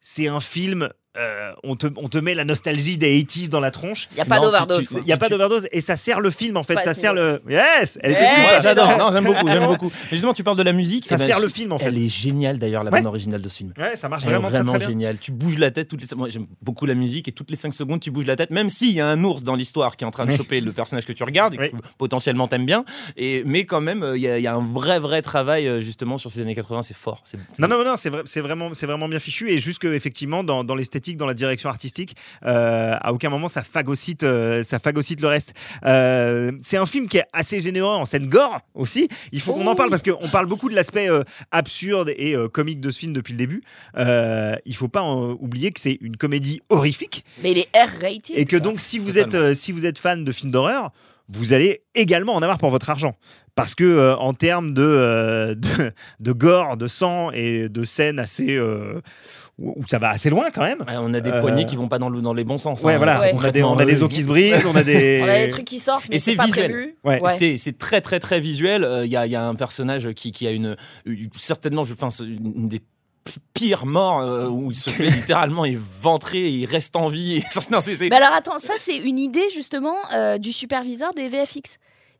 c'est 0.00 0.28
un 0.28 0.40
film. 0.40 0.88
Euh, 1.16 1.52
on, 1.62 1.76
te, 1.76 1.86
on 1.96 2.08
te 2.08 2.18
met 2.18 2.34
la 2.34 2.44
nostalgie 2.44 2.98
des 2.98 3.22
80s 3.22 3.48
dans 3.48 3.60
la 3.60 3.70
tronche. 3.70 4.08
Il 4.12 4.16
n'y 4.16 4.20
a 4.20 4.24
pas 4.24 4.40
d'overdose. 4.40 4.90
Il 4.98 5.04
n'y 5.04 5.12
a 5.12 5.16
pas 5.16 5.28
d'overdose 5.28 5.68
et 5.70 5.80
ça 5.80 5.96
sert 5.96 6.20
le 6.20 6.30
film 6.30 6.56
en 6.56 6.62
fait. 6.62 6.74
Pas 6.74 6.80
ça 6.80 6.94
sert 6.94 7.14
le. 7.14 7.40
Yes 7.48 7.98
Elle 8.02 8.12
était 8.12 8.20
cool, 8.34 8.44
quoi. 8.44 8.60
j'adore. 8.60 8.98
Non, 8.98 9.12
j'aime 9.12 9.24
beaucoup, 9.24 9.46
j'aime 9.48 9.66
beaucoup. 9.68 9.86
Mais 10.04 10.08
justement, 10.10 10.34
tu 10.34 10.42
parles 10.44 10.56
de 10.56 10.62
la 10.62 10.72
musique. 10.72 11.04
Ça 11.04 11.14
eh 11.14 11.18
ben, 11.18 11.26
sert 11.26 11.40
le 11.40 11.48
film 11.48 11.72
en 11.72 11.78
fait. 11.78 11.86
Elle 11.86 11.98
est 11.98 12.08
géniale 12.08 12.58
d'ailleurs, 12.58 12.82
la 12.84 12.90
Ouais. 12.90 12.98
bande 13.00 13.06
originale 13.08 13.42
de 13.42 13.48
ce 13.48 13.56
film. 13.58 13.72
Ouais, 13.78 13.96
ça 13.96 14.08
marche 14.08 14.24
Elle 14.24 14.30
vraiment, 14.30 14.48
vraiment 14.48 14.72
très, 14.72 14.78
très 14.80 14.86
bien. 14.88 14.88
géniale. 14.98 15.18
Tu 15.18 15.30
bouges 15.32 15.58
la 15.58 15.70
tête 15.70 15.88
toutes 15.88 16.02
les. 16.02 16.16
Moi, 16.16 16.28
j'aime 16.28 16.46
beaucoup 16.62 16.86
la 16.86 16.94
musique 16.94 17.28
et 17.28 17.32
toutes 17.32 17.50
les 17.50 17.56
5 17.56 17.72
secondes, 17.74 18.00
tu 18.00 18.10
bouges 18.10 18.26
la 18.26 18.36
tête, 18.36 18.50
même 18.50 18.68
s'il 18.68 18.92
y 18.92 19.00
a 19.00 19.06
un 19.06 19.22
ours 19.24 19.42
dans 19.44 19.54
l'histoire 19.54 19.96
qui 19.96 20.04
est 20.04 20.06
en 20.06 20.10
train 20.10 20.26
de 20.26 20.30
Oui. 20.32 20.36
choper 20.36 20.60
le 20.60 20.72
personnage 20.72 21.06
que 21.06 21.12
tu 21.12 21.22
regardes 21.22 21.54
et 21.54 21.58
Oui. 21.58 21.70
que 21.70 21.76
potentiellement 21.98 22.48
t'aimes 22.48 22.66
bien. 22.66 22.84
Et 23.16 23.42
mais 23.46 23.64
quand 23.66 23.80
même, 23.80 24.02
euh, 24.02 24.16
il 24.16 24.22
y, 24.22 24.28
a- 24.28 24.38
il 24.38 24.42
y 24.42 24.46
a 24.46 24.54
un 24.54 24.66
vrai, 24.72 24.98
vrai 24.98 25.22
travail 25.22 25.68
euh, 25.68 25.80
justement 25.80 26.18
sur 26.18 26.30
ces 26.30 26.40
années 26.40 26.54
80. 26.54 26.82
C'est 26.82 26.96
fort. 26.96 27.22
C'est 27.24 27.38
Non, 27.58 27.68
non, 27.68 27.84
non, 27.84 27.94
c'est 27.96 28.10
vrai, 28.10 28.22
c'est 28.24 28.40
vraiment, 28.40 28.74
c'est 28.74 28.86
vraiment 28.86 29.08
bien 29.08 29.20
fichu 29.20 29.50
et 29.50 29.58
juste 29.58 29.78
que 29.80 29.94
effectivement 29.94 30.42
dans, 30.44 30.64
dans 30.64 30.74
l'esthétique, 30.74 31.03
dans 31.12 31.26
la 31.26 31.34
direction 31.34 31.68
artistique, 31.68 32.16
euh, 32.46 32.96
à 33.00 33.12
aucun 33.12 33.28
moment 33.30 33.48
ça 33.48 33.62
phagocyte, 33.62 34.22
euh, 34.24 34.62
ça 34.62 34.78
phagocyte 34.78 35.20
le 35.20 35.28
reste. 35.28 35.52
Euh, 35.84 36.50
c'est 36.62 36.76
un 36.76 36.86
film 36.86 37.06
qui 37.08 37.18
est 37.18 37.24
assez 37.32 37.60
généreux 37.60 37.94
en 37.94 38.04
scène 38.06 38.26
gore 38.26 38.60
aussi. 38.74 39.08
Il 39.32 39.40
faut 39.40 39.52
qu'on 39.52 39.66
Oh 39.66 39.70
en 39.70 39.74
parle 39.74 39.88
oui. 39.88 39.98
parce 39.98 40.02
qu'on 40.02 40.28
parle 40.28 40.46
beaucoup 40.46 40.68
de 40.68 40.74
l'aspect 40.74 41.08
euh, 41.10 41.22
absurde 41.50 42.12
et 42.16 42.34
euh, 42.34 42.48
comique 42.48 42.80
de 42.80 42.90
ce 42.90 42.98
film 43.00 43.12
depuis 43.12 43.32
le 43.32 43.38
début. 43.38 43.62
Euh, 43.98 44.56
il 44.64 44.74
faut 44.74 44.88
pas 44.88 45.02
oublier 45.04 45.70
que 45.70 45.80
c'est 45.80 45.98
une 46.00 46.16
comédie 46.16 46.60
horrifique 46.70 47.24
Mais 47.42 47.52
il 47.52 47.58
est 47.58 47.68
R-rated. 47.76 48.36
et 48.36 48.44
que 48.44 48.56
donc 48.56 48.80
si 48.80 48.98
vous 48.98 49.12
Totalement. 49.12 49.26
êtes, 49.28 49.34
euh, 49.34 49.54
si 49.54 49.72
vous 49.72 49.84
êtes 49.86 49.98
fan 49.98 50.24
de 50.24 50.32
films 50.32 50.50
d'horreur, 50.50 50.90
vous 51.28 51.52
allez 51.52 51.82
également 51.94 52.34
en 52.34 52.42
avoir 52.42 52.58
pour 52.58 52.70
votre 52.70 52.90
argent. 52.90 53.16
Parce 53.56 53.76
que 53.76 53.84
euh, 53.84 54.16
en 54.16 54.34
termes 54.34 54.74
de, 54.74 54.82
euh, 54.82 55.54
de, 55.54 55.92
de 56.18 56.32
gore, 56.32 56.76
de 56.76 56.88
sang 56.88 57.30
et 57.32 57.68
de 57.68 57.84
scènes 57.84 58.18
assez 58.18 58.56
euh, 58.56 59.00
où 59.58 59.74
où 59.76 59.86
ça 59.86 60.00
va 60.00 60.08
assez 60.10 60.28
loin 60.28 60.46
quand 60.52 60.62
même. 60.62 60.80
Ouais, 60.80 60.96
on 60.98 61.14
a 61.14 61.20
des 61.20 61.30
Euh, 61.30 61.40
poignées 61.40 61.64
qui 61.64 61.76
vont 61.76 61.86
pas 61.86 62.00
dans, 62.00 62.08
le, 62.08 62.20
dans 62.20 62.34
les 62.34 62.42
bons 62.42 62.58
sens. 62.58 62.82
Ouais, 62.82 62.94
hein. 62.94 62.96
voilà, 62.96 63.20
Ouais. 63.20 63.32
on 63.32 63.44
a 63.44 63.52
des, 63.52 63.62
on 63.62 63.78
a 63.78 63.84
des 63.84 64.02
os 64.02 64.08
qui 64.12 64.22
se 64.24 64.28
brisent, 64.28 64.66
on 64.66 64.74
a 64.74 64.82
des. 64.82 65.20
On 65.24 65.28
a 65.28 65.38
des 65.38 65.48
trucs 65.48 65.64
qui 65.66 65.78
sortent, 65.78 66.04
mais 66.10 66.16
Et 66.16 66.18
c'est 66.18 66.34
visuel. 66.34 66.70
prévu. 66.72 66.96
Ouais. 67.04 67.22
Ouais. 67.22 67.56
C'est, 67.56 67.78
très 67.78 68.00
très 68.00 68.18
très 68.18 68.40
visuel. 68.40 68.86
Il 69.04 69.10
y, 69.12 69.16
a, 69.16 69.24
y 69.26 69.36
a 69.36 69.42
un 69.44 69.54
personnage 69.54 70.12
qui, 70.14 70.32
qui 70.32 70.48
a 70.48 70.50
une, 70.50 70.76
une- 71.06 71.28
certainement, 71.36 71.84
je 71.84 71.94
pense, 71.94 72.18
une 72.20 72.66
des 72.68 72.80
p- 73.24 73.32
pires 73.54 73.86
morts 73.86 74.20
euh, 74.20 74.46
où 74.48 74.70
il 74.70 74.76
se 74.76 74.90
fait 74.90 75.06
littéralement 75.10 75.64
éventrer 75.64 76.38
et 76.40 76.50
il 76.50 76.66
reste 76.66 76.94
en 76.96 77.08
vie. 77.08 77.36
Et- 77.38 77.44
non, 77.70 77.80
c'est, 77.80 77.96
c'est- 77.96 78.08
Mais 78.10 78.16
alors 78.16 78.32
attends, 78.34 78.58
ça 78.58 78.74
c'est 78.78 78.96
une 78.96 79.18
idée 79.18 79.48
justement 79.54 79.96
euh, 80.12 80.38
du 80.38 80.52
superviseur 80.52 81.12
des 81.14 81.28
VFX. 81.28 81.54
Dis 81.54 81.70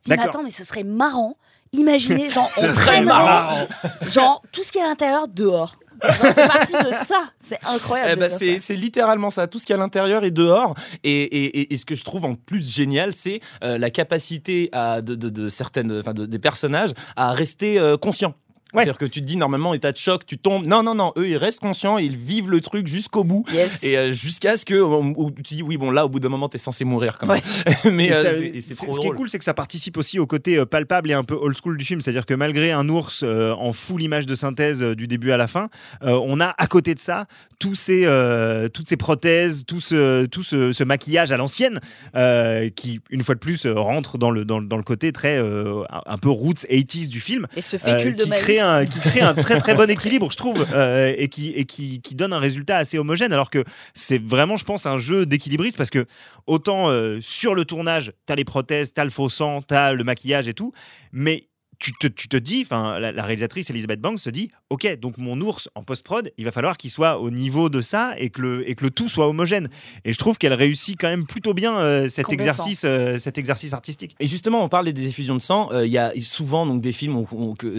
mais 0.09 0.17
D'accord. 0.17 0.25
attends, 0.35 0.43
mais 0.43 0.49
ce 0.51 0.63
serait 0.63 0.83
marrant. 0.83 1.37
Imaginez, 1.73 2.29
genre, 2.31 2.49
on 2.57 2.61
serait 2.61 3.01
marrant. 3.01 3.67
genre 4.03 4.41
tout 4.51 4.63
ce 4.63 4.71
qui 4.71 4.77
est 4.77 4.83
à 4.83 4.87
l'intérieur 4.87 5.27
dehors. 5.27 5.75
Genre, 6.03 6.31
c'est 6.35 6.47
parti 6.47 6.73
de 6.73 6.91
ça. 7.05 7.23
C'est 7.39 7.57
incroyable. 7.65 8.11
Eh 8.15 8.19
ben, 8.19 8.29
c'est, 8.29 8.59
c'est 8.59 8.75
littéralement 8.75 9.29
ça, 9.29 9.47
tout 9.47 9.59
ce 9.59 9.65
qu'il 9.65 9.73
y 9.73 9.77
a 9.77 9.81
à 9.81 9.83
l'intérieur 9.83 10.23
et 10.25 10.31
dehors. 10.31 10.75
Et, 11.03 11.21
et- 11.23 11.59
et- 11.61 11.73
et 11.73 11.77
ce 11.77 11.85
que 11.85 11.95
je 11.95 12.03
trouve 12.03 12.25
en 12.25 12.35
plus 12.35 12.69
génial, 12.69 13.13
c'est 13.15 13.39
euh, 13.63 13.77
la 13.77 13.89
capacité 13.89 14.69
à, 14.73 15.01
de, 15.01 15.15
de- 15.15 15.29
de 15.29 15.49
certaines, 15.49 15.97
enfin, 15.99 16.13
de- 16.13 16.25
des 16.25 16.39
personnages 16.39 16.91
à 17.15 17.31
rester 17.31 17.79
euh, 17.79 17.97
conscients. 17.97 18.35
Ouais. 18.75 18.83
C'est-à-dire 18.83 18.97
que 18.97 19.05
tu 19.05 19.21
te 19.21 19.25
dis 19.25 19.37
normalement 19.37 19.73
état 19.73 19.91
de 19.91 19.97
choc, 19.97 20.25
tu 20.25 20.37
tombes. 20.37 20.65
Non, 20.67 20.83
non, 20.83 20.95
non, 20.95 21.13
eux 21.17 21.27
ils 21.29 21.37
restent 21.37 21.59
conscients, 21.61 21.97
ils 21.97 22.15
vivent 22.15 22.49
le 22.49 22.61
truc 22.61 22.87
jusqu'au 22.87 23.23
bout. 23.23 23.45
Yes. 23.53 23.83
Et 23.83 23.97
euh, 23.97 24.11
jusqu'à 24.11 24.57
ce 24.57 24.65
que 24.65 24.75
où- 24.75 25.31
tu 25.31 25.55
dis 25.55 25.63
oui 25.63 25.77
bon 25.77 25.91
là 25.91 26.05
au 26.05 26.09
bout 26.09 26.19
d'un 26.19 26.29
moment 26.29 26.49
t'es 26.49 26.57
censé 26.57 26.85
mourir 26.85 27.17
quand 27.19 27.27
même. 27.27 27.39
Mais 27.91 28.07
Et 28.07 28.13
euh, 28.13 28.21
ça- 28.23 28.33
c'est- 28.35 28.45
et 28.47 28.61
c'est 28.61 28.75
c'est- 28.75 28.83
trop 28.85 28.91
ce 28.93 28.99
qui 28.99 29.07
est 29.07 29.11
cool, 29.11 29.29
c'est 29.29 29.37
que 29.39 29.43
ça 29.45 29.53
participe 29.53 29.97
aussi 29.97 30.19
au 30.19 30.25
côté 30.27 30.57
euh, 30.57 30.65
palpable 30.65 31.09
et 31.11 31.13
un 31.13 31.23
peu 31.23 31.35
old 31.35 31.55
school 31.61 31.77
du 31.77 31.85
film. 31.85 32.01
C'est-à-dire 32.01 32.25
que 32.25 32.33
malgré 32.33 32.71
un 32.71 32.87
ours 32.89 33.21
euh, 33.23 33.53
en 33.53 33.71
full 33.71 34.01
image 34.03 34.25
de 34.25 34.35
synthèse 34.35 34.81
du 34.81 35.07
début 35.07 35.31
à 35.31 35.37
la 35.37 35.47
fin, 35.47 35.69
euh, 36.03 36.19
on 36.23 36.39
a 36.41 36.53
à 36.57 36.67
côté 36.67 36.93
de 36.93 36.99
ça 36.99 37.25
tous 37.59 37.75
ces, 37.75 38.01
euh, 38.05 38.67
toutes 38.67 38.87
ces 38.87 38.97
prothèses, 38.97 39.63
tout 39.65 39.79
ce, 39.79 40.25
tout 40.25 40.43
ce, 40.43 40.71
ce 40.73 40.83
maquillage 40.83 41.31
à 41.31 41.37
l'ancienne 41.37 41.79
euh, 42.15 42.69
qui, 42.69 42.99
une 43.09 43.23
fois 43.23 43.35
de 43.35 43.39
plus, 43.39 43.65
rentre 43.65 44.17
dans 44.17 44.29
le, 44.31 44.43
dans, 44.45 44.59
le- 44.59 44.67
dans 44.67 44.77
le 44.77 44.83
côté 44.83 45.11
très 45.11 45.37
euh, 45.37 45.83
un 46.05 46.17
peu 46.17 46.29
roots 46.29 46.65
80s 46.69 47.07
du 47.09 47.19
film. 47.19 47.47
Et 47.55 47.61
ce 47.61 47.77
euh, 47.77 47.79
fécule 47.79 48.15
de 48.15 48.25
maïs. 48.25 48.43
Qui 48.89 48.99
crée 48.99 49.21
un 49.21 49.33
très 49.33 49.59
très 49.59 49.75
bon 49.75 49.89
équilibre, 49.89 50.29
je 50.31 50.37
trouve, 50.37 50.65
euh, 50.73 51.13
et, 51.17 51.27
qui 51.27 52.15
donne 52.15 52.33
un 52.33 52.39
résultat 52.39 52.77
assez 52.77 52.97
homogène. 52.97 53.33
Alors 53.33 53.49
que 53.49 53.63
c'est 53.93 54.21
vraiment, 54.21 54.57
je 54.57 54.65
pense, 54.65 54.85
un 54.85 54.97
jeu 54.97 55.25
d'équilibriste 55.25 55.77
parce 55.77 55.89
que 55.89 56.05
autant 56.47 56.89
euh, 56.89 57.19
sur 57.21 57.55
le 57.55 57.65
tournage, 57.65 58.13
t'as 58.25 58.35
les 58.35 58.45
prothèses, 58.45 58.93
t'as 58.93 59.03
le 59.03 59.09
faux 59.09 59.29
sang, 59.29 59.61
t'as 59.61 59.93
le 59.93 60.03
maquillage 60.03 60.47
et 60.47 60.53
tout, 60.53 60.73
mais 61.11 61.47
tu 61.79 61.91
te, 61.93 62.07
tu 62.07 62.27
te 62.27 62.37
dis, 62.37 62.61
enfin, 62.65 62.99
la, 62.99 63.11
la 63.11 63.23
réalisatrice 63.23 63.69
Elizabeth 63.69 63.99
Banks 64.01 64.19
se 64.19 64.29
dit, 64.29 64.51
ok, 64.69 64.97
donc 64.99 65.17
mon 65.17 65.39
ours 65.41 65.69
en 65.75 65.83
post-prod, 65.83 66.31
il 66.37 66.45
va 66.45 66.51
falloir 66.51 66.77
qu'il 66.77 66.89
soit 66.91 67.19
au 67.19 67.29
niveau 67.31 67.69
de 67.69 67.81
ça 67.81 68.13
et 68.17 68.29
que 68.29 68.41
le, 68.41 68.69
et 68.69 68.75
que 68.75 68.83
le 68.83 68.91
tout 68.91 69.09
soit 69.09 69.27
homogène. 69.27 69.67
Et 70.05 70.13
je 70.13 70.17
trouve 70.17 70.37
qu'elle 70.37 70.53
réussit 70.53 70.97
quand 70.99 71.07
même 71.07 71.25
plutôt 71.25 71.53
bien 71.53 71.77
euh, 71.77 72.09
cet, 72.09 72.31
exercice, 72.31 72.83
euh, 72.85 73.17
cet 73.19 73.37
exercice 73.37 73.73
artistique. 73.73 74.15
Et 74.19 74.27
justement, 74.27 74.63
on 74.63 74.69
parle 74.69 74.91
des 74.91 75.07
effusions 75.07 75.35
de 75.35 75.41
sang. 75.41 75.69
euh, 75.71 75.85
Il 75.85 75.91
y 75.91 75.97
a 75.97 76.11
souvent 76.21 76.65
donc 76.65 76.81
des 76.81 76.91
films 76.91 77.25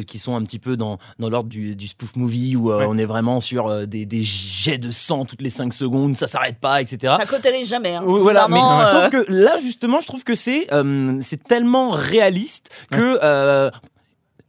qui 0.06 0.18
sont 0.18 0.36
un 0.36 0.42
petit 0.42 0.58
peu 0.58 0.76
dans, 0.76 0.98
dans 1.18 1.28
l'ordre 1.30 1.48
du, 1.48 1.76
du 1.76 1.88
spoof 1.88 2.16
movie 2.16 2.56
où 2.56 2.70
euh, 2.70 2.76
Ouais. 2.78 2.86
on 2.88 2.98
est 2.98 3.06
vraiment 3.06 3.40
sur 3.40 3.68
euh, 3.68 3.86
des, 3.86 4.04
des 4.06 4.22
jets 4.22 4.78
de 4.78 4.90
sang 4.90 5.24
toutes 5.24 5.40
les 5.42 5.50
5 5.50 5.72
secondes, 5.72 6.16
ça 6.16 6.26
s'arrête 6.26 6.58
pas, 6.58 6.82
etc. 6.82 7.14
Ça 7.18 7.26
cautérise 7.26 7.68
jamais. 7.68 7.94
hein. 7.94 8.02
Voilà, 8.04 8.48
mais 8.48 8.60
euh, 8.60 8.84
sauf 8.84 9.10
que 9.10 9.24
là 9.32 9.58
justement, 9.60 10.00
je 10.00 10.06
trouve 10.06 10.24
que 10.24 10.34
c'est 10.34 10.66
euh, 10.72 11.18
c'est 11.22 11.42
tellement 11.42 11.90
réaliste 11.90 12.70
que 12.90 13.18
euh, 13.22 13.70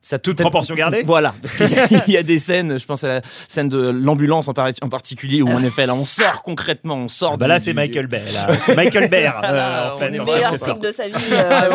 ça 0.07 0.19
Toute 0.19 0.37
proportion 0.39 0.73
gardée 0.75 1.03
Voilà, 1.05 1.35
parce 1.41 1.55
qu'il 1.55 1.69
y, 1.69 1.77
a- 1.79 2.03
il 2.07 2.13
y 2.13 2.17
a 2.17 2.23
des 2.23 2.39
scènes, 2.39 2.79
je 2.79 2.85
pense 2.85 3.03
à 3.03 3.07
la 3.07 3.21
scène 3.47 3.67
de 3.69 3.89
l'ambulance 3.89 4.47
en, 4.47 4.53
par- 4.53 4.69
en 4.81 4.89
particulier 4.89 5.41
où 5.41 5.49
en 5.49 5.63
effet 5.63 5.85
là 5.85 5.95
on 5.95 6.05
sort 6.05 6.43
concrètement, 6.43 6.95
on 6.95 7.07
sort. 7.07 7.31
Ah 7.33 7.37
bah 7.37 7.47
là, 7.47 7.59
c'est 7.59 7.73
Michael 7.73 8.07
Bay. 8.07 8.23
là. 8.33 8.47
Michael 8.75 9.09
Bay. 9.09 9.25
euh, 9.27 9.31
Ah, 9.43 9.93
en 9.95 9.97
fait, 9.99 10.11
le 10.11 10.23
meilleur 10.23 10.51
quelque 10.51 10.65
sorte. 10.65 10.71
film 10.77 10.85
de 10.87 10.91
sa 10.91 11.07
vie. 11.09 11.13
Ah, 11.33 11.65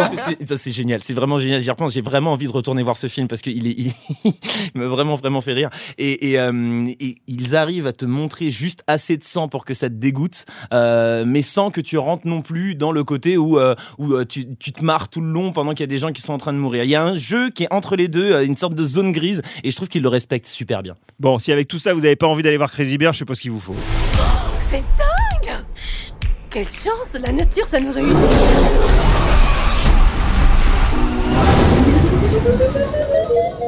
euh, 0.50 0.56
c'est 0.56 0.72
génial, 0.72 1.02
c'est 1.02 1.12
vraiment 1.14 1.38
génial. 1.38 1.62
J'y 1.62 1.70
repense, 1.70 1.92
j'ai 1.92 2.00
vraiment 2.02 2.32
envie 2.32 2.46
de 2.46 2.52
retourner 2.52 2.82
voir 2.82 2.96
ce 2.96 3.06
film 3.06 3.28
parce 3.28 3.42
qu'il 3.42 3.66
est, 3.66 3.76
il, 3.78 3.92
vraiment 4.74 5.16
vraiment 5.16 5.40
fait 5.40 5.52
rire. 5.52 5.70
Et, 5.98 6.30
et, 6.32 6.38
euh, 6.38 6.86
et 7.00 7.16
ils 7.26 7.56
arrivent 7.56 7.86
à 7.86 7.92
te 7.92 8.04
montrer 8.04 8.50
juste 8.50 8.82
assez 8.86 9.16
de 9.16 9.24
sang 9.24 9.48
pour 9.48 9.64
que 9.64 9.74
ça 9.74 9.88
te 9.88 9.94
dégoûte, 9.94 10.44
euh, 10.72 11.24
mais 11.26 11.42
sans 11.42 11.70
que 11.70 11.80
tu 11.80 11.98
rentres 11.98 12.26
non 12.26 12.42
plus 12.42 12.74
dans 12.74 12.92
le 12.92 13.04
côté 13.04 13.36
où, 13.36 13.58
euh, 13.58 13.74
où 13.98 14.22
tu, 14.24 14.46
tu 14.56 14.72
te 14.72 14.84
marres 14.84 15.08
tout 15.08 15.20
le 15.20 15.30
long 15.30 15.52
pendant 15.52 15.72
qu'il 15.72 15.80
y 15.80 15.84
a 15.84 15.86
des 15.88 15.98
gens 15.98 16.12
qui 16.12 16.22
sont 16.22 16.32
en 16.32 16.38
train 16.38 16.52
de 16.52 16.58
mourir. 16.58 16.84
Il 16.84 16.90
y 16.90 16.94
a 16.96 17.02
un 17.02 17.14
jeu 17.16 17.50
qui 17.50 17.64
est 17.64 17.72
entre 17.72 17.96
les 17.96 18.08
deux, 18.08 18.21
euh, 18.22 18.44
une 18.44 18.56
sorte 18.56 18.74
de 18.74 18.84
zone 18.84 19.12
grise, 19.12 19.42
et 19.64 19.70
je 19.70 19.76
trouve 19.76 19.88
qu'ils 19.88 20.02
le 20.02 20.08
respectent 20.08 20.46
super 20.46 20.82
bien. 20.82 20.96
Bon, 21.18 21.38
si 21.38 21.52
avec 21.52 21.68
tout 21.68 21.78
ça, 21.78 21.94
vous 21.94 22.00
n'avez 22.00 22.16
pas 22.16 22.26
envie 22.26 22.42
d'aller 22.42 22.56
voir 22.56 22.70
Crazy 22.70 22.98
Bear, 22.98 23.12
je 23.12 23.20
sais 23.20 23.24
pas 23.24 23.34
ce 23.34 23.42
qu'il 23.42 23.50
vous 23.50 23.60
faut. 23.60 23.76
C'est 24.60 24.82
dingue 24.98 25.56
Quelle 26.50 26.68
chance 26.68 27.12
La 27.20 27.32
nature, 27.32 27.66
ça 27.66 27.80
nous 27.80 27.92
réussit 27.92 28.16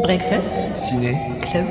Breakfast 0.02 0.50
Ciné. 0.74 1.16
Club. 1.40 1.66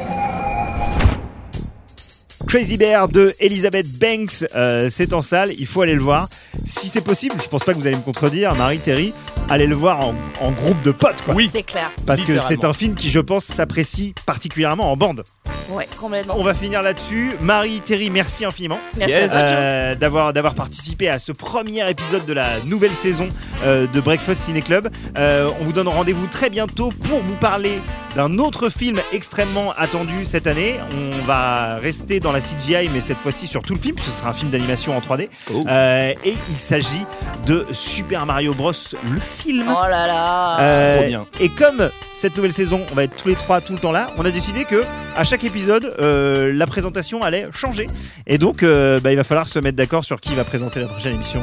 Crazy 2.54 2.78
Bear 2.78 3.08
de 3.08 3.34
Elizabeth 3.40 3.92
Banks, 3.98 4.46
euh, 4.56 4.88
c'est 4.88 5.14
en 5.14 5.24
salle, 5.24 5.54
il 5.58 5.66
faut 5.66 5.82
aller 5.82 5.96
le 5.96 6.04
voir. 6.04 6.30
Si 6.64 6.88
c'est 6.88 7.02
possible, 7.02 7.34
je 7.42 7.48
pense 7.50 7.64
pas 7.64 7.74
que 7.74 7.80
vous 7.80 7.88
allez 7.88 7.96
me 7.96 8.04
contredire, 8.04 8.54
Marie, 8.54 8.78
Terry, 8.78 9.12
allez 9.50 9.66
le 9.66 9.74
voir 9.74 10.02
en, 10.02 10.14
en 10.40 10.52
groupe 10.52 10.80
de 10.84 10.92
potes, 10.92 11.24
quoi. 11.24 11.34
Oui. 11.34 11.50
C'est 11.52 11.64
clair. 11.64 11.90
Parce 12.06 12.24
que 12.24 12.40
c'est 12.40 12.64
un 12.64 12.74
film 12.74 12.94
qui, 12.94 13.10
je 13.10 13.20
pense, 13.20 13.44
s'apprécie 13.44 14.14
particulièrement 14.28 14.92
en 14.92 14.96
bande. 14.96 15.24
Ouais, 15.70 15.88
complètement. 16.00 16.36
On 16.38 16.44
va 16.44 16.54
finir 16.54 16.82
là-dessus. 16.82 17.32
Marie, 17.42 17.82
Terry, 17.82 18.10
merci 18.10 18.46
infiniment 18.46 18.80
Merci 18.98 19.16
Yes. 19.16 19.32
euh, 19.36 19.96
d'avoir 19.96 20.34
d'avoir 20.34 20.56
participé 20.56 21.10
à 21.10 21.20
ce 21.20 21.32
premier 21.32 21.90
épisode 21.90 22.26
de 22.26 22.34
la 22.34 22.60
nouvelle 22.66 22.94
saison 22.96 23.30
euh, 23.64 23.88
de 23.88 24.02
Breakfast 24.02 24.42
Ciné 24.44 24.62
Club. 24.62 24.90
Euh, 25.18 25.50
on 25.60 25.64
vous 25.64 25.74
donne 25.74 25.88
rendez-vous 25.88 26.28
très 26.28 26.50
bientôt 26.50 26.92
pour 27.06 27.20
vous 27.20 27.36
parler 27.36 27.80
d'un 28.16 28.38
autre 28.38 28.70
film 28.70 29.00
extrêmement 29.12 29.74
attendu 29.78 30.24
cette 30.26 30.46
année. 30.48 30.76
On 30.92 31.26
va 31.26 31.76
rester 31.78 32.20
dans 32.20 32.32
la 32.32 32.42
CGI, 32.42 32.90
mais 32.94 33.02
cette 33.02 33.18
fois-ci 33.20 33.48
sur 33.48 33.64
tout 33.64 33.74
le 33.74 33.80
film, 33.80 33.96
puisque 33.96 34.12
ce 34.12 34.18
sera 34.20 34.30
un 34.30 34.34
film 34.34 34.52
d'animation 34.52 34.96
en 34.96 35.00
3D. 35.00 35.30
Oh. 35.52 35.64
Euh, 35.68 36.14
et 36.24 36.36
il 36.52 36.60
s'agit 36.60 37.06
de 37.48 37.66
Super 37.72 38.26
Mario 38.28 38.54
Bros. 38.54 38.72
le 39.12 39.20
film. 39.20 39.66
Oh 39.76 39.88
là 39.90 40.08
là. 40.08 40.60
Euh, 40.60 40.98
Trop 41.00 41.08
bien. 41.08 41.26
Et 41.40 41.50
comme 41.50 41.90
cette 42.14 42.36
nouvelle 42.36 42.54
saison, 42.54 42.86
on 42.92 42.96
va 42.96 43.06
être 43.06 43.16
tous 43.16 43.30
les 43.30 43.36
trois 43.36 43.62
tout 43.62 43.74
le 43.74 43.80
temps 43.80 43.92
là, 43.92 44.12
on 44.18 44.26
a 44.26 44.30
décidé 44.32 44.66
que 44.66 44.84
à 45.18 45.24
chaque 45.24 45.33
épisode, 45.44 45.96
euh, 46.00 46.52
la 46.54 46.68
présentation 46.68 47.22
allait 47.24 47.48
changer. 47.54 47.88
Et 48.28 48.38
donc, 48.38 48.62
euh, 48.62 49.00
bah, 49.00 49.12
il 49.12 49.16
va 49.16 49.24
falloir 49.24 49.48
se 49.48 49.58
mettre 49.60 49.78
d'accord 49.78 50.06
sur 50.06 50.20
qui 50.22 50.36
va 50.36 50.44
présenter 50.44 50.80
la 50.80 50.88
prochaine 50.88 51.16
émission. 51.16 51.42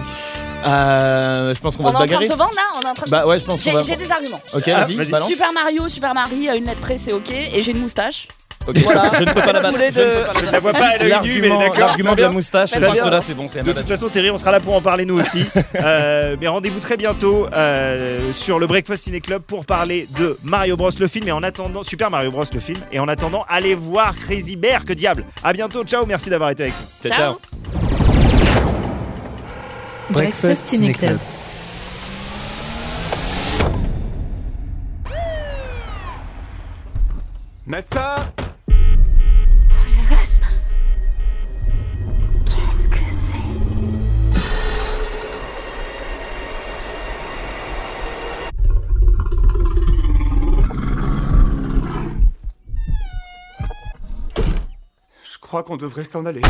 Euh, 0.66 1.54
je 1.54 1.60
pense 1.60 1.76
qu'on 1.76 1.84
On 1.84 1.90
va 1.90 1.90
est 1.90 1.92
se 1.92 1.96
en 1.96 1.98
train 1.98 2.06
de 2.06 2.10
bagarrer. 2.10 2.26
se 2.26 2.32
vendre 2.34 2.54
là 2.54 2.62
On 2.76 2.82
est 2.82 2.90
en 2.90 2.94
train 2.94 3.06
de 3.06 3.10
Bah 3.10 3.22
se... 3.22 3.26
ouais, 3.26 3.38
je 3.38 3.44
pense 3.44 3.64
qu'on 3.64 3.70
J'ai 3.70 3.76
va. 3.76 3.82
j'ai 3.82 3.96
des 3.96 4.10
arguments. 4.12 4.40
Ok, 4.54 4.68
Ah, 4.68 4.84
vas-y, 4.84 4.94
vas-y. 4.96 5.10
balance. 5.10 5.28
Super 5.28 5.52
Mario, 5.52 5.88
Super 5.88 6.14
Marie, 6.14 6.48
à 6.48 6.56
une 6.56 6.66
lettre 6.66 6.80
près, 6.80 6.98
c'est 6.98 7.12
ok. 7.12 7.30
Et 7.30 7.62
j'ai 7.62 7.72
une 7.72 7.80
moustache. 7.80 8.28
Voilà, 8.84 9.10
je 9.18 9.24
ne 9.24 9.32
peux 9.32 9.40
pas 9.40 9.52
la 9.52 9.60
battre. 9.62 9.78
Je 9.78 9.84
ne 9.84 9.90
de- 9.90 9.92
peux 9.92 10.24
pas 10.26 10.32
la 10.32 10.40
Je 10.40 10.44
la 10.44 10.50
battre. 10.52 10.62
vois 10.62 10.72
pas, 10.72 10.90
elle 10.98 11.12
a 11.12 11.18
eu 11.18 11.22
nu, 11.22 11.40
mais 11.40 11.48
L'argument 11.48 11.58
d'accord. 11.60 11.78
l'argument 11.78 12.14
de 12.14 12.20
la 12.20 12.26
bien. 12.28 12.32
moustache, 12.34 12.70
Très 12.70 12.80
je 12.80 12.84
pense 12.86 12.94
bien. 12.94 13.04
que 13.04 13.08
là 13.08 13.20
c'est 13.20 13.34
bon, 13.34 13.48
c'est 13.48 13.62
De 13.62 13.72
toute 13.72 13.86
façon, 13.86 14.08
Terry, 14.08 14.30
on 14.30 14.36
sera 14.36 14.50
là 14.52 14.60
pour 14.60 14.74
en 14.74 14.82
parler 14.82 15.04
nous 15.04 15.18
aussi. 15.18 15.44
Euh, 15.82 16.36
mais 16.40 16.48
rendez-vous 16.48 16.80
très 16.80 16.96
bientôt 16.96 17.46
euh, 17.54 18.32
sur 18.32 18.58
le 18.58 18.66
Breakfast 18.66 19.04
Ciné 19.04 19.20
Club 19.20 19.42
pour 19.42 19.64
parler 19.64 20.06
de 20.18 20.36
Mario 20.42 20.76
Bros 20.76 20.90
le 20.98 21.08
film. 21.08 21.26
Et 21.28 21.32
en 21.32 21.42
attendant, 21.42 21.82
Super 21.82 22.10
Mario 22.10 22.30
Bros 22.30 22.44
le 22.52 22.60
film. 22.60 22.78
Et 22.92 22.98
en 22.98 23.08
attendant, 23.08 23.44
allez 23.48 23.74
voir 23.74 24.14
Crazy 24.18 24.56
Bear, 24.56 24.84
que 24.84 24.92
diable. 24.92 25.24
À 25.42 25.52
bientôt, 25.52 25.84
ciao, 25.84 26.04
merci 26.06 26.28
d'avoir 26.28 26.50
été 26.50 26.64
avec 26.64 26.74
nous. 27.02 27.08
Ciao, 27.10 27.18
ciao. 27.18 27.38
Breakfast 30.10 30.66
Ciné 30.68 30.92
Club. 30.92 31.18
Médecin 37.66 38.16
crois 55.50 55.64
qu'on 55.64 55.76
devrait 55.76 56.04
s'en 56.04 56.24
aller. 56.26 56.42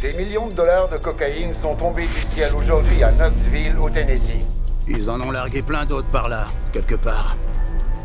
Des 0.00 0.12
millions 0.12 0.46
de 0.46 0.52
dollars 0.52 0.88
de 0.88 0.96
cocaïne 0.96 1.52
sont 1.52 1.74
tombés 1.74 2.06
du 2.06 2.20
ciel 2.32 2.54
aujourd'hui 2.54 3.02
à 3.02 3.10
Knoxville, 3.10 3.76
au 3.82 3.90
Tennessee. 3.90 4.46
Ils 4.86 5.10
en 5.10 5.20
ont 5.20 5.32
largué 5.32 5.62
plein 5.62 5.84
d'autres 5.84 6.06
par 6.06 6.28
là, 6.28 6.46
quelque 6.72 6.94
part. 6.94 7.36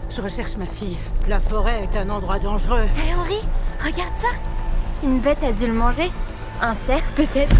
Je 0.09 0.23
recherche 0.23 0.57
ma 0.57 0.65
fille. 0.65 0.97
La 1.27 1.39
forêt 1.39 1.83
est 1.83 1.95
un 1.95 2.09
endroit 2.09 2.39
dangereux. 2.39 2.85
Hé 2.97 3.13
Henri, 3.13 3.37
regarde 3.77 4.15
ça 4.19 4.29
Une 5.03 5.19
bête 5.19 5.43
a 5.43 5.51
dû 5.51 5.67
le 5.67 5.73
manger 5.73 6.09
Un 6.63 6.73
cerf 6.73 7.03
peut-être 7.15 7.55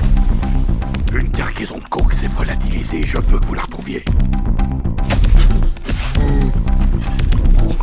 Une 1.13 1.29
cargaison 1.29 1.77
de 1.77 1.87
coke 1.89 2.13
s'est 2.13 2.27
volatilisée, 2.29 3.05
je 3.05 3.19
veux 3.19 3.39
que 3.39 3.45
vous 3.45 3.53
la 3.53 3.61
retrouviez. 3.61 4.03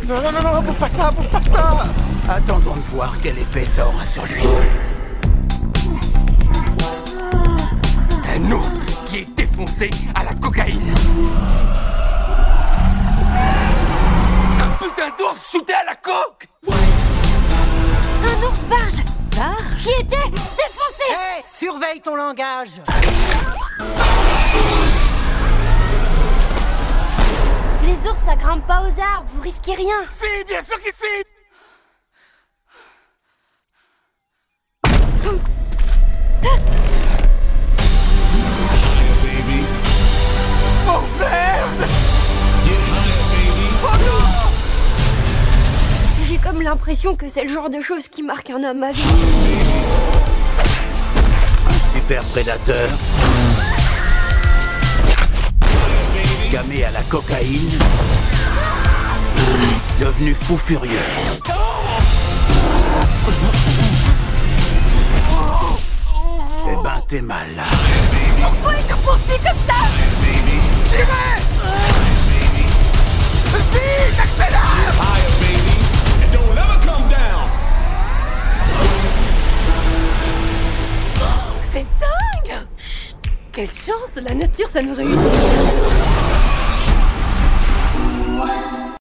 Non, 0.07 0.21
non, 0.21 0.31
non, 0.33 0.41
non, 0.41 0.61
bouffe 0.61 0.77
pas 0.77 0.89
ça, 0.89 1.11
bouffe 1.11 1.29
pas 1.29 1.41
ça. 1.49 1.85
Attendons 2.27 2.75
de 2.75 2.81
voir 2.81 3.15
quel 3.21 3.37
effet 3.37 3.63
ça 3.63 3.87
aura 3.87 4.05
sur 4.05 4.25
lui. 4.25 4.41
Un 8.35 8.51
ours 8.51 8.81
qui 9.05 9.19
est 9.19 9.35
défoncé 9.35 9.89
à 10.13 10.25
la 10.25 10.33
cocaïne. 10.33 10.93
Un 14.59 14.83
putain 14.83 15.09
d'ours 15.17 15.51
shooté 15.51 15.73
à 15.73 15.85
la 15.85 15.95
coke. 15.95 16.49
Un 16.67 18.43
ours 18.45 18.59
barge. 18.69 19.03
Qui 19.81 19.89
était 20.01 20.29
défoncé. 20.29 21.07
Hé 21.11 21.43
Surveille 21.47 22.01
ton 22.01 22.15
langage 22.15 22.81
Les 27.93 28.09
ours 28.09 28.17
ça 28.17 28.35
grimpe 28.35 28.65
pas 28.65 28.81
aux 28.81 28.99
arbres, 28.99 29.29
vous 29.35 29.41
risquez 29.41 29.75
rien 29.75 29.93
Si, 30.09 30.25
bien 30.47 30.61
sûr 30.61 30.77
que 30.81 30.91
si 30.91 31.05
Oh 40.87 41.01
merde 41.19 41.89
J'ai 46.25 46.37
comme 46.37 46.63
l'impression 46.63 47.15
que 47.15 47.29
c'est 47.29 47.43
le 47.43 47.49
genre 47.49 47.69
de 47.69 47.79
choses 47.79 48.07
qui 48.07 48.23
marque 48.23 48.49
un 48.49 48.63
homme 48.63 48.81
à 48.81 48.91
vie. 48.91 49.03
Un 51.69 51.91
super 51.91 52.23
prédateur. 52.23 52.89
À 56.55 56.91
la 56.91 57.01
cocaïne. 57.09 57.79
Devenu 59.99 60.35
fou 60.35 60.55
furieux. 60.55 60.99
Eh 66.69 66.75
ben, 66.83 67.01
t'es 67.07 67.21
mal 67.21 67.47
là. 67.55 67.63
Pourquoi 68.39 68.73
il 68.77 68.87
nous 68.87 69.01
poursuit 69.01 69.37
comme 69.37 69.57
ça 69.67 69.73
C'est 81.63 81.87
dingue 81.99 82.57
Quelle 83.51 83.71
chance 83.71 84.23
La 84.23 84.35
nature, 84.35 84.67
ça 84.71 84.83
nous 84.83 84.93
réussit 84.93 86.32
What? 88.43 88.72